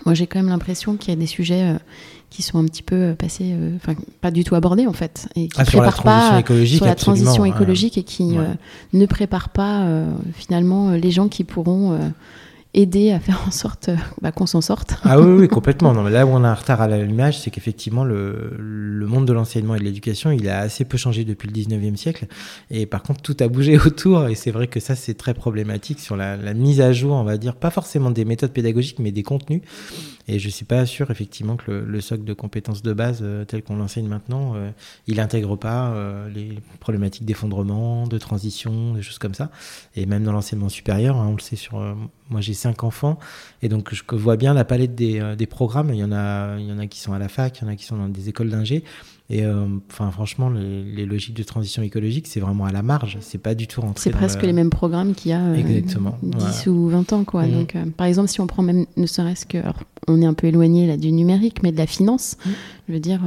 moi 0.04 0.16
j'ai 0.16 0.26
quand 0.26 0.40
même 0.40 0.50
l'impression 0.50 0.98
qu'il 0.98 1.14
y 1.14 1.14
a 1.14 1.20
des 1.20 1.28
sujets 1.28 1.76
qui 2.30 2.42
sont 2.42 2.60
un 2.60 2.66
petit 2.66 2.84
peu 2.84 3.16
passés, 3.18 3.56
enfin 3.78 3.96
pas 4.22 4.32
du 4.32 4.44
tout 4.44 4.56
abordés 4.56 4.86
en 4.86 4.94
fait, 4.94 5.30
et 5.36 5.48
qui 5.48 5.62
ah, 5.62 5.66
préparent 5.66 6.04
pas 6.04 6.44
sur 6.66 6.86
la 6.86 6.96
transition 6.96 7.46
écologique 7.46 7.98
et 7.98 8.04
qui 8.04 8.36
ne 8.94 9.06
préparent 9.06 9.50
pas 9.50 9.88
finalement 10.34 10.92
les 10.92 11.12
gens 11.12 11.30
qui 11.30 11.44
pourront 11.44 11.98
aider 12.78 13.12
à 13.12 13.20
faire 13.20 13.44
en 13.48 13.52
sorte 13.52 13.90
euh, 13.90 13.96
bah, 14.22 14.32
qu'on 14.32 14.46
s'en 14.46 14.62
sorte. 14.62 14.96
Ah 15.04 15.20
oui, 15.20 15.42
oui 15.42 15.48
complètement. 15.50 15.94
Non, 15.94 16.04
mais 16.04 16.12
là 16.12 16.26
où 16.26 16.30
on 16.30 16.44
a 16.44 16.50
un 16.50 16.54
retard 16.54 16.80
à 16.80 16.88
l'image, 16.88 17.40
c'est 17.40 17.50
qu'effectivement, 17.50 18.04
le, 18.04 18.56
le, 18.58 19.08
monde 19.08 19.26
de 19.26 19.34
l'enseignement 19.34 19.76
et 19.76 19.80
de 19.80 19.84
l'éducation, 19.84 20.32
il 20.32 20.48
a 20.48 20.60
assez 20.60 20.86
peu 20.86 20.98
changé 20.98 21.26
depuis 21.26 21.48
le 21.48 21.54
19e 21.54 21.96
siècle. 21.96 22.28
Et 22.70 22.86
par 22.86 23.02
contre, 23.02 23.22
tout 23.22 23.36
a 23.40 23.48
bougé 23.48 23.80
autour. 23.86 24.28
Et 24.28 24.36
c'est 24.36 24.52
vrai 24.52 24.68
que 24.68 24.80
ça, 24.80 24.96
c'est 24.96 25.16
très 25.16 25.34
problématique 25.34 26.00
sur 26.00 26.16
la, 26.16 26.38
la, 26.38 26.54
mise 26.54 26.80
à 26.80 26.94
jour, 26.94 27.14
on 27.14 27.24
va 27.24 27.38
dire, 27.38 27.56
pas 27.56 27.72
forcément 27.72 28.12
des 28.12 28.26
méthodes 28.26 28.54
pédagogiques, 28.54 29.00
mais 29.00 29.12
des 29.12 29.24
contenus. 29.24 29.62
Et 30.28 30.40
je 30.40 30.50
suis 30.50 30.66
pas 30.66 30.86
sûr, 30.86 31.10
effectivement, 31.10 31.56
que 31.56 31.72
le, 31.72 31.86
le 31.86 32.02
socle 32.02 32.26
de 32.26 32.34
compétences 32.34 32.84
de 32.84 32.94
base, 32.94 33.20
euh, 33.22 33.46
tel 33.46 33.64
qu'on 33.64 33.78
l'enseigne 33.78 34.08
maintenant, 34.08 34.54
euh, 34.56 34.70
il 35.08 35.20
intègre 35.20 35.56
pas 35.56 35.96
les 36.34 36.60
problématiques 36.80 37.26
d'effondrement, 37.26 38.08
de 38.08 38.18
transition, 38.18 38.94
des 38.94 39.02
choses 39.02 39.18
comme 39.18 39.34
ça. 39.34 39.50
Et 39.96 40.06
même 40.06 40.24
dans 40.24 40.34
l'enseignement 40.34 40.70
supérieur, 40.70 41.18
hein, 41.18 41.28
on 41.30 41.36
le 41.36 41.40
sait 41.40 41.56
sur 41.56 41.82
moi, 42.30 42.42
j'ai 42.42 42.54
cinq 42.68 42.84
enfants 42.84 43.18
et 43.62 43.70
donc 43.70 43.94
je 43.94 44.04
vois 44.16 44.38
bien 44.38 44.54
la 44.54 44.66
palette 44.66 44.96
des, 44.96 45.20
euh, 45.20 45.36
des, 45.36 45.48
programmes. 45.48 45.92
Il 45.94 46.00
y, 46.00 46.04
en 46.04 46.12
a, 46.12 46.58
il 46.60 46.68
y 46.68 46.72
en 46.72 46.80
a 46.80 46.88
qui 46.88 47.00
sont 47.00 47.14
à 47.14 47.20
la 47.20 47.28
fac, 47.28 47.60
il 47.60 47.64
y 47.64 47.68
en 47.68 47.72
a 47.72 47.76
qui 47.76 47.86
sont 47.86 47.98
dans 47.98 48.10
des 48.10 48.30
écoles 48.30 48.50
d'ingé. 48.50 48.84
Et 49.30 49.44
euh, 49.44 49.66
enfin, 49.92 50.10
franchement, 50.12 50.50
les, 50.50 51.06
logiques 51.06 51.36
de 51.36 51.44
transition 51.44 51.82
écologique, 51.84 52.28
c'est 52.28 52.40
vraiment 52.40 52.66
à 52.66 52.72
la 52.72 52.82
marge. 52.82 53.18
C'est 53.20 53.40
pas 53.40 53.56
du 53.56 53.68
tout 53.68 53.82
rentré. 53.82 54.02
C'est 54.02 54.12
presque 54.12 54.42
les 54.44 54.54
mêmes 54.54 54.70
programmes 54.70 55.16
qu'il 55.16 55.32
y 55.32 55.34
a 55.34 55.42
euh, 55.42 55.56
Exactement. 55.56 56.18
10 56.22 56.68
ou 56.68 56.88
20 56.88 57.12
ans. 57.14 57.24
Quoi. 57.26 57.46
Mmh. 57.46 57.52
Donc, 57.52 57.76
par 57.98 58.08
exemple, 58.08 58.30
si 58.30 58.40
on 58.40 58.48
prend 58.48 58.64
même, 58.64 58.86
ne 58.96 59.06
serait-ce 59.06 59.46
que. 59.46 59.58
Alors, 59.58 59.84
on 60.08 60.22
est 60.22 60.26
un 60.26 60.34
peu 60.34 60.48
éloigné 60.48 60.88
là, 60.88 60.96
du 60.96 61.12
numérique, 61.12 61.62
mais 61.62 61.74
de 61.74 61.78
la 61.78 61.88
finance. 61.88 62.38
Mmh. 62.46 62.50
Je 62.88 62.94
veux 62.94 63.00
dire. 63.00 63.20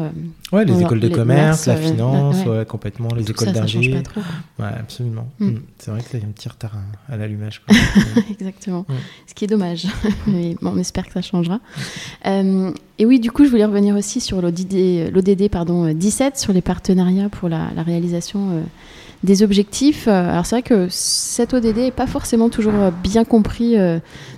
ouais, 0.52 0.64
les 0.64 0.80
écoles 0.80 1.00
de 1.00 1.08
commerce, 1.08 1.66
la 1.66 1.76
finance, 1.76 2.44
ouais. 2.46 2.64
complètement, 2.64 3.08
les 3.14 3.30
écoles 3.30 3.52
d'ingé. 3.52 4.02
Ouais, 4.58 4.66
absolument. 4.78 5.28
Mmh. 5.38 5.56
C'est 5.78 5.90
vrai 5.90 6.02
qu'il 6.02 6.20
y 6.20 6.22
a 6.22 6.26
un 6.26 6.30
petit 6.30 6.48
retard 6.48 6.72
à, 7.08 7.16
l'allumage. 7.16 7.62
Exactement. 8.30 8.86
Ce 9.26 9.34
qui 9.34 9.44
est 9.44 9.48
dommage. 9.48 9.86
mais 10.26 10.56
bon, 10.62 10.72
on 10.74 10.78
espère 10.78 11.06
que 11.06 11.12
ça 11.12 11.22
changera. 11.22 11.60
et 12.24 13.04
oui, 13.04 13.20
du 13.20 13.30
coup, 13.30 13.44
je 13.44 13.50
voulais 13.50 13.64
revenir 13.66 13.96
aussi 13.96 14.20
sur 14.20 14.40
l'ODD 14.40 15.48
pardon, 15.50 15.92
17 15.92 16.38
sur 16.38 16.52
les 16.52 16.62
partenariats 16.62 17.28
pour 17.28 17.48
la, 17.48 17.68
réalisation 17.82 18.50
euh, 18.50 18.62
des 19.22 19.42
objectifs. 19.42 20.08
Euh, 20.08 20.30
alors 20.30 20.46
c'est 20.46 20.56
vrai 20.56 20.62
que 20.62 20.86
cet 20.90 21.54
ODD 21.54 21.76
n'est 21.76 21.90
pas 21.90 22.06
forcément 22.06 22.48
toujours 22.48 22.74
euh, 22.74 22.90
bien 22.90 23.24
compris 23.24 23.76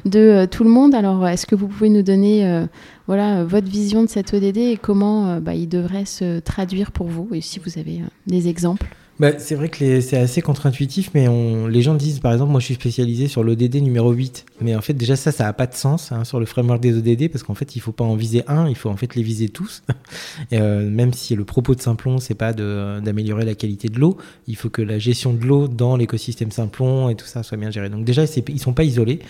de 0.05 0.47
tout 0.47 0.65
le 0.65 0.71
monde. 0.71 0.95
Alors 0.95 1.27
est-ce 1.27 1.47
que 1.47 1.55
vous 1.55 1.69
pouvez 1.69 1.89
nous 1.89 2.03
donner 2.03 2.67
voilà, 3.07 3.45
votre 3.45 3.69
vision 3.69 4.03
de 4.03 4.09
cet 4.09 4.35
ODD 4.35 4.59
et 4.59 4.79
comment 4.81 5.41
bah, 5.41 5.55
il 5.55 5.69
devrait 5.69 6.05
se 6.05 6.41
traduire 6.41 6.93
pour 6.93 7.07
vous 7.07 7.29
et 7.33 7.41
si 7.41 7.59
vous 7.59 7.79
avez 7.79 8.03
des 8.27 8.49
exemples? 8.49 8.87
Bah, 9.23 9.39
c'est 9.39 9.55
vrai 9.55 9.69
que 9.69 10.01
c'est 10.01 10.17
assez 10.17 10.43
contre-intuitif, 10.43 11.11
mais 11.15 11.29
on, 11.29 11.69
les 11.69 11.81
gens 11.81 11.95
disent, 11.95 12.19
par 12.19 12.33
exemple, 12.33 12.51
moi 12.51 12.59
je 12.59 12.65
suis 12.65 12.75
spécialisé 12.75 13.29
sur 13.29 13.45
l'ODD 13.45 13.77
numéro 13.77 14.11
8. 14.11 14.47
Mais 14.61 14.75
en 14.75 14.81
fait, 14.81 14.95
déjà 14.95 15.15
ça, 15.15 15.31
ça 15.31 15.45
n'a 15.45 15.53
pas 15.53 15.69
de 15.69 15.75
sens 15.75 16.11
hein, 16.11 16.25
sur 16.25 16.41
le 16.41 16.47
framework 16.47 16.81
des 16.81 16.99
ODD, 16.99 17.31
parce 17.31 17.45
qu'en 17.45 17.55
fait, 17.55 17.77
il 17.77 17.79
ne 17.79 17.83
faut 17.83 17.93
pas 17.93 18.03
en 18.03 18.17
viser 18.17 18.43
un, 18.49 18.69
il 18.69 18.75
faut 18.75 18.89
en 18.89 18.97
fait 18.97 19.15
les 19.15 19.23
viser 19.23 19.49
tous. 19.49 19.85
Et, 20.51 20.59
euh, 20.59 20.91
même 20.91 21.13
si 21.13 21.37
le 21.37 21.45
propos 21.45 21.77
de 21.77 21.81
Simplon, 21.81 22.19
c'est 22.19 22.35
pas 22.35 22.53
d'améliorer 22.53 23.45
la 23.45 23.55
qualité 23.55 23.89
de 23.89 24.01
l'eau, 24.01 24.17
il 24.49 24.57
faut 24.57 24.71
que 24.71 24.83
la 24.83 24.99
gestion 24.99 25.33
de 25.33 25.45
l'eau 25.45 25.69
dans 25.69 25.97
l'écosystème 25.97 26.51
Simplon 26.51 27.09
et 27.09 27.15
tout 27.15 27.27
ça 27.27 27.45
soit 27.45 27.57
bien 27.57 27.71
géré. 27.71 27.91
Donc 27.91 28.05
déjà, 28.05 28.25
ils 28.25 28.55
ne 28.55 28.59
sont 28.59 28.73
pas 28.73 28.83
isolés. 28.83 29.21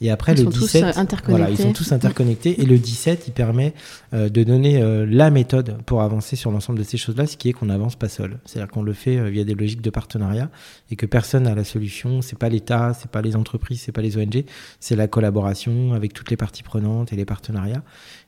Et 0.00 0.10
après, 0.10 0.32
ils 0.32 0.44
le 0.44 0.50
17, 0.50 0.96
voilà, 1.28 1.48
ils 1.48 1.58
sont 1.58 1.72
tous 1.72 1.92
interconnectés. 1.92 2.60
Et 2.60 2.64
le 2.64 2.76
17, 2.76 3.24
il 3.28 3.32
permet 3.32 3.72
euh, 4.14 4.28
de 4.28 4.42
donner 4.42 4.82
euh, 4.82 5.06
la 5.08 5.30
méthode 5.30 5.76
pour 5.86 6.02
avancer 6.02 6.34
sur 6.34 6.50
l'ensemble 6.50 6.80
de 6.80 6.84
ces 6.84 6.96
choses-là, 6.96 7.26
ce 7.28 7.36
qui 7.36 7.50
est 7.50 7.52
qu'on 7.52 7.66
n'avance 7.66 7.94
pas 7.94 8.08
seul. 8.08 8.38
C'est-à-dire 8.44 8.70
qu'on 8.70 8.82
le 8.82 8.94
fait 8.94 9.30
via 9.30 9.41
des 9.44 9.54
logiques 9.54 9.82
de 9.82 9.90
partenariat 9.90 10.50
et 10.90 10.96
que 10.96 11.06
personne 11.06 11.44
n'a 11.44 11.54
la 11.54 11.64
solution. 11.64 12.22
C'est 12.22 12.38
pas 12.38 12.48
l'État, 12.48 12.94
c'est 12.94 13.10
pas 13.10 13.22
les 13.22 13.36
entreprises, 13.36 13.80
c'est 13.82 13.92
pas 13.92 14.02
les 14.02 14.16
ONG, 14.16 14.44
c'est 14.80 14.96
la 14.96 15.08
collaboration 15.08 15.92
avec 15.94 16.12
toutes 16.12 16.30
les 16.30 16.36
parties 16.36 16.62
prenantes 16.62 17.12
et 17.12 17.16
les 17.16 17.24
partenariats. 17.24 17.82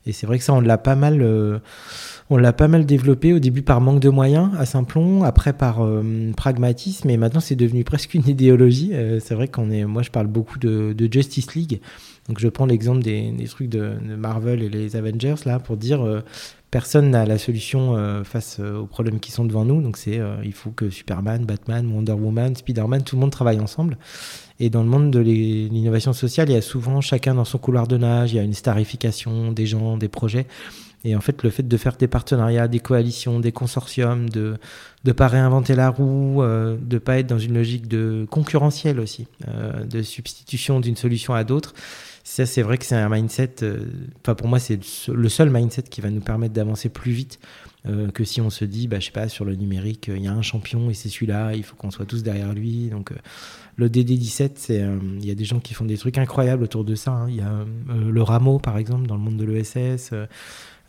Et 0.07 0.13
c'est 0.13 0.27
vrai 0.27 0.39
que 0.39 0.45
ça, 0.45 0.53
on 0.53 0.61
l'a 0.61 0.79
pas 0.79 0.97
mal, 0.97 1.23
euh, 1.23 1.59
on 2.29 2.37
l'a 2.37 2.53
pas 2.53 2.69
mal 2.69 2.85
développé 2.85 3.33
au 3.33 3.39
début 3.39 3.63
par 3.63 3.81
manque 3.81 4.01
de 4.01 4.11
moyens 4.11 4.51
à 4.59 4.67
Simplon, 4.67 5.25
après 5.25 5.55
par 5.55 5.83
euh, 5.83 6.33
pragmatisme, 6.37 7.09
et 7.09 7.17
maintenant 7.17 7.41
c'est 7.41 7.57
devenu 7.57 7.85
presque 7.85 8.15
une 8.15 8.29
idéologie. 8.29 8.91
Euh, 8.93 9.19
c'est 9.21 9.35
vrai 9.35 9.49
qu'on 9.49 9.71
est, 9.71 9.85
moi 9.85 10.03
je 10.03 10.11
parle 10.11 10.27
beaucoup 10.27 10.59
de, 10.59 10.95
Justice 11.11 11.55
League. 11.55 11.81
Donc 12.29 12.39
je 12.39 12.49
prends 12.49 12.67
l'exemple 12.67 13.03
des, 13.03 13.35
trucs 13.49 13.69
de, 13.69 13.93
de, 14.03 14.17
Marvel 14.17 14.63
et 14.63 14.69
les 14.69 14.97
Avengers 14.97 15.35
là 15.45 15.59
pour 15.59 15.77
dire 15.77 16.23
personne 16.75 17.11
n'a 17.11 17.25
la 17.25 17.39
solution 17.39 17.97
euh, 17.97 18.25
face 18.25 18.57
euh, 18.59 18.79
aux 18.79 18.87
problèmes 18.87 19.21
qui 19.21 19.31
sont 19.31 19.45
devant 19.45 19.65
nous. 19.65 19.81
Donc 19.81 19.97
c'est 19.97 20.19
euh, 20.19 20.35
il 20.43 20.53
faut 20.53 20.73
que 20.73 20.91
Superman, 20.91 21.45
Batman, 21.45 21.89
Wonder 21.89 22.15
Woman, 22.15 22.57
Spider-Man, 22.57 23.05
tout 23.05 23.15
le 23.15 23.21
monde 23.21 23.31
travaille 23.31 23.61
ensemble. 23.61 23.97
Et 24.59 24.71
dans 24.71 24.83
le 24.83 24.89
monde 24.89 25.13
de 25.13 25.21
l'innovation 25.21 26.13
sociale, 26.13 26.51
il 26.51 26.55
y 26.55 26.57
a 26.57 26.63
souvent 26.63 27.01
chacun 27.01 27.37
dans 27.37 27.45
son 27.45 27.59
couloir 27.59 27.87
de 27.87 27.97
nage, 27.97 28.33
il 28.33 28.37
y 28.37 28.39
a 28.41 28.43
une 28.43 28.55
starification 28.55 29.53
des 29.53 29.67
gens, 29.67 29.97
des 29.97 30.09
projets. 30.09 30.49
Et 31.05 31.15
en 31.15 31.21
fait, 31.21 31.45
le 31.45 31.51
fait 31.51 31.69
de 31.69 31.77
faire 31.77 31.97
des 31.97 32.09
partenariats, 32.09 32.67
des 32.67 32.81
coalitions, 32.81 33.39
des 33.39 33.53
consortiums, 33.53 34.29
de 34.29 34.57
ne 35.05 35.13
pas 35.13 35.29
réinventer 35.29 35.77
la 35.77 35.91
roue, 35.91 36.43
de 36.43 36.79
ne 36.91 36.99
pas 36.99 37.19
être 37.19 37.27
dans 37.27 37.39
une 37.39 37.55
logique 37.55 37.87
de 37.89 38.27
concurrentielle 38.31 38.99
aussi, 38.99 39.27
de 39.47 40.03
substitution 40.03 40.81
d'une 40.81 40.97
solution 40.97 41.35
à 41.35 41.45
d'autres, 41.45 41.75
ça, 42.35 42.47
c'est 42.47 42.63
vrai 42.63 42.79
que 42.79 42.85
c'est 42.85 42.97
un 42.97 43.09
mindset. 43.09 43.63
Euh, 43.63 43.85
enfin, 44.21 44.35
pour 44.35 44.49
moi, 44.49 44.59
c'est 44.59 44.81
le 45.07 45.29
seul 45.29 45.51
mindset 45.51 45.85
qui 45.85 46.01
va 46.01 46.11
nous 46.11 46.21
permettre 46.21 46.53
d'avancer 46.53 46.89
plus 46.89 47.13
vite 47.13 47.39
euh, 47.87 48.11
que 48.11 48.25
si 48.25 48.41
on 48.41 48.51
se 48.51 48.65
dit, 48.65 48.89
bah, 48.89 48.99
je 48.99 49.07
sais 49.07 49.13
pas, 49.13 49.29
sur 49.29 49.45
le 49.45 49.55
numérique, 49.55 50.11
il 50.13 50.21
y 50.21 50.27
a 50.27 50.33
un 50.33 50.43
champion 50.43 50.91
et 50.91 50.95
c'est 50.95 51.09
celui-là, 51.09 51.55
il 51.55 51.63
faut 51.63 51.77
qu'on 51.77 51.93
soit 51.93 52.07
tous 52.07 52.25
derrière 52.25 52.53
lui. 52.53 52.89
Donc, 52.89 53.13
euh, 53.13 53.15
le 53.77 53.89
DD17, 53.89 54.51
c'est, 54.57 54.85
il 55.21 55.25
y 55.25 55.31
a 55.31 55.37
des 55.37 55.45
gens 55.45 55.61
qui 55.61 55.75
font 55.75 55.85
des 55.85 55.97
trucs 55.97 56.19
incroyables 56.19 56.65
autour 56.65 56.85
de 56.85 56.97
ça. 56.97 57.13
Hein. 57.13 57.27
Il 57.29 57.37
y 57.37 57.41
a 57.41 57.65
le 57.89 58.23
rameau, 58.23 58.59
par 58.59 58.79
exemple, 58.79 59.07
dans 59.07 59.15
le 59.15 59.23
monde 59.23 59.37
de 59.37 59.45
l'ESS. 59.45 60.11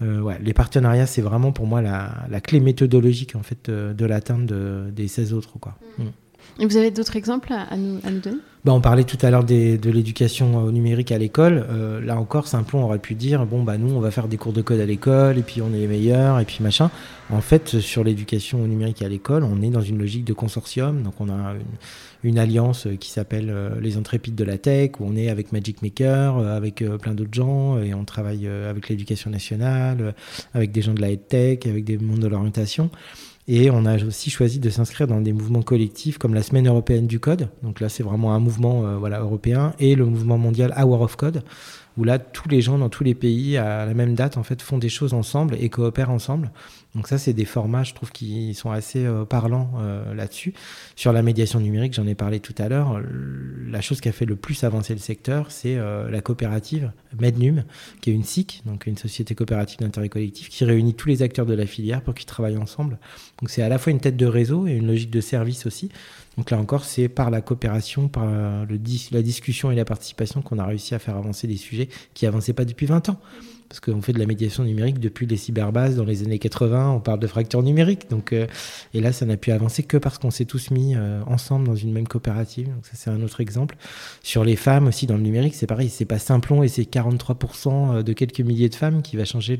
ouais, 0.02 0.40
les 0.42 0.54
partenariats, 0.54 1.06
c'est 1.06 1.22
vraiment 1.22 1.52
pour 1.52 1.68
moi 1.68 1.84
la, 1.84 2.42
clé 2.42 2.60
méthodologique 2.60 3.36
en 3.36 3.44
fait 3.44 3.70
de 3.70 4.06
l'atteinte 4.06 4.48
des 4.48 5.08
16 5.08 5.34
autres. 5.34 5.60
Quoi. 5.60 5.78
Mm. 6.00 6.06
Et 6.60 6.66
vous 6.66 6.78
avez 6.78 6.90
d'autres 6.92 7.18
exemples 7.18 7.52
à, 7.52 7.76
nous, 7.76 8.00
donner? 8.00 8.38
Bah, 8.64 8.74
on 8.74 8.82
parlait 8.82 9.04
tout 9.04 9.18
à 9.22 9.30
l'heure 9.30 9.44
de 9.44 9.90
l'éducation 9.90 10.58
au 10.58 10.72
numérique 10.72 11.12
à 11.12 11.18
l'école. 11.18 11.66
Euh, 11.70 12.00
là 12.00 12.18
encore, 12.18 12.48
Simplon 12.48 12.84
aurait 12.84 13.00
pu 13.00 13.14
dire 13.14 13.46
bon, 13.46 13.62
bah, 13.62 13.78
nous, 13.78 13.94
on 13.94 14.00
va 14.00 14.10
faire 14.10 14.28
des 14.30 14.38
cours 14.38 14.54
de 14.54 14.62
code 14.62 14.80
à 14.80 14.86
l'école, 14.86 15.38
et 15.38 15.42
puis 15.42 15.62
on 15.62 15.74
est 15.74 15.80
les 15.80 15.88
meilleurs, 15.88 16.40
et 16.40 16.46
puis 16.46 16.60
machin. 16.62 16.90
En 17.30 17.42
fait, 17.42 17.80
sur 17.80 18.04
l'éducation 18.04 18.66
numérique 18.66 19.02
à 19.02 19.10
l'école, 19.10 19.44
on 19.44 19.62
est 19.62 19.70
dans 19.70 19.82
une 19.82 20.00
logique 20.00 20.24
de 20.24 20.34
consortium. 20.34 21.04
Donc, 21.04 21.20
on 21.20 21.30
a 21.30 21.54
une, 22.24 22.40
alliance 22.40 22.88
qui 23.00 23.12
s'appelle 23.12 23.50
euh, 23.50 23.70
les 23.82 23.98
Intrépides 23.98 24.36
de 24.36 24.44
la 24.46 24.58
Tech, 24.58 24.92
où 25.00 25.06
on 25.06 25.16
est 25.16 25.30
avec 25.30 25.52
Magic 25.52 25.82
Maker, 25.82 26.38
euh, 26.38 26.56
avec 26.56 26.84
plein 27.02 27.14
d'autres 27.14 27.34
gens, 27.34 27.78
et 27.78 27.94
on 27.94 28.06
travaille 28.06 28.48
avec 28.48 28.88
l'éducation 28.88 29.30
nationale, 29.30 30.16
avec 30.54 30.72
des 30.72 30.82
gens 30.82 30.94
de 30.94 31.02
la 31.02 31.16
tech, 31.18 31.60
avec 31.66 31.84
des 31.84 31.98
mondes 31.98 32.20
de 32.20 32.28
l'orientation. 32.28 32.90
Et 33.48 33.70
on 33.70 33.86
a 33.86 34.04
aussi 34.04 34.32
choisi 34.32 34.60
de 34.60 34.70
s'inscrire 34.72 35.06
dans 35.08 35.22
des 35.22 35.32
mouvements 35.32 35.62
collectifs 35.62 36.18
comme 36.18 36.34
la 36.34 36.42
Semaine 36.42 36.68
européenne 36.68 37.06
du 37.06 37.20
code. 37.20 37.50
Donc 37.62 37.80
là, 37.80 37.90
c'est 37.90 38.02
vraiment 38.02 38.34
un 38.34 38.40
mouvement 38.40 38.86
euh, 38.86 38.98
voilà, 38.98 39.20
européen 39.20 39.74
et 39.80 39.94
le 39.94 40.06
mouvement 40.06 40.40
mondial 40.40 40.74
Hour 40.76 41.02
of 41.02 41.16
Code, 41.16 41.44
où 41.96 42.04
là, 42.04 42.18
tous 42.18 42.50
les 42.50 42.62
gens 42.62 42.80
dans 42.80 42.90
tous 42.90 43.04
les 43.04 43.14
pays 43.14 43.58
à 43.58 43.86
la 43.86 43.94
même 43.94 44.16
date 44.16 44.38
en 44.38 44.44
fait 44.44 44.64
font 44.64 44.80
des 44.80 44.90
choses 44.90 45.14
ensemble 45.14 45.56
et 45.60 45.70
coopèrent 45.70 46.10
ensemble. 46.10 46.52
Donc 46.96 47.08
ça, 47.10 47.18
c'est 47.18 47.34
des 47.34 47.46
formats, 47.46 47.84
je 47.84 47.94
trouve, 47.94 48.12
qui 48.12 48.54
sont 48.54 48.72
assez 48.72 49.06
euh, 49.06 49.26
parlants 49.26 49.72
euh, 49.80 50.14
là-dessus. 50.14 50.54
Sur 50.96 51.12
la 51.12 51.22
médiation 51.22 51.60
numérique, 51.60 51.94
j'en 51.94 52.08
ai 52.08 52.16
parlé 52.16 52.40
tout 52.40 52.56
à 52.58 52.70
l'heure. 52.70 53.02
La 53.68 53.82
chose 53.82 54.00
qui 54.00 54.08
a 54.08 54.14
fait 54.14 54.26
le 54.26 54.38
plus 54.38 54.64
avancer 54.64 54.94
le 54.94 55.00
secteur, 55.00 55.52
c'est 55.52 55.76
euh, 55.76 56.10
la 56.10 56.22
coopérative 56.22 56.92
Mednum, 57.20 57.64
qui 58.00 58.12
est 58.12 58.14
une 58.14 58.24
SIC, 58.24 58.62
donc 58.66 58.88
une 58.88 58.98
société 58.98 59.36
coopérative 59.36 59.80
d'intérêt 59.80 60.08
collectif, 60.08 60.48
qui 60.48 60.64
réunit 60.64 60.94
tous 60.94 61.10
les 61.10 61.22
acteurs 61.22 61.46
de 61.46 61.54
la 61.54 61.66
filière 61.66 62.02
pour 62.02 62.14
qu'ils 62.14 62.26
travaillent 62.26 62.58
ensemble. 62.58 62.98
Donc 63.42 63.50
c'est 63.50 63.62
à 63.62 63.70
la 63.70 63.78
fois 63.78 63.92
une 63.92 64.00
tête 64.00 64.18
de 64.18 64.26
réseau 64.26 64.66
et 64.66 64.72
une 64.72 64.88
logique 64.88 65.12
de 65.12 65.22
service 65.22 65.66
aussi. 65.66 65.90
Donc 66.38 66.52
là 66.52 66.58
encore, 66.58 66.86
c'est 66.86 67.10
par 67.10 67.30
la 67.30 67.42
coopération, 67.42 68.08
par 68.08 68.26
le, 68.26 68.80
la 69.12 69.22
discussion 69.22 69.72
et 69.72 69.76
la 69.76 69.86
participation 69.86 70.42
qu'on 70.42 70.60
a 70.60 70.66
réussi 70.66 70.96
à 70.96 71.00
faire 71.00 71.16
avancer 71.16 71.48
des 71.48 71.58
sujets 71.58 71.90
qui 72.14 72.26
avançaient 72.26 72.54
pas 72.54 72.66
depuis 72.66 72.86
20 72.86 73.10
ans 73.10 73.20
parce 73.70 73.80
qu'on 73.80 74.02
fait 74.02 74.14
de 74.14 74.20
la 74.20 74.26
médiation 74.26 74.64
numérique 74.64 75.00
depuis 75.00 75.26
les 75.26 75.38
cyberbases 75.38 75.96
dans 75.96 76.04
les 76.04 76.24
années 76.24 76.40
80, 76.40 76.92
on 76.92 77.00
parle 77.00 77.20
de 77.20 77.28
fracture 77.28 77.64
numérique. 77.64 78.10
Donc, 78.10 78.32
euh, 78.32 78.48
et 78.94 79.02
là, 79.02 79.12
ça 79.12 79.26
n'a 79.26 79.38
pu 79.38 79.52
avancer 79.52 79.84
que 79.84 79.98
parce 79.98 80.18
qu'on 80.18 80.32
s'est 80.32 80.46
tous 80.46 80.72
mis 80.72 80.96
euh, 80.96 81.22
ensemble 81.26 81.68
dans 81.68 81.76
une 81.76 81.92
même 81.92 82.08
coopérative. 82.08 82.68
Donc 82.68 82.86
ça, 82.86 82.92
c'est 82.94 83.10
un 83.10 83.22
autre 83.22 83.42
exemple. 83.42 83.76
Sur 84.22 84.44
les 84.44 84.56
femmes 84.56 84.88
aussi 84.88 85.08
dans 85.08 85.16
le 85.16 85.24
numérique, 85.24 85.56
c'est 85.56 85.68
pareil, 85.68 85.90
c'est 85.90 86.06
pas 86.06 86.20
Simplon 86.20 86.64
et 86.64 86.68
c'est 86.68 86.84
43% 86.84 87.96
euh, 87.98 88.04
de 88.04 88.14
quelques 88.14 88.42
milliers 88.42 88.70
de 88.70 88.76
femmes 88.76 89.02
qui 89.02 89.18
va 89.18 89.26
changer 89.26 89.58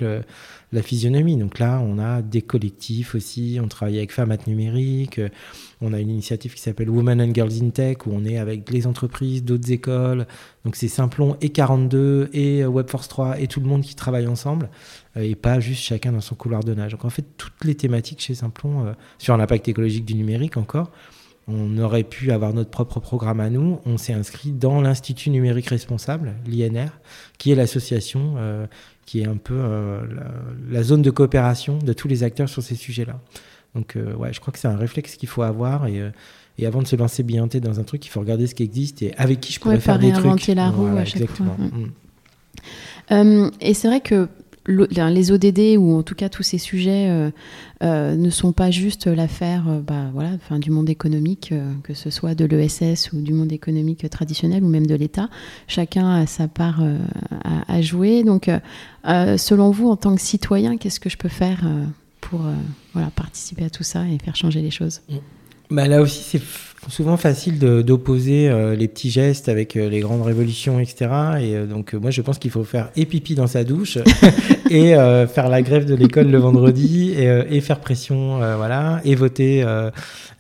la 0.72 0.82
physionomie. 0.82 1.38
Donc 1.38 1.60
là, 1.60 1.82
on 1.84 1.98
a 2.00 2.22
des 2.22 2.42
collectifs 2.42 3.16
aussi, 3.16 3.60
on 3.62 3.68
travaille 3.68 3.98
avec 3.98 4.12
Femmes 4.12 4.36
Numérique, 4.48 5.20
on 5.86 5.94
a 5.94 6.00
une 6.00 6.10
initiative 6.10 6.54
qui 6.54 6.62
s'appelle 6.62 6.90
Women 6.90 7.22
and 7.22 7.34
Girls 7.34 7.62
in 7.62 7.70
Tech, 7.70 8.06
où 8.06 8.12
on 8.14 8.26
est 8.26 8.38
avec 8.38 8.70
les 8.70 8.88
entreprises, 8.88 9.44
d'autres 9.44 9.72
écoles. 9.72 10.28
Donc 10.64 10.76
c'est 10.76 10.88
Simplon 10.88 11.38
et 11.42 11.50
42 11.50 12.30
et 12.34 12.66
Webforce 12.66 13.08
3 13.08 13.40
et 13.40 13.48
tout 13.48 13.60
le 13.60 13.68
monde 13.68 13.82
qui 13.82 13.96
travaille 13.96 14.28
ensemble, 14.28 14.70
euh, 15.18 15.22
et 15.22 15.36
pas 15.36 15.60
juste 15.60 15.82
chacun 15.82 16.12
dans 16.12 16.22
son 16.22 16.36
couloir 16.36 16.64
de 16.64 16.74
nage. 16.74 16.92
Donc 16.92 17.06
en 17.06 17.10
fait, 17.10 17.26
toutes 17.38 17.64
les 17.64 17.76
thématiques 17.76 18.22
chez 18.22 18.36
Simplon, 18.36 18.86
euh, 18.86 18.94
sur 19.18 19.38
l'impact 19.38 19.68
écologique 19.68 20.06
du 20.06 20.16
numérique 20.16 20.58
encore, 20.58 20.92
on 21.48 21.78
aurait 21.78 22.04
pu 22.04 22.32
avoir 22.32 22.54
notre 22.54 22.72
propre 22.72 23.00
programme 23.00 23.40
à 23.40 23.50
nous. 23.50 23.80
On 23.86 23.98
s'est 23.98 24.14
inscrit 24.14 24.52
dans 24.52 24.82
l'Institut 24.82 25.30
numérique 25.30 25.68
responsable, 25.68 26.34
l'INR, 26.48 26.90
qui 27.38 27.52
est 27.52 27.56
l'association 27.56 28.36
euh, 28.38 28.66
qui 29.06 29.22
est 29.22 29.28
un 29.28 29.38
peu 29.38 29.54
euh, 29.56 30.02
la, 30.70 30.84
zone 30.84 31.04
de 31.04 31.12
coopération 31.12 31.78
de 31.78 31.94
tous 31.94 32.08
les 32.08 32.24
acteurs 32.24 32.50
sur 32.50 32.64
ces 32.64 32.76
sujets-là. 32.76 33.20
Donc, 33.76 33.96
euh, 33.96 34.16
ouais, 34.16 34.34
je 34.34 34.40
crois 34.40 34.54
que 34.54 34.60
c'est 34.60 34.68
un 34.68 34.78
réflexe 34.78 35.16
qu'il 35.16 35.30
faut 35.30 35.42
avoir 35.42 35.88
et, 35.88 36.02
et, 36.58 36.66
avant 36.66 36.82
de 36.82 36.88
se 36.88 36.96
lancer 36.96 37.24
bienté 37.24 37.60
dans 37.60 37.80
un 37.80 37.84
truc, 37.84 38.06
il 38.06 38.10
faut 38.10 38.22
regarder 38.22 38.48
ce 38.48 38.56
qui 38.56 38.64
existe 38.64 39.02
et 39.02 39.14
avec 39.18 39.42
qui 39.42 39.54
je 39.54 39.60
pourrais 39.60 39.80
faire 39.80 40.00
des 40.00 40.12
trucs. 40.12 40.48
la 40.48 40.70
roue 40.70 40.88
à 40.98 41.06
chaque 41.06 41.22
exactement. 41.22 41.56
fois. 41.56 43.18
Mm. 43.18 43.52
et 43.62 43.74
c'est 43.74 43.88
vrai 43.88 44.02
que 44.02 44.28
les 44.68 45.32
ODD 45.32 45.78
ou 45.78 45.98
en 45.98 46.04
tout 46.04 46.16
cas 46.16 46.30
tous 46.30 46.44
ces 46.44 46.58
sujets 46.58 47.08
euh, 47.10 47.30
euh, 47.84 48.16
ne 48.16 48.30
sont 48.30 48.52
pas 48.52 48.72
juste 48.72 49.08
l'affaire 49.08 49.66
euh, 49.68 49.80
bah, 49.80 50.10
voilà, 50.14 50.32
enfin, 50.36 50.60
du 50.60 50.72
monde 50.72 50.90
économique, 50.90 51.54
que 51.84 51.94
ce 51.94 52.10
soit 52.10 52.36
de 52.36 52.46
l'ESS 52.46 53.12
ou 53.14 53.22
du 53.22 53.34
monde 53.34 53.52
économique 53.52 54.10
traditionnel 54.10 54.64
ou 54.64 54.68
même 54.68 54.88
de 54.88 54.96
l'État. 54.96 55.30
Chacun 55.68 56.10
a 56.10 56.26
sa 56.26 56.48
part 56.48 56.82
à, 57.68 57.82
jouer. 57.82 58.24
Donc, 58.24 58.50
selon 59.06 59.72
vous, 59.72 59.90
en 59.90 59.96
tant 59.96 60.16
que 60.16 60.22
citoyen, 60.22 60.78
qu'est-ce 60.78 61.00
que 61.00 61.10
je 61.10 61.18
peux 61.18 61.30
faire 61.30 61.64
pour 62.30 62.42
voilà, 62.94 63.10
participer 63.12 63.66
à 63.66 63.70
tout 63.70 63.84
ça 63.84 64.08
et 64.08 64.18
faire 64.24 64.36
changer 64.36 64.62
les 64.62 64.72
choses 64.72 65.02
bah, 65.70 65.88
Là 65.88 66.02
aussi, 66.02 66.22
c'est 66.22 66.42
souvent 66.90 67.18
facile 67.18 67.60
d'opposer 67.60 68.50
euh, 68.50 68.76
les 68.76 68.88
petits 68.88 69.10
gestes 69.10 69.50
avec 69.50 69.76
euh, 69.76 69.90
les 69.90 70.00
grandes 70.00 70.22
révolutions, 70.22 70.80
etc. 70.80 71.10
Et 71.40 71.56
euh, 71.56 71.66
donc, 71.66 71.94
moi, 71.94 72.12
je 72.12 72.22
pense 72.22 72.38
qu'il 72.38 72.52
faut 72.52 72.64
faire 72.64 72.90
et 72.96 73.06
pipi 73.06 73.36
dans 73.36 73.48
sa 73.48 73.64
douche 73.64 73.98
et 74.70 74.94
faire 75.28 75.50
la 75.50 75.62
grève 75.62 75.86
de 75.86 75.96
l'école 75.96 76.30
le 76.30 76.38
vendredi 76.38 77.12
et, 77.12 77.62
faire 77.62 77.80
pression, 77.80 78.38
voilà, 78.58 79.02
et 79.04 79.16
voter 79.16 79.66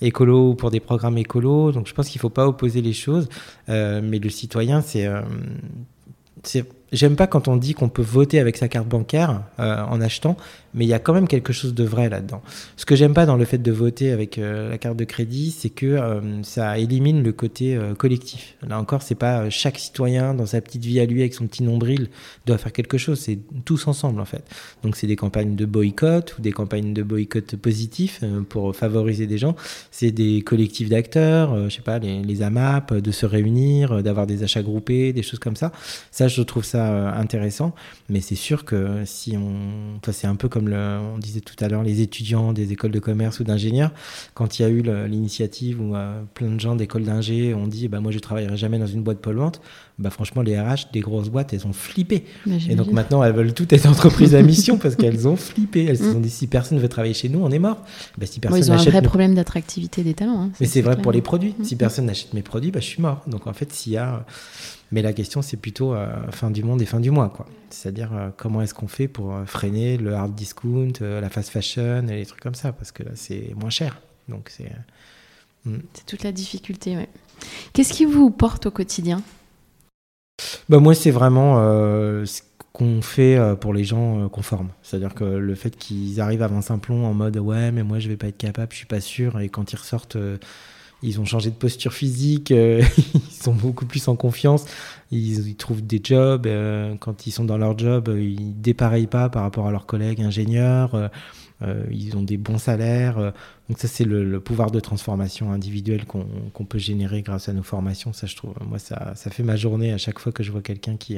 écolo 0.01 0.55
pour 0.55 0.71
des 0.71 0.79
programmes 0.79 1.17
écolos. 1.17 1.71
Donc, 1.71 1.87
je 1.87 1.93
pense 1.93 2.09
qu'il 2.09 2.19
ne 2.19 2.21
faut 2.21 2.29
pas 2.29 2.47
opposer 2.47 2.81
les 2.81 2.93
choses. 2.93 3.29
mais 3.67 4.19
le 4.19 4.29
citoyen, 4.29 4.81
c'est 4.81 5.07
J'aime 6.91 7.15
pas 7.15 7.27
quand 7.27 7.47
on 7.47 7.57
dit 7.57 7.73
qu'on 7.73 7.89
peut 7.89 8.03
voter 8.03 8.39
avec 8.39 8.57
sa 8.57 8.67
carte 8.67 8.87
bancaire 8.87 9.41
en 9.57 9.99
achetant, 10.01 10.37
mais 10.75 10.85
il 10.85 10.89
y 10.89 10.93
a 10.93 10.99
quand 10.99 11.13
même 11.13 11.27
quelque 11.27 11.53
chose 11.53 11.73
de 11.73 11.83
vrai 11.83 12.09
là-dedans. 12.09 12.41
Ce 12.75 12.85
que 12.85 12.95
j'aime 12.95 13.13
pas 13.13 13.25
dans 13.25 13.37
le 13.37 13.45
fait 13.45 13.57
de 13.57 13.71
voter 13.71 14.11
avec 14.11 14.37
euh, 14.37 14.69
la 14.69 14.77
carte 14.77 14.97
de 14.97 15.05
crédit, 15.05 15.51
c'est 15.51 15.69
que 15.69 15.85
euh, 15.85 16.43
ça 16.43 16.77
élimine 16.77 17.23
le 17.23 17.31
côté 17.31 17.75
euh, 17.75 17.95
collectif. 17.95 18.55
Là 18.67 18.79
encore, 18.79 19.01
c'est 19.01 19.15
pas 19.15 19.49
chaque 19.49 19.79
citoyen 19.79 20.33
dans 20.33 20.45
sa 20.45 20.59
petite 20.61 20.83
vie 20.83 20.99
à 20.99 21.05
lui 21.05 21.21
avec 21.21 21.33
son 21.33 21.47
petit 21.47 21.63
nombril 21.63 22.09
doit 22.45 22.57
faire 22.57 22.73
quelque 22.73 22.97
chose, 22.97 23.19
c'est 23.19 23.39
tous 23.63 23.87
ensemble 23.87 24.19
en 24.19 24.25
fait. 24.25 24.43
Donc 24.83 24.97
c'est 24.97 25.07
des 25.07 25.15
campagnes 25.15 25.55
de 25.55 25.65
boycott 25.65 26.35
ou 26.37 26.41
des 26.41 26.51
campagnes 26.51 26.93
de 26.93 27.03
boycott 27.03 27.55
positifs 27.55 28.21
pour 28.49 28.75
favoriser 28.75 29.27
des 29.27 29.37
gens. 29.37 29.55
C'est 29.91 30.11
des 30.11 30.41
collectifs 30.41 30.89
d'acteurs, 30.89 31.69
je 31.69 31.75
sais 31.75 31.81
pas, 31.81 31.99
les, 31.99 32.21
les, 32.21 32.41
AMAP, 32.41 32.93
de 32.93 33.11
se 33.11 33.25
réunir, 33.25 34.03
d'avoir 34.03 34.27
des 34.27 34.43
achats 34.43 34.61
groupés, 34.61 35.13
des 35.13 35.23
choses 35.23 35.39
comme 35.39 35.55
ça. 35.55 35.71
Ça, 36.11 36.27
je 36.27 36.41
trouve 36.41 36.65
ça 36.65 37.15
intéressant. 37.15 37.73
Mais 38.09 38.19
c'est 38.19 38.35
sûr 38.35 38.65
que 38.65 39.03
si 39.05 39.37
on, 39.37 39.97
enfin, 39.97 40.11
c'est 40.11 40.27
un 40.27 40.35
peu 40.35 40.49
comme 40.49 40.64
on 40.73 41.17
disait 41.17 41.41
tout 41.41 41.55
à 41.63 41.67
l'heure, 41.67 41.83
les 41.83 42.01
étudiants 42.01 42.53
des 42.53 42.71
écoles 42.71 42.91
de 42.91 42.99
commerce 42.99 43.39
ou 43.39 43.43
d'ingénieurs, 43.43 43.91
quand 44.33 44.59
il 44.59 44.61
y 44.61 44.65
a 44.65 44.69
eu 44.69 44.81
l'initiative 45.07 45.81
où 45.81 45.95
euh, 45.95 46.21
plein 46.33 46.49
de 46.49 46.59
gens 46.59 46.75
d'écoles 46.75 47.03
d'ingé 47.03 47.53
ont 47.53 47.67
dit 47.67 47.87
bah, 47.87 47.99
Moi, 47.99 48.11
je 48.11 48.17
ne 48.17 48.21
travaillerai 48.21 48.57
jamais 48.57 48.79
dans 48.79 48.87
une 48.87 49.03
boîte 49.03 49.19
polluante, 49.19 49.61
bah, 49.97 50.09
franchement, 50.09 50.41
les 50.41 50.59
RH 50.59 50.91
des 50.91 50.99
grosses 50.99 51.29
boîtes, 51.29 51.53
elles 51.53 51.65
ont 51.65 51.73
flippé. 51.73 52.25
et 52.69 52.75
donc 52.75 52.91
maintenant, 52.91 53.23
elles 53.23 53.33
veulent 53.33 53.53
toutes 53.53 53.71
être 53.73 53.85
entreprises 53.85 54.35
à 54.35 54.41
mission 54.41 54.77
parce 54.77 54.95
qu'elles 54.95 55.27
ont 55.27 55.35
flippé. 55.35 55.85
Elles 55.85 55.97
se 55.97 56.11
sont 56.11 56.19
mm. 56.19 56.23
dit 56.23 56.29
Si 56.29 56.47
personne 56.47 56.77
ne 56.77 56.81
veut 56.81 56.89
travailler 56.89 57.13
chez 57.13 57.29
nous, 57.29 57.39
on 57.39 57.51
est 57.51 57.59
mort. 57.59 57.83
Bah, 58.17 58.25
si 58.25 58.39
personne 58.39 58.59
ils 58.59 58.71
ont 58.71 58.75
un 58.75 58.77
vrai 58.77 59.01
problème 59.01 59.35
d'attractivité 59.35 60.03
des 60.03 60.13
talents. 60.13 60.43
Hein, 60.43 60.51
Mais 60.59 60.67
c'est 60.67 60.81
vrai 60.81 60.97
pour 60.97 61.11
les 61.11 61.21
produits. 61.21 61.55
Mm. 61.57 61.63
Si 61.63 61.75
personne 61.75 62.05
n'achète 62.05 62.33
mes 62.33 62.41
produits, 62.41 62.71
bah, 62.71 62.79
je 62.79 62.87
suis 62.87 63.01
mort. 63.01 63.21
Donc 63.27 63.47
en 63.47 63.53
fait, 63.53 63.71
s'il 63.71 63.93
y 63.93 63.97
a 63.97 64.25
mais 64.91 65.01
la 65.01 65.13
question, 65.13 65.41
c'est 65.41 65.57
plutôt 65.57 65.93
euh, 65.93 66.07
fin 66.31 66.51
du 66.51 66.63
monde 66.63 66.81
et 66.81 66.85
fin 66.85 66.99
du 66.99 67.11
mois. 67.11 67.29
quoi. 67.29 67.45
C'est-à-dire 67.69 68.11
euh, 68.13 68.29
comment 68.35 68.61
est-ce 68.61 68.73
qu'on 68.73 68.87
fait 68.87 69.07
pour 69.07 69.33
euh, 69.33 69.45
freiner 69.45 69.97
le 69.97 70.13
hard 70.13 70.35
discount, 70.35 70.93
la 71.01 71.29
fast 71.29 71.49
fashion 71.49 72.07
et 72.07 72.17
les 72.17 72.25
trucs 72.25 72.41
comme 72.41 72.55
ça, 72.55 72.71
parce 72.71 72.91
que 72.91 73.03
là, 73.03 73.11
c'est 73.15 73.53
moins 73.55 73.69
cher. 73.69 73.99
Donc 74.29 74.49
c'est. 74.49 74.71
Hmm. 75.65 75.79
C'est 75.93 76.05
toute 76.05 76.23
la 76.23 76.31
difficulté, 76.31 76.95
ouais. 76.95 77.09
Qu'est-ce 77.73 77.93
qui 77.93 78.05
vous 78.05 78.29
porte 78.29 78.67
au 78.67 78.71
quotidien? 78.71 79.21
Bah, 80.69 80.79
Moi, 80.79 80.93
c'est 80.93 81.11
vraiment 81.11 81.55
ce 82.25 82.41
qu'on 82.71 83.01
fait 83.01 83.39
pour 83.59 83.73
les 83.73 83.83
gens 83.83 84.29
conformes. 84.29 84.69
C'est-à-dire 84.83 85.15
que 85.15 85.23
le 85.23 85.55
fait 85.55 85.75
qu'ils 85.75 86.21
arrivent 86.21 86.43
avant 86.43 86.61
Simplon 86.61 87.05
en 87.05 87.13
mode 87.13 87.37
ouais, 87.37 87.71
mais 87.71 87.83
moi 87.83 87.99
je 87.99 88.07
vais 88.07 88.17
pas 88.17 88.27
être 88.27 88.37
capable, 88.37 88.71
je 88.71 88.77
suis 88.77 88.85
pas 88.85 89.01
sûr, 89.01 89.39
et 89.39 89.49
quand 89.49 89.73
ils 89.73 89.77
ressortent 89.77 90.17
ils 91.05 91.19
ont 91.19 91.25
changé 91.25 91.51
de 91.51 91.55
posture 91.55 91.93
physique, 91.93 92.51
euh, 92.51 92.81
ils 93.13 93.31
sont 93.31 93.53
beaucoup 93.53 93.85
plus 93.85 94.07
en 94.07 94.15
confiance, 94.15 94.65
ils, 95.11 95.55
trouvent 95.55 95.85
des 95.85 96.01
jobs, 96.03 96.47
euh, 96.47 96.95
quand 96.99 97.27
ils 97.27 97.31
sont 97.31 97.45
dans 97.45 97.57
leur 97.57 97.77
job, 97.77 98.09
euh, 98.09 98.21
ils 98.21 98.59
dépareillent 98.59 99.07
pas 99.07 99.29
par 99.29 99.43
rapport 99.43 99.67
à 99.67 99.71
leurs 99.71 99.85
collègues 99.85 100.21
ingénieurs, 100.21 101.09
ils 101.89 102.17
ont 102.17 102.21
des 102.21 102.37
bons 102.37 102.57
salaires. 102.57 103.33
donc 103.69 103.79
ça, 103.79 103.87
c'est 103.87 104.03
le, 104.03 104.39
pouvoir 104.39 104.71
de 104.71 104.79
transformation 104.79 105.51
individuelle 105.51 106.05
qu'on 106.05 106.65
peut 106.65 106.77
générer 106.77 107.21
grâce 107.21 107.49
à 107.49 107.53
nos 107.53 107.63
formations. 107.63 108.13
Ça, 108.13 108.27
je 108.27 108.35
trouve, 108.35 108.53
moi, 108.67 108.77
ça 108.77 109.15
fait 109.15 109.43
ma 109.43 109.55
journée 109.55 109.93
à 109.93 109.97
chaque 109.97 110.19
fois 110.19 110.31
que 110.31 110.43
je 110.43 110.51
vois 110.51 110.61
quelqu'un 110.61 110.97
qui 110.97 111.17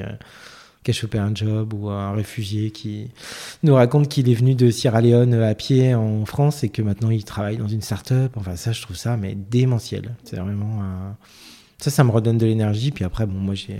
qui 0.83 0.91
a 0.91 0.93
chopé 0.93 1.17
un 1.17 1.33
job 1.33 1.73
ou 1.73 1.89
un 1.89 2.13
réfugié 2.13 2.71
qui 2.71 3.09
nous 3.63 3.75
raconte 3.75 4.09
qu'il 4.09 4.29
est 4.29 4.33
venu 4.33 4.55
de 4.55 4.69
Sierra 4.69 5.01
Leone 5.01 5.33
à 5.33 5.55
pied 5.55 5.95
en 5.95 6.25
France 6.25 6.63
et 6.63 6.69
que 6.69 6.81
maintenant 6.81 7.09
il 7.09 7.23
travaille 7.23 7.57
dans 7.57 7.67
une 7.67 7.81
start-up. 7.81 8.33
Enfin, 8.35 8.55
ça, 8.55 8.71
je 8.71 8.81
trouve 8.81 8.95
ça 8.95 9.17
mais 9.17 9.35
démentiel. 9.35 10.15
C'est 10.23 10.37
vraiment 10.37 11.15
ça, 11.79 11.91
ça 11.91 12.03
me 12.03 12.11
redonne 12.11 12.37
de 12.37 12.45
l'énergie. 12.45 12.91
Puis 12.91 13.05
après, 13.05 13.25
bon, 13.25 13.37
moi, 13.37 13.53
j'ai 13.53 13.79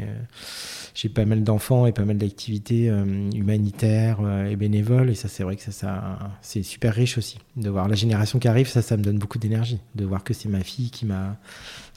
j'ai 0.98 1.10
pas 1.10 1.26
mal 1.26 1.44
d'enfants 1.44 1.86
et 1.86 1.92
pas 1.92 2.06
mal 2.06 2.18
d'activités 2.18 2.88
humanitaires 3.36 4.18
et 4.50 4.56
bénévoles. 4.56 5.12
Et 5.12 5.14
ça, 5.14 5.28
c'est 5.28 5.44
vrai 5.44 5.56
que 5.56 5.62
ça, 5.62 6.18
c'est 6.42 6.64
super 6.64 6.92
riche 6.92 7.20
aussi 7.20 7.38
de 7.56 7.70
voir 7.70 7.88
la 7.88 7.94
génération 7.94 8.40
qui 8.40 8.48
arrive. 8.48 8.68
Ça, 8.68 8.82
ça 8.82 8.98
me 8.98 9.04
donne 9.04 9.20
beaucoup 9.20 9.38
d'énergie 9.38 9.80
de 9.94 10.06
voir 10.06 10.24
que 10.24 10.34
c'est 10.34 10.50
ma 10.50 10.62
fille 10.62 10.90
qui 10.90 11.06
m'a 11.06 11.38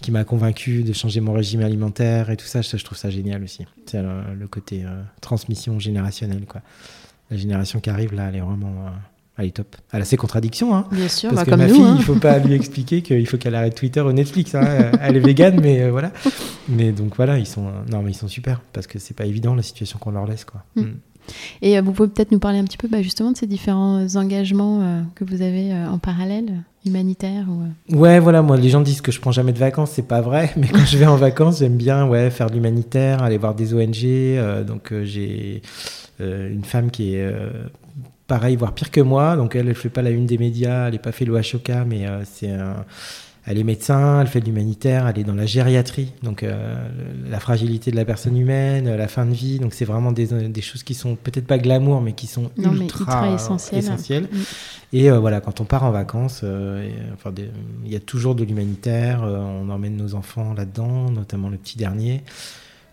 qui 0.02 0.10
m'a 0.10 0.24
convaincu 0.24 0.82
de 0.82 0.92
changer 0.92 1.20
mon 1.20 1.32
régime 1.32 1.62
alimentaire 1.62 2.28
et 2.28 2.36
tout 2.36 2.44
ça. 2.44 2.60
je 2.60 2.84
trouve 2.84 2.98
ça 2.98 3.08
génial 3.08 3.42
aussi. 3.42 3.64
C'est 3.86 4.02
le, 4.02 4.46
côté 4.48 4.84
transmission 5.22 5.78
générationnelle, 5.78 6.44
quoi. 6.44 6.60
La 7.30 7.38
génération 7.38 7.80
qui 7.80 7.88
arrive 7.88 8.12
là, 8.12 8.28
elle 8.28 8.36
est 8.36 8.40
vraiment 8.40 8.90
elle 9.40 9.46
est 9.48 9.50
top. 9.56 9.76
Elle 9.92 10.02
a 10.02 10.04
ses 10.04 10.16
contradictions. 10.16 10.74
Hein, 10.74 10.86
Bien 10.92 11.08
sûr, 11.08 11.30
parce 11.30 11.40
bah, 11.40 11.44
que 11.46 11.50
comme 11.50 11.60
ma 11.60 11.66
nous, 11.68 11.74
fille, 11.74 11.84
hein. 11.84 11.96
il 11.98 12.04
faut 12.04 12.14
pas 12.14 12.38
lui 12.38 12.54
expliquer 12.54 13.02
qu'il 13.02 13.26
faut 13.26 13.36
qu'elle 13.36 13.54
arrête 13.54 13.74
Twitter 13.74 14.00
ou 14.00 14.12
Netflix. 14.12 14.54
hein. 14.54 14.92
Elle 15.00 15.16
est 15.16 15.20
végane, 15.20 15.60
mais 15.60 15.82
euh, 15.82 15.90
voilà. 15.90 16.12
Mais 16.68 16.92
donc 16.92 17.16
voilà, 17.16 17.38
ils 17.38 17.46
sont, 17.46 17.70
non, 17.90 18.02
mais 18.02 18.12
ils 18.12 18.14
sont 18.16 18.28
super 18.28 18.60
parce 18.72 18.86
que 18.86 18.98
c'est 18.98 19.14
pas 19.14 19.26
évident 19.26 19.54
la 19.54 19.62
situation 19.62 19.98
qu'on 19.98 20.12
leur 20.12 20.26
laisse, 20.26 20.44
quoi. 20.44 20.62
Mm. 20.76 20.82
Mm. 20.82 20.94
Et 21.62 21.78
euh, 21.78 21.82
vous 21.82 21.92
pouvez 21.92 22.08
peut-être 22.08 22.32
nous 22.32 22.38
parler 22.40 22.58
un 22.58 22.64
petit 22.64 22.78
peu 22.78 22.88
bah, 22.88 23.02
justement 23.02 23.30
de 23.30 23.36
ces 23.36 23.46
différents 23.46 24.04
engagements 24.16 24.80
euh, 24.82 25.02
que 25.14 25.24
vous 25.24 25.42
avez 25.42 25.72
euh, 25.72 25.86
en 25.88 25.98
parallèle, 25.98 26.64
humanitaires 26.84 27.46
ou, 27.48 27.62
euh, 27.62 27.96
Ouais, 27.96 28.18
voilà, 28.18 28.42
moi, 28.42 28.56
les 28.56 28.68
gens 28.68 28.80
disent 28.80 29.00
que 29.00 29.12
je 29.12 29.20
prends 29.20 29.30
jamais 29.30 29.52
de 29.52 29.58
vacances, 29.58 29.92
c'est 29.92 30.06
pas 30.08 30.22
vrai, 30.22 30.50
mais 30.56 30.66
quand 30.66 30.84
je 30.84 30.96
vais 30.98 31.06
en 31.06 31.16
vacances, 31.16 31.60
j'aime 31.60 31.76
bien 31.76 32.06
ouais, 32.08 32.30
faire 32.30 32.48
de 32.48 32.54
l'humanitaire, 32.54 33.22
aller 33.22 33.38
voir 33.38 33.54
des 33.54 33.74
ONG. 33.74 33.96
euh, 34.04 34.64
donc, 34.64 34.92
euh, 34.92 35.04
j'ai 35.04 35.62
euh, 36.20 36.52
une 36.52 36.64
femme 36.64 36.90
qui 36.90 37.14
est 37.14 37.22
euh, 37.22 37.50
pareil, 38.30 38.54
voire 38.54 38.72
pire 38.74 38.92
que 38.92 39.00
moi. 39.00 39.34
Donc, 39.36 39.56
elle, 39.56 39.68
elle 39.68 39.74
fait 39.74 39.88
pas 39.90 40.02
la 40.02 40.10
une 40.10 40.24
des 40.24 40.38
médias, 40.38 40.86
elle 40.86 40.92
n'est 40.92 40.98
pas 41.00 41.10
fait 41.10 41.24
l'OHOK, 41.24 41.68
mais 41.86 42.06
euh, 42.06 42.22
c'est 42.24 42.52
un. 42.52 42.84
Elle 43.46 43.58
est 43.58 43.64
médecin, 43.64 44.20
elle 44.20 44.26
fait 44.26 44.40
de 44.40 44.44
l'humanitaire, 44.44 45.08
elle 45.08 45.18
est 45.18 45.24
dans 45.24 45.34
la 45.34 45.46
gériatrie, 45.46 46.12
donc 46.22 46.42
euh, 46.42 46.52
la 47.28 47.40
fragilité 47.40 47.90
de 47.90 47.96
la 47.96 48.04
personne 48.04 48.36
humaine, 48.36 48.94
la 48.94 49.08
fin 49.08 49.24
de 49.24 49.32
vie. 49.32 49.58
Donc 49.58 49.72
c'est 49.72 49.86
vraiment 49.86 50.12
des, 50.12 50.26
des 50.48 50.60
choses 50.60 50.82
qui 50.82 50.92
sont 50.94 51.16
peut-être 51.16 51.46
pas 51.46 51.56
glamour, 51.58 52.02
mais 52.02 52.12
qui 52.12 52.26
sont 52.26 52.50
Non, 52.58 52.72
ultra, 52.74 53.00
ultra 53.00 53.34
essentielles. 53.34 53.78
essentielles. 53.80 54.28
Mm. 54.30 54.38
Et 54.92 55.10
euh, 55.10 55.18
voilà, 55.18 55.40
quand 55.40 55.60
on 55.60 55.64
part 55.64 55.84
en 55.84 55.90
vacances, 55.90 56.42
euh, 56.44 56.86
enfin, 57.14 57.32
il 57.84 57.90
y 57.90 57.96
a 57.96 58.00
toujours 58.00 58.34
de 58.34 58.44
l'humanitaire. 58.44 59.22
on 59.24 59.68
emmène 59.70 59.96
nos 59.96 60.14
enfants 60.14 60.52
là-dedans, 60.54 61.10
notamment 61.10 61.48
le 61.48 61.56
petit 61.56 61.78
dernier. 61.78 62.22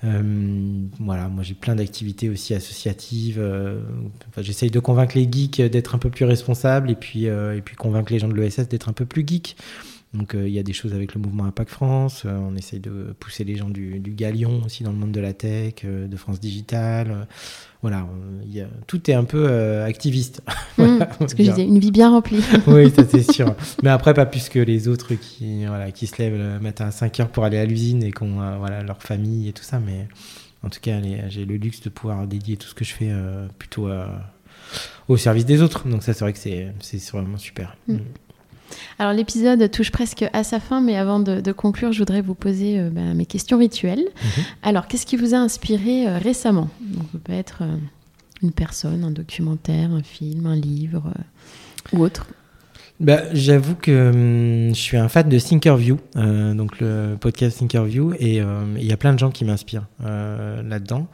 Euh, 0.03 0.87
voilà, 0.99 1.27
moi 1.27 1.43
j'ai 1.43 1.55
plein 1.55 1.75
d'activités 1.75 2.29
aussi 2.29 2.53
associatives. 2.53 3.39
euh, 3.39 3.81
enfin, 4.29 4.41
J'essaye 4.41 4.69
de 4.69 4.79
convaincre 4.79 5.17
les 5.17 5.27
geeks 5.31 5.61
d'être 5.61 5.95
un 5.95 5.97
peu 5.97 6.09
plus 6.09 6.25
responsables 6.25 6.91
et 6.91 6.95
puis, 6.95 7.27
euh, 7.27 7.57
et 7.57 7.61
puis 7.61 7.75
convaincre 7.75 8.11
les 8.13 8.19
gens 8.19 8.27
de 8.27 8.35
l'ESS 8.35 8.67
d'être 8.69 8.89
un 8.89 8.93
peu 8.93 9.05
plus 9.05 9.23
geeks. 9.25 9.55
Donc 10.13 10.35
euh, 10.35 10.47
il 10.47 10.53
y 10.53 10.59
a 10.59 10.63
des 10.63 10.73
choses 10.73 10.93
avec 10.93 11.13
le 11.15 11.21
mouvement 11.21 11.45
Impact 11.45 11.69
France. 11.71 12.23
euh, 12.25 12.37
on 12.37 12.55
essaye 12.55 12.79
de 12.79 13.15
pousser 13.19 13.43
les 13.43 13.55
gens 13.55 13.69
du, 13.69 13.99
du 13.99 14.11
Galion 14.11 14.61
aussi 14.65 14.83
dans 14.83 14.91
le 14.91 14.97
monde 14.97 15.11
de 15.11 15.19
la 15.19 15.33
tech, 15.33 15.83
de 15.83 16.15
France 16.17 16.39
Digital. 16.39 17.27
Voilà, 17.81 18.07
il 18.45 18.53
y 18.55 18.61
a, 18.61 18.67
tout 18.87 19.09
est 19.09 19.13
un 19.13 19.23
peu 19.23 19.45
euh, 19.49 19.85
activiste. 19.85 20.41
Mm, 20.79 20.83
Voilà, 20.85 21.09
on 21.19 21.27
ce 21.27 21.33
que 21.33 21.43
je 21.43 21.49
disais, 21.49 21.63
une 21.65 21.79
vie 21.79 21.89
bien 21.89 22.11
remplie. 22.11 22.39
oui, 22.67 22.91
ça 22.91 23.01
c'est 23.09 23.31
sûr. 23.31 23.55
Mais 23.83 23.89
après, 23.89 24.13
pas 24.13 24.27
plus 24.27 24.47
que 24.47 24.59
les 24.59 24.87
autres 24.87 25.15
qui, 25.15 25.65
voilà, 25.65 25.91
qui 25.91 26.05
se 26.05 26.21
lèvent 26.21 26.37
le 26.37 26.59
matin 26.59 26.85
à 26.85 26.91
5 26.91 27.19
heures 27.19 27.29
pour 27.29 27.43
aller 27.45 27.57
à 27.57 27.65
l'usine 27.65 28.03
et 28.03 28.11
qui 28.11 28.21
ont 28.21 28.39
euh, 28.43 28.57
voilà, 28.59 28.83
leur 28.83 29.01
famille 29.01 29.49
et 29.49 29.53
tout 29.53 29.63
ça. 29.63 29.79
Mais 29.79 30.07
en 30.63 30.69
tout 30.69 30.79
cas, 30.79 30.99
les- 30.99 31.23
j'ai 31.29 31.45
le 31.45 31.55
luxe 31.55 31.81
de 31.81 31.89
pouvoir 31.89 32.27
dédier 32.27 32.57
tout 32.57 32.67
ce 32.67 32.75
que 32.75 32.85
je 32.85 32.93
fais 32.93 33.09
euh, 33.09 33.47
plutôt 33.57 33.89
au 35.07 35.17
service 35.17 35.45
des 35.45 35.63
autres. 35.63 35.87
Donc 35.87 36.03
ça, 36.03 36.13
c'est 36.13 36.23
vrai 36.23 36.33
que 36.33 36.39
c'est 36.39 36.71
c'est 36.79 37.03
vraiment 37.11 37.37
super. 37.37 37.75
Mm. 37.87 37.97
Alors 38.99 39.13
l'épisode 39.13 39.69
touche 39.71 39.91
presque 39.91 40.25
à 40.33 40.43
sa 40.43 40.59
fin, 40.59 40.81
mais 40.81 40.97
avant 40.97 41.19
de, 41.19 41.41
de 41.41 41.51
conclure, 41.51 41.91
je 41.91 41.99
voudrais 41.99 42.21
vous 42.21 42.35
poser 42.35 42.79
euh, 42.79 42.89
ben, 42.89 43.13
mes 43.13 43.25
questions 43.25 43.57
rituelles. 43.57 43.99
Mhm. 44.05 44.43
Alors, 44.63 44.87
qu'est-ce 44.87 45.05
qui 45.05 45.17
vous 45.17 45.33
a 45.33 45.37
inspiré 45.37 46.07
euh, 46.07 46.17
récemment? 46.17 46.69
Donc, 46.81 47.03
Ça 47.11 47.19
peut 47.23 47.33
être 47.33 47.59
euh, 47.61 47.75
une 48.41 48.51
personne, 48.51 49.03
un 49.03 49.11
documentaire, 49.11 49.91
un 49.91 50.03
film, 50.03 50.45
un 50.45 50.55
livre 50.55 51.11
ou 51.93 52.03
autre. 52.03 52.27
Bah, 52.99 53.21
J'avoue 53.31 53.75
que 53.75 54.09
hum, 54.69 54.73
je 54.73 54.79
suis 54.79 54.97
un 54.97 55.07
fan 55.07 55.29
de 55.29 55.37
Thinkerview, 55.37 55.97
euh, 56.15 56.55
donc 56.55 56.79
le 56.79 57.15
podcast 57.19 57.59
Thinkerview, 57.59 58.13
et 58.19 58.41
euh, 58.41 58.61
il 58.75 58.85
y 58.85 58.91
a 58.91 58.97
plein 58.97 59.13
de 59.13 59.19
gens 59.19 59.29
qui 59.29 59.45
m'inspirent 59.45 59.85
euh, 60.03 60.63
là-dedans. 60.63 61.05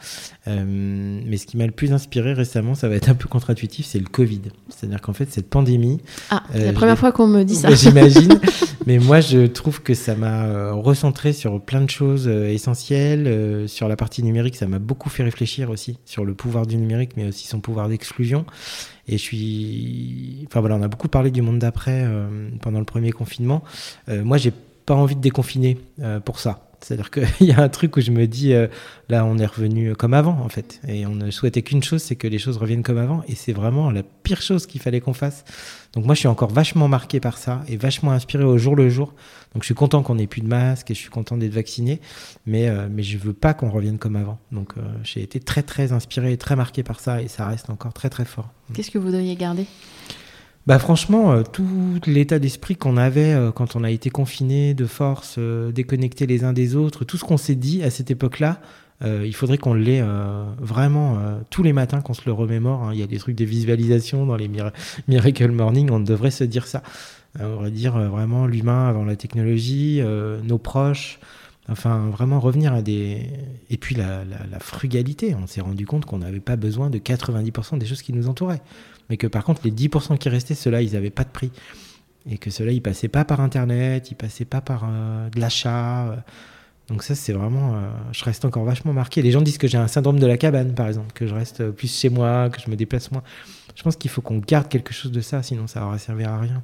Euh, 0.47 0.63
mais 0.65 1.35
ce 1.35 1.45
qui 1.45 1.57
m'a 1.57 1.65
le 1.65 1.73
plus 1.73 1.91
inspiré 1.91 2.31
récemment, 2.31 2.73
ça 2.73 2.87
va 2.87 2.95
être 2.95 3.09
un 3.09 3.15
peu 3.15 3.27
contre-intuitif, 3.27 3.85
c'est 3.85 3.99
le 3.99 4.05
Covid. 4.05 4.41
C'est-à-dire 4.69 5.01
qu'en 5.01 5.11
fait, 5.11 5.29
cette 5.33 5.49
pandémie, 5.49 5.99
Ah, 6.29 6.43
c'est 6.53 6.61
Euh, 6.61 6.65
la 6.67 6.73
première 6.73 6.97
fois 6.97 7.11
qu'on 7.11 7.27
me 7.27 7.43
dit 7.43 7.55
ça. 7.55 7.67
bah, 7.67 7.75
j'imagine, 7.75 8.39
mais 8.87 8.97
moi 8.99 9.19
je 9.19 9.45
trouve 9.47 9.81
que 9.81 9.93
ça 9.93 10.15
m'a 10.15 10.71
recentré 10.71 11.33
sur 11.33 11.59
plein 11.61 11.81
de 11.81 11.89
choses 11.89 12.29
essentielles. 12.29 13.67
Sur 13.67 13.89
la 13.89 13.97
partie 13.97 14.23
numérique, 14.23 14.55
ça 14.55 14.67
m'a 14.67 14.79
beaucoup 14.79 15.09
fait 15.09 15.23
réfléchir 15.23 15.69
aussi 15.69 15.99
sur 16.05 16.23
le 16.23 16.33
pouvoir 16.33 16.65
du 16.65 16.77
numérique, 16.77 17.11
mais 17.17 17.27
aussi 17.27 17.45
son 17.45 17.59
pouvoir 17.59 17.89
d'exclusion. 17.89 18.45
Et 19.07 19.17
je 19.17 19.21
suis. 19.21 20.45
Enfin 20.47 20.59
voilà, 20.61 20.75
on 20.75 20.81
a 20.81 20.87
beaucoup 20.87 21.09
parlé 21.09 21.31
du 21.31 21.41
monde 21.41 21.59
d'après 21.59 22.03
euh, 22.05 22.49
pendant 22.61 22.79
le 22.79 22.85
premier 22.85 23.11
confinement. 23.11 23.63
Euh, 24.09 24.23
moi, 24.23 24.37
j'ai 24.37 24.53
pas 24.85 24.95
envie 24.95 25.15
de 25.15 25.21
déconfiner 25.21 25.77
euh, 26.01 26.19
pour 26.19 26.39
ça. 26.39 26.71
C'est-à-dire 26.83 27.11
qu'il 27.11 27.27
y 27.47 27.51
a 27.51 27.59
un 27.59 27.69
truc 27.69 27.97
où 27.97 28.01
je 28.01 28.11
me 28.11 28.27
dis, 28.27 28.53
euh, 28.53 28.67
là, 29.09 29.25
on 29.25 29.37
est 29.37 29.45
revenu 29.45 29.95
comme 29.95 30.13
avant, 30.13 30.37
en 30.43 30.49
fait. 30.49 30.81
Et 30.87 31.05
on 31.05 31.15
ne 31.15 31.31
souhaitait 31.31 31.61
qu'une 31.61 31.83
chose, 31.83 32.01
c'est 32.01 32.15
que 32.15 32.27
les 32.27 32.39
choses 32.39 32.57
reviennent 32.57 32.83
comme 32.83 32.97
avant. 32.97 33.23
Et 33.27 33.35
c'est 33.35 33.53
vraiment 33.53 33.91
la 33.91 34.03
pire 34.03 34.41
chose 34.41 34.67
qu'il 34.67 34.81
fallait 34.81 35.01
qu'on 35.01 35.13
fasse. 35.13 35.45
Donc 35.93 36.05
moi, 36.05 36.15
je 36.15 36.19
suis 36.19 36.27
encore 36.27 36.51
vachement 36.51 36.87
marqué 36.87 37.19
par 37.19 37.37
ça 37.37 37.63
et 37.67 37.77
vachement 37.77 38.11
inspiré 38.11 38.43
au 38.43 38.57
jour 38.57 38.75
le 38.75 38.89
jour. 38.89 39.13
Donc 39.53 39.63
je 39.63 39.67
suis 39.67 39.75
content 39.75 40.01
qu'on 40.01 40.17
ait 40.17 40.27
plus 40.27 40.41
de 40.41 40.47
masques 40.47 40.89
et 40.91 40.93
je 40.93 40.99
suis 40.99 41.09
content 41.09 41.37
d'être 41.37 41.53
vacciné. 41.53 42.01
Mais, 42.45 42.67
euh, 42.67 42.87
mais 42.91 43.03
veux 43.03 43.33
pas 43.33 43.53
qu'on 43.53 43.69
revienne 43.69 43.97
comme 43.97 44.15
avant. 44.15 44.39
Donc 44.51 44.73
euh, 44.77 44.81
j'ai 45.03 45.21
été 45.21 45.39
très, 45.39 45.63
très 45.63 45.91
inspiré 45.91 46.33
et 46.33 46.37
très 46.37 46.55
marqué 46.55 46.83
par 46.83 46.99
ça. 46.99 47.21
Et 47.21 47.27
ça 47.27 47.47
reste 47.47 47.69
encore 47.69 47.93
très, 47.93 48.09
très 48.09 48.25
fort. 48.25 48.49
Qu'est-ce 48.73 48.91
que 48.91 48.97
vous 48.97 49.11
devriez 49.11 49.35
garder? 49.35 49.65
Bah 50.65 50.79
franchement, 50.79 51.33
euh, 51.33 51.43
tout 51.43 51.99
l'état 52.07 52.39
d'esprit 52.39 52.77
qu'on 52.77 52.95
avait 52.95 53.33
euh, 53.33 53.51
quand 53.51 53.75
on 53.75 53.83
a 53.83 53.91
été 53.91 54.09
confinés 54.09 54.73
de 54.73 54.85
force, 54.85 55.35
euh, 55.37 55.71
déconnectés 55.73 56.25
les 56.25 56.45
uns 56.45 56.53
des 56.53 56.75
autres, 56.77 57.03
tout 57.03 57.17
ce 57.17 57.25
qu'on 57.25 57.35
s'est 57.37 57.55
dit 57.55 57.83
à 57.83 57.89
cette 57.89 58.11
époque-là, 58.11 58.61
il 59.05 59.35
faudrait 59.35 59.57
qu'on 59.57 59.73
l'ait 59.73 60.01
vraiment 60.61 61.17
tous 61.49 61.61
les 61.61 61.73
matins, 61.73 61.99
qu'on 61.99 62.13
se 62.13 62.21
le 62.25 62.31
remémore. 62.31 62.83
hein. 62.83 62.91
Il 62.93 62.99
y 63.01 63.03
a 63.03 63.07
des 63.07 63.17
trucs 63.17 63.35
de 63.35 63.43
visualisation 63.43 64.25
dans 64.25 64.37
les 64.37 64.47
Mir- 64.47 64.71
Miracle 65.09 65.51
Morning, 65.51 65.89
on 65.91 65.99
devrait 65.99 66.31
se 66.31 66.45
dire 66.45 66.67
ça. 66.67 66.83
On 67.37 67.49
devrait 67.49 67.71
dire 67.71 67.97
vraiment 67.99 68.47
l'humain 68.47 68.87
avant 68.87 69.03
la 69.03 69.17
technologie, 69.17 70.01
nos 70.45 70.57
proches. 70.57 71.19
Enfin, 71.67 72.07
vraiment 72.11 72.39
revenir 72.39 72.73
à 72.73 72.81
des... 72.81 73.27
Et 73.69 73.75
puis 73.75 73.95
la, 73.95 74.23
la- 74.23 74.45
la 74.49 74.59
frugalité, 74.59 75.35
on 75.41 75.47
s'est 75.47 75.59
rendu 75.61 75.85
compte 75.85 76.05
qu'on 76.05 76.19
n'avait 76.19 76.39
pas 76.39 76.55
besoin 76.55 76.89
de 76.89 76.97
90% 76.97 77.77
des 77.79 77.85
choses 77.85 78.01
qui 78.01 78.13
nous 78.13 78.29
entouraient 78.29 78.61
mais 79.09 79.17
que 79.17 79.27
par 79.27 79.43
contre 79.43 79.61
les 79.63 79.71
10% 79.71 80.17
qui 80.17 80.29
restaient, 80.29 80.55
ceux-là, 80.55 80.81
ils 80.81 80.93
n'avaient 80.93 81.09
pas 81.09 81.23
de 81.23 81.29
prix. 81.29 81.51
Et 82.29 82.37
que 82.37 82.49
ceux-là, 82.49 82.71
ils 82.71 82.81
passaient 82.81 83.09
pas 83.09 83.25
par 83.25 83.41
Internet, 83.41 84.09
ils 84.11 84.15
passaient 84.15 84.45
pas 84.45 84.61
par 84.61 84.85
euh, 84.89 85.29
de 85.29 85.39
l'achat. 85.39 86.07
euh. 86.07 86.15
Donc 86.87 87.03
ça, 87.03 87.15
c'est 87.15 87.33
vraiment... 87.33 87.75
euh, 87.75 87.89
je 88.11 88.23
reste 88.23 88.45
encore 88.45 88.63
vachement 88.63 88.93
marqué. 88.93 89.21
Les 89.21 89.31
gens 89.31 89.41
disent 89.41 89.57
que 89.57 89.67
j'ai 89.67 89.77
un 89.77 89.87
syndrome 89.87 90.19
de 90.19 90.25
la 90.25 90.37
cabane, 90.37 90.73
par 90.73 90.87
exemple, 90.87 91.11
que 91.13 91.27
je 91.27 91.33
reste 91.33 91.69
plus 91.71 91.93
chez 91.93 92.09
moi, 92.09 92.49
que 92.49 92.61
je 92.61 92.69
me 92.69 92.75
déplace 92.75 93.11
moins. 93.11 93.23
Je 93.75 93.83
pense 93.83 93.95
qu'il 93.95 94.09
faut 94.09 94.21
qu'on 94.21 94.39
garde 94.39 94.69
quelque 94.69 94.93
chose 94.93 95.11
de 95.11 95.21
ça, 95.21 95.43
sinon 95.43 95.67
ça 95.67 95.85
aura 95.85 95.97
servi 95.97 96.23
à 96.23 96.37
rien. 96.37 96.61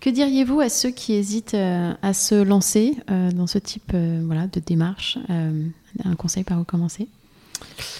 Que 0.00 0.10
diriez-vous 0.10 0.60
à 0.60 0.68
ceux 0.68 0.90
qui 0.90 1.14
hésitent 1.14 1.54
à 1.54 2.12
se 2.14 2.40
lancer 2.40 2.96
dans 3.08 3.48
ce 3.48 3.58
type 3.58 3.94
voilà, 4.22 4.46
de 4.46 4.60
démarche 4.60 5.18
Un 5.28 6.14
conseil 6.14 6.44
par 6.44 6.60
où 6.60 6.64
commencer? 6.64 7.08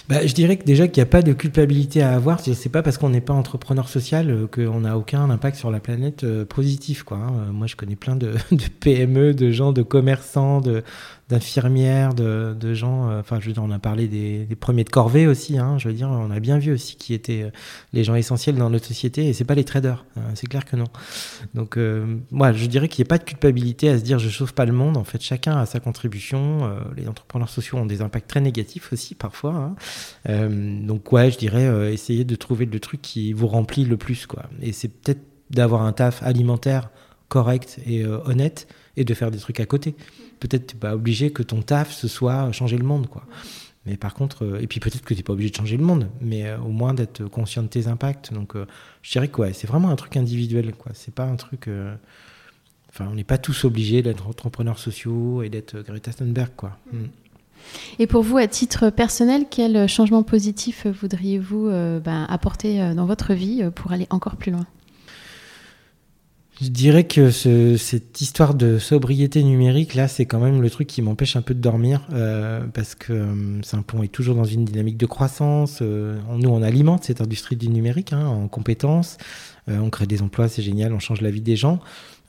Bah, 0.07 0.25
je 0.25 0.33
dirais 0.33 0.57
que 0.57 0.63
déjà 0.63 0.87
qu'il 0.87 1.01
n'y 1.01 1.07
a 1.07 1.11
pas 1.11 1.21
de 1.21 1.33
culpabilité 1.33 2.01
à 2.01 2.13
avoir. 2.13 2.39
C'est 2.39 2.69
pas 2.69 2.81
parce 2.81 2.97
qu'on 2.97 3.09
n'est 3.09 3.21
pas 3.21 3.33
entrepreneur 3.33 3.87
social 3.89 4.29
euh, 4.29 4.47
qu'on 4.47 4.81
n'a 4.81 4.97
aucun 4.97 5.29
impact 5.29 5.57
sur 5.57 5.71
la 5.71 5.79
planète 5.79 6.23
euh, 6.23 6.45
positif. 6.45 7.03
Hein. 7.11 7.27
Euh, 7.47 7.51
Moi, 7.51 7.67
je 7.67 7.75
connais 7.75 7.95
plein 7.95 8.15
de, 8.15 8.33
de 8.51 8.63
PME, 8.79 9.33
de 9.33 9.51
gens, 9.51 9.71
de 9.71 9.81
commerçants, 9.81 10.61
de- 10.61 10.83
d'infirmières, 11.29 12.13
de, 12.13 12.55
de 12.59 12.73
gens. 12.73 13.09
euh, 13.09 13.19
Enfin, 13.19 13.39
je 13.39 13.45
veux 13.47 13.53
dire, 13.53 13.63
on 13.63 13.71
a 13.71 13.79
parlé 13.79 14.07
des, 14.07 14.45
des 14.45 14.55
premiers 14.55 14.83
de 14.83 14.89
corvée 14.89 15.27
aussi. 15.27 15.57
hein. 15.57 15.77
je 15.77 15.87
veux 15.87 15.93
dire, 15.93 16.09
on 16.09 16.31
a 16.31 16.39
bien 16.39 16.57
vu 16.57 16.71
aussi 16.73 16.95
qui 16.95 17.13
étaient 17.13 17.43
euh, 17.43 17.51
les 17.93 18.03
gens 18.03 18.15
essentiels 18.15 18.55
dans 18.55 18.69
notre 18.69 18.85
société. 18.85 19.27
Et 19.27 19.33
c'est 19.33 19.43
pas 19.45 19.55
les 19.55 19.63
traders. 19.63 20.05
hein, 20.17 20.21
c'est 20.33 20.47
clair 20.47 20.65
que 20.65 20.75
non. 20.75 20.87
Donc, 21.53 21.77
euh, 21.77 22.17
moi, 22.31 22.51
je 22.51 22.65
dirais 22.65 22.87
qu'il 22.89 23.03
n'y 23.03 23.07
a 23.07 23.09
pas 23.09 23.19
de 23.19 23.23
culpabilité 23.23 23.89
à 23.89 23.97
se 23.99 24.03
dire 24.03 24.17
je 24.19 24.29
sauve 24.29 24.53
pas 24.53 24.65
le 24.65 24.73
monde. 24.73 24.97
En 24.97 25.03
fait, 25.03 25.21
chacun 25.21 25.57
a 25.57 25.65
sa 25.65 25.79
contribution. 25.79 26.65
Euh, 26.65 26.79
les 26.97 27.07
entrepreneurs 27.07 27.49
sociaux 27.49 27.77
ont 27.77 27.85
des 27.85 28.01
impacts 28.01 28.27
très 28.29 28.41
négatifs 28.41 28.91
aussi 28.91 29.13
parfois. 29.15 29.75
hein. 30.27 30.49
Donc 30.49 31.11
ouais, 31.11 31.29
je 31.31 31.37
dirais 31.37 31.93
essayer 31.93 32.23
de 32.23 32.35
trouver 32.35 32.65
le 32.65 32.79
truc 32.79 33.01
qui 33.01 33.33
vous 33.33 33.47
remplit 33.47 33.85
le 33.85 33.97
plus 33.97 34.25
quoi. 34.25 34.43
Et 34.61 34.71
c'est 34.71 34.87
peut-être 34.87 35.21
d'avoir 35.49 35.83
un 35.83 35.91
taf 35.91 36.23
alimentaire 36.23 36.89
correct 37.27 37.79
et 37.85 38.05
honnête 38.05 38.67
et 38.97 39.03
de 39.03 39.13
faire 39.13 39.31
des 39.31 39.37
trucs 39.37 39.59
à 39.59 39.65
côté. 39.65 39.95
Peut-être 40.39 40.67
t'es 40.67 40.75
pas 40.75 40.95
obligé 40.95 41.31
que 41.31 41.43
ton 41.43 41.61
taf 41.61 41.91
ce 41.91 42.07
soit 42.07 42.51
changer 42.51 42.77
le 42.77 42.85
monde 42.85 43.07
quoi. 43.07 43.25
Mais 43.85 43.97
par 43.97 44.13
contre, 44.13 44.45
euh, 44.45 44.61
et 44.61 44.67
puis 44.67 44.79
peut-être 44.79 45.03
que 45.03 45.13
tu 45.13 45.19
n'es 45.19 45.23
pas 45.23 45.33
obligé 45.33 45.49
de 45.49 45.55
changer 45.55 45.77
le 45.77 45.83
monde, 45.83 46.09
mais 46.21 46.45
euh, 46.45 46.59
au 46.59 46.69
moins 46.69 46.93
d'être 46.93 47.25
conscient 47.25 47.63
de 47.63 47.67
tes 47.67 47.87
impacts. 47.87 48.33
Donc 48.33 48.55
euh, 48.55 48.65
je 49.01 49.11
dirais 49.11 49.27
que 49.29 49.41
ouais, 49.41 49.53
c'est 49.53 49.67
vraiment 49.67 49.89
un 49.89 49.95
truc 49.95 50.17
individuel 50.17 50.73
quoi. 50.73 50.91
C'est 50.93 51.13
pas 51.13 51.25
un 51.25 51.35
truc. 51.35 51.69
Enfin, 52.89 53.07
on 53.11 53.15
n'est 53.15 53.23
pas 53.23 53.37
tous 53.37 53.65
obligés 53.65 54.01
d'être 54.01 54.27
entrepreneurs 54.27 54.79
sociaux 54.79 55.43
et 55.43 55.49
d'être 55.49 55.81
Greta 55.81 56.11
Thunberg 56.13 56.51
quoi. 56.55 56.77
Mm. 56.91 57.05
Et 57.99 58.07
pour 58.07 58.23
vous, 58.23 58.37
à 58.37 58.47
titre 58.47 58.89
personnel, 58.89 59.45
quel 59.49 59.87
changement 59.87 60.23
positif 60.23 60.87
voudriez-vous 60.87 61.67
euh, 61.67 61.99
ben, 61.99 62.25
apporter 62.29 62.93
dans 62.95 63.05
votre 63.05 63.33
vie 63.33 63.63
pour 63.75 63.91
aller 63.91 64.07
encore 64.09 64.37
plus 64.37 64.51
loin? 64.51 64.65
Je 66.61 66.67
dirais 66.69 67.05
que 67.05 67.31
cette 67.31 68.21
histoire 68.21 68.53
de 68.53 68.79
sobriété 68.79 69.43
numérique, 69.43 69.95
là, 69.95 70.07
c'est 70.07 70.25
quand 70.25 70.39
même 70.39 70.61
le 70.61 70.69
truc 70.69 70.87
qui 70.87 71.01
m'empêche 71.01 71.35
un 71.35 71.41
peu 71.41 71.53
de 71.53 71.61
dormir, 71.61 72.07
parce 72.73 72.95
que 72.95 73.59
Saint-Pont 73.63 74.03
est 74.03 74.11
toujours 74.11 74.35
dans 74.35 74.45
une 74.45 74.65
dynamique 74.65 74.97
de 74.97 75.05
croissance. 75.05 75.81
nous, 75.81 76.49
on 76.49 76.61
alimente 76.61 77.05
cette 77.05 77.21
industrie 77.21 77.55
du 77.55 77.69
numérique 77.69 78.13
hein, 78.13 78.25
en 78.25 78.47
compétences, 78.47 79.17
on 79.69 79.89
crée 79.89 80.07
des 80.07 80.21
emplois, 80.21 80.47
c'est 80.47 80.61
génial, 80.61 80.93
on 80.93 80.99
change 80.99 81.21
la 81.21 81.31
vie 81.31 81.41
des 81.41 81.55
gens. 81.55 81.79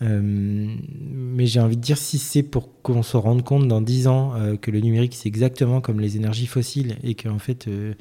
Euh, 0.03 0.20
mais 0.22 1.47
j'ai 1.47 1.61
envie 1.61 1.76
de 1.76 1.82
dire, 1.82 1.99
si 1.99 2.18
c'est 2.18 2.43
pour 2.43 2.80
qu'on 2.82 3.03
se 3.03 3.16
rende 3.16 3.45
compte 3.45 3.68
dans 3.68 3.82
10 3.82 4.07
ans 4.07 4.32
euh, 4.34 4.57
que 4.57 4.70
le 4.70 4.80
numérique, 4.80 5.14
c'est 5.14 5.28
exactement 5.28 5.80
comme 5.80 6.01
les 6.01 6.16
énergies 6.16 6.47
fossiles 6.47 6.97
et 7.03 7.14
qu'en 7.14 7.38
fait, 7.38 7.68
euh, 7.68 7.95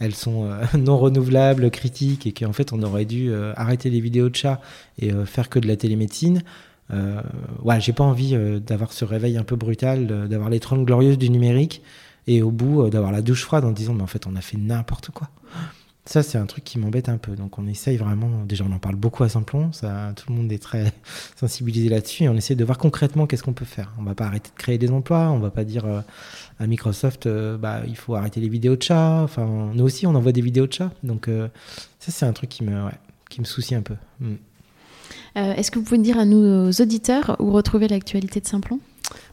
elles 0.00 0.14
sont 0.14 0.50
non 0.78 0.98
renouvelables, 0.98 1.70
critiques, 1.70 2.26
et 2.26 2.32
qu'en 2.32 2.52
fait, 2.52 2.72
on 2.72 2.82
aurait 2.82 3.04
dû 3.04 3.32
arrêter 3.56 3.90
les 3.90 4.00
vidéos 4.00 4.28
de 4.28 4.36
chats 4.36 4.60
et 4.98 5.12
faire 5.24 5.48
que 5.48 5.58
de 5.58 5.68
la 5.68 5.76
télémédecine, 5.76 6.42
ouais, 6.90 7.80
j'ai 7.80 7.92
pas 7.92 8.04
envie 8.04 8.36
d'avoir 8.66 8.92
ce 8.92 9.04
réveil 9.04 9.36
un 9.36 9.44
peu 9.44 9.56
brutal, 9.56 10.28
d'avoir 10.28 10.50
les 10.50 10.60
30 10.60 10.84
glorieuses 10.84 11.18
du 11.18 11.30
numérique 11.30 11.82
et 12.26 12.42
au 12.42 12.50
bout 12.50 12.88
d'avoir 12.90 13.12
la 13.12 13.22
douche 13.22 13.44
froide 13.44 13.64
en 13.64 13.70
disant, 13.70 13.94
mais 13.94 14.02
en 14.02 14.08
fait, 14.08 14.26
on 14.26 14.34
a 14.34 14.40
fait 14.40 14.56
n'importe 14.56 15.10
quoi. 15.10 15.30
Ça, 16.06 16.22
c'est 16.22 16.36
un 16.36 16.44
truc 16.44 16.64
qui 16.64 16.78
m'embête 16.78 17.08
un 17.08 17.16
peu. 17.16 17.34
Donc, 17.34 17.58
on 17.58 17.66
essaye 17.66 17.96
vraiment. 17.96 18.44
Déjà, 18.44 18.64
on 18.68 18.72
en 18.72 18.78
parle 18.78 18.96
beaucoup 18.96 19.24
à 19.24 19.30
Saint-Plon. 19.30 19.70
Tout 19.70 20.24
le 20.28 20.34
monde 20.34 20.52
est 20.52 20.62
très 20.62 20.92
sensibilisé 21.36 21.88
là-dessus. 21.88 22.24
Et 22.24 22.28
on 22.28 22.34
essaie 22.34 22.54
de 22.54 22.64
voir 22.64 22.76
concrètement 22.76 23.26
qu'est-ce 23.26 23.42
qu'on 23.42 23.54
peut 23.54 23.64
faire. 23.64 23.92
On 23.98 24.02
va 24.02 24.14
pas 24.14 24.26
arrêter 24.26 24.50
de 24.50 24.60
créer 24.60 24.76
des 24.76 24.90
emplois. 24.90 25.30
On 25.30 25.38
va 25.38 25.50
pas 25.50 25.64
dire 25.64 25.86
euh, 25.86 26.02
à 26.60 26.66
Microsoft, 26.66 27.24
euh, 27.26 27.56
bah, 27.56 27.80
il 27.86 27.96
faut 27.96 28.14
arrêter 28.16 28.40
les 28.40 28.50
vidéos 28.50 28.76
de 28.76 28.82
chat. 28.82 29.22
Enfin, 29.22 29.70
nous 29.72 29.84
aussi, 29.84 30.06
on 30.06 30.14
envoie 30.14 30.32
des 30.32 30.42
vidéos 30.42 30.66
de 30.66 30.72
chat. 30.74 30.90
Donc, 31.02 31.28
euh, 31.28 31.48
ça, 32.00 32.12
c'est 32.12 32.26
un 32.26 32.34
truc 32.34 32.50
qui 32.50 32.64
me, 32.64 32.90
qui 33.30 33.40
me 33.40 33.46
soucie 33.46 33.74
un 33.74 33.82
peu. 33.82 33.94
Mm. 34.20 34.34
Est-ce 35.36 35.70
que 35.70 35.78
vous 35.78 35.84
pouvez 35.84 35.98
dire 35.98 36.18
à 36.18 36.26
nos 36.26 36.70
auditeurs 36.70 37.36
où 37.40 37.50
retrouver 37.50 37.88
l'actualité 37.88 38.40
de 38.40 38.46
Saint-Plon? 38.46 38.78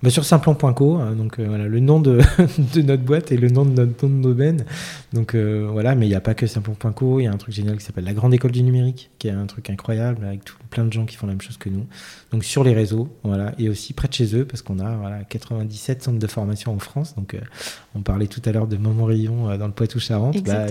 Bah, 0.04 0.10
sur 0.10 0.26
simplon.co, 0.26 0.96
hein, 0.96 1.14
donc 1.14 1.40
euh, 1.40 1.46
voilà, 1.48 1.68
le 1.68 1.80
nom 1.80 2.00
de, 2.00 2.20
de, 2.74 2.82
notre 2.82 3.04
boîte 3.04 3.32
et 3.32 3.38
le 3.38 3.50
nom 3.50 3.66
de 3.66 3.86
notre 3.86 4.08
nom 4.08 4.18
de 4.18 4.24
domaine. 4.24 4.66
Donc 5.14 5.36
euh, 5.36 5.70
voilà, 5.72 5.94
mais 5.96 6.08
il 6.08 6.10
n'y 6.10 6.16
a 6.16 6.22
pas 6.22 6.34
que 6.34 6.48
simplon.co, 6.48 7.20
il 7.20 7.24
y 7.24 7.28
a 7.28 7.32
un 7.32 7.38
truc 7.38 7.54
génial 7.54 7.78
qui 7.78 7.86
s'appelle 7.86 8.06
la 8.06 8.14
Grande 8.14 8.34
École 8.34 8.52
du 8.52 8.64
Numérique, 8.64 9.12
qui 9.20 9.28
est 9.28 9.32
un 9.32 9.46
truc 9.46 9.70
incroyable 9.70 10.26
avec 10.26 10.44
tout, 10.44 10.56
plein 10.72 10.86
de 10.86 10.92
gens 10.92 11.06
qui 11.06 11.16
font 11.16 11.28
la 11.28 11.34
même 11.34 11.42
chose 11.42 11.58
que 11.58 11.70
nous. 11.70 11.86
Donc 12.32 12.44
sur 12.44 12.64
les 12.64 12.74
réseaux, 12.74 13.10
voilà, 13.24 13.54
et 13.60 13.70
aussi 13.70 13.94
près 13.94 14.08
de 14.08 14.14
chez 14.14 14.36
eux, 14.36 14.46
parce 14.46 14.62
qu'on 14.64 14.80
a 14.80 14.96
voilà, 14.96 15.24
97 15.24 16.02
centres 16.02 16.20
de 16.20 16.28
formation 16.28 16.74
en 16.74 16.80
France. 16.80 17.16
Donc 17.16 17.36
euh, 17.36 17.40
on 17.94 18.02
parlait 18.02 18.28
tout 18.28 18.42
à 18.46 18.52
l'heure 18.52 18.68
de 18.68 18.78
Montmorillon 18.78 19.56
dans 19.58 19.68
le 19.68 19.74
Poitou-Charentes. 19.74 20.42
Bah, 20.44 20.66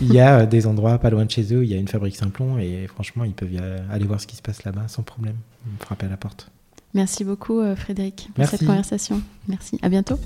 il 0.00 0.12
y 0.12 0.18
a 0.18 0.46
des 0.46 0.66
endroits 0.66 0.98
pas 0.98 1.10
loin 1.10 1.24
de 1.24 1.30
chez 1.30 1.54
eux, 1.54 1.62
il 1.62 1.70
y 1.70 1.74
a 1.74 1.78
une 1.78 1.88
fabrique 1.88 2.16
Simplon, 2.16 2.58
et 2.58 2.86
franchement, 2.88 3.24
ils 3.24 3.34
peuvent 3.34 3.50
aller 3.90 4.04
voir 4.04 4.20
ce 4.20 4.26
qui 4.26 4.36
se 4.36 4.42
passe 4.42 4.64
là-bas 4.64 4.88
sans 4.88 5.02
problème, 5.02 5.36
frapper 5.78 6.06
à 6.06 6.10
la 6.10 6.16
porte. 6.16 6.50
Merci 6.94 7.24
beaucoup 7.24 7.60
euh, 7.60 7.74
Frédéric 7.74 8.28
pour 8.34 8.46
cette 8.46 8.64
conversation. 8.64 9.20
Merci, 9.48 9.78
à 9.82 9.88
bientôt. 9.88 10.16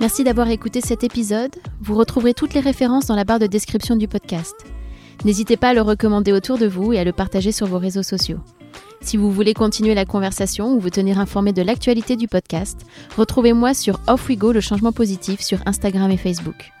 Merci 0.00 0.22
d'avoir 0.22 0.48
écouté 0.48 0.80
cet 0.80 1.02
épisode. 1.02 1.54
Vous 1.80 1.94
retrouverez 1.94 2.34
toutes 2.34 2.54
les 2.54 2.60
références 2.60 3.06
dans 3.06 3.16
la 3.16 3.24
barre 3.24 3.38
de 3.38 3.46
description 3.46 3.96
du 3.96 4.06
podcast. 4.06 4.54
N'hésitez 5.24 5.56
pas 5.56 5.70
à 5.70 5.74
le 5.74 5.80
recommander 5.80 6.32
autour 6.32 6.58
de 6.58 6.66
vous 6.66 6.92
et 6.92 6.98
à 6.98 7.04
le 7.04 7.12
partager 7.12 7.52
sur 7.52 7.66
vos 7.66 7.78
réseaux 7.78 8.02
sociaux. 8.02 8.38
Si 9.00 9.16
vous 9.16 9.30
voulez 9.30 9.54
continuer 9.54 9.94
la 9.94 10.04
conversation 10.04 10.74
ou 10.74 10.80
vous 10.80 10.90
tenir 10.90 11.18
informé 11.18 11.52
de 11.52 11.62
l'actualité 11.62 12.16
du 12.16 12.28
podcast, 12.28 12.86
retrouvez-moi 13.16 13.74
sur 13.74 14.00
Off 14.06 14.28
We 14.28 14.38
Go 14.38 14.52
le 14.52 14.60
changement 14.60 14.92
positif 14.92 15.40
sur 15.40 15.58
Instagram 15.66 16.10
et 16.10 16.16
Facebook. 16.16 16.73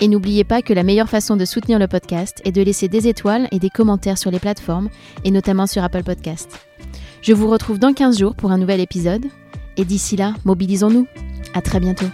Et 0.00 0.08
n'oubliez 0.08 0.44
pas 0.44 0.62
que 0.62 0.72
la 0.72 0.82
meilleure 0.82 1.08
façon 1.08 1.36
de 1.36 1.44
soutenir 1.44 1.78
le 1.78 1.88
podcast 1.88 2.42
est 2.44 2.52
de 2.52 2.62
laisser 2.62 2.88
des 2.88 3.08
étoiles 3.08 3.48
et 3.50 3.58
des 3.58 3.70
commentaires 3.70 4.18
sur 4.18 4.30
les 4.30 4.38
plateformes, 4.38 4.90
et 5.24 5.30
notamment 5.30 5.66
sur 5.66 5.82
Apple 5.82 6.02
Podcast. 6.02 6.60
Je 7.22 7.32
vous 7.32 7.48
retrouve 7.48 7.78
dans 7.78 7.92
15 7.92 8.18
jours 8.18 8.34
pour 8.34 8.50
un 8.52 8.58
nouvel 8.58 8.80
épisode, 8.80 9.24
et 9.76 9.84
d'ici 9.84 10.16
là, 10.16 10.34
mobilisons-nous. 10.44 11.06
À 11.54 11.62
très 11.62 11.80
bientôt. 11.80 12.06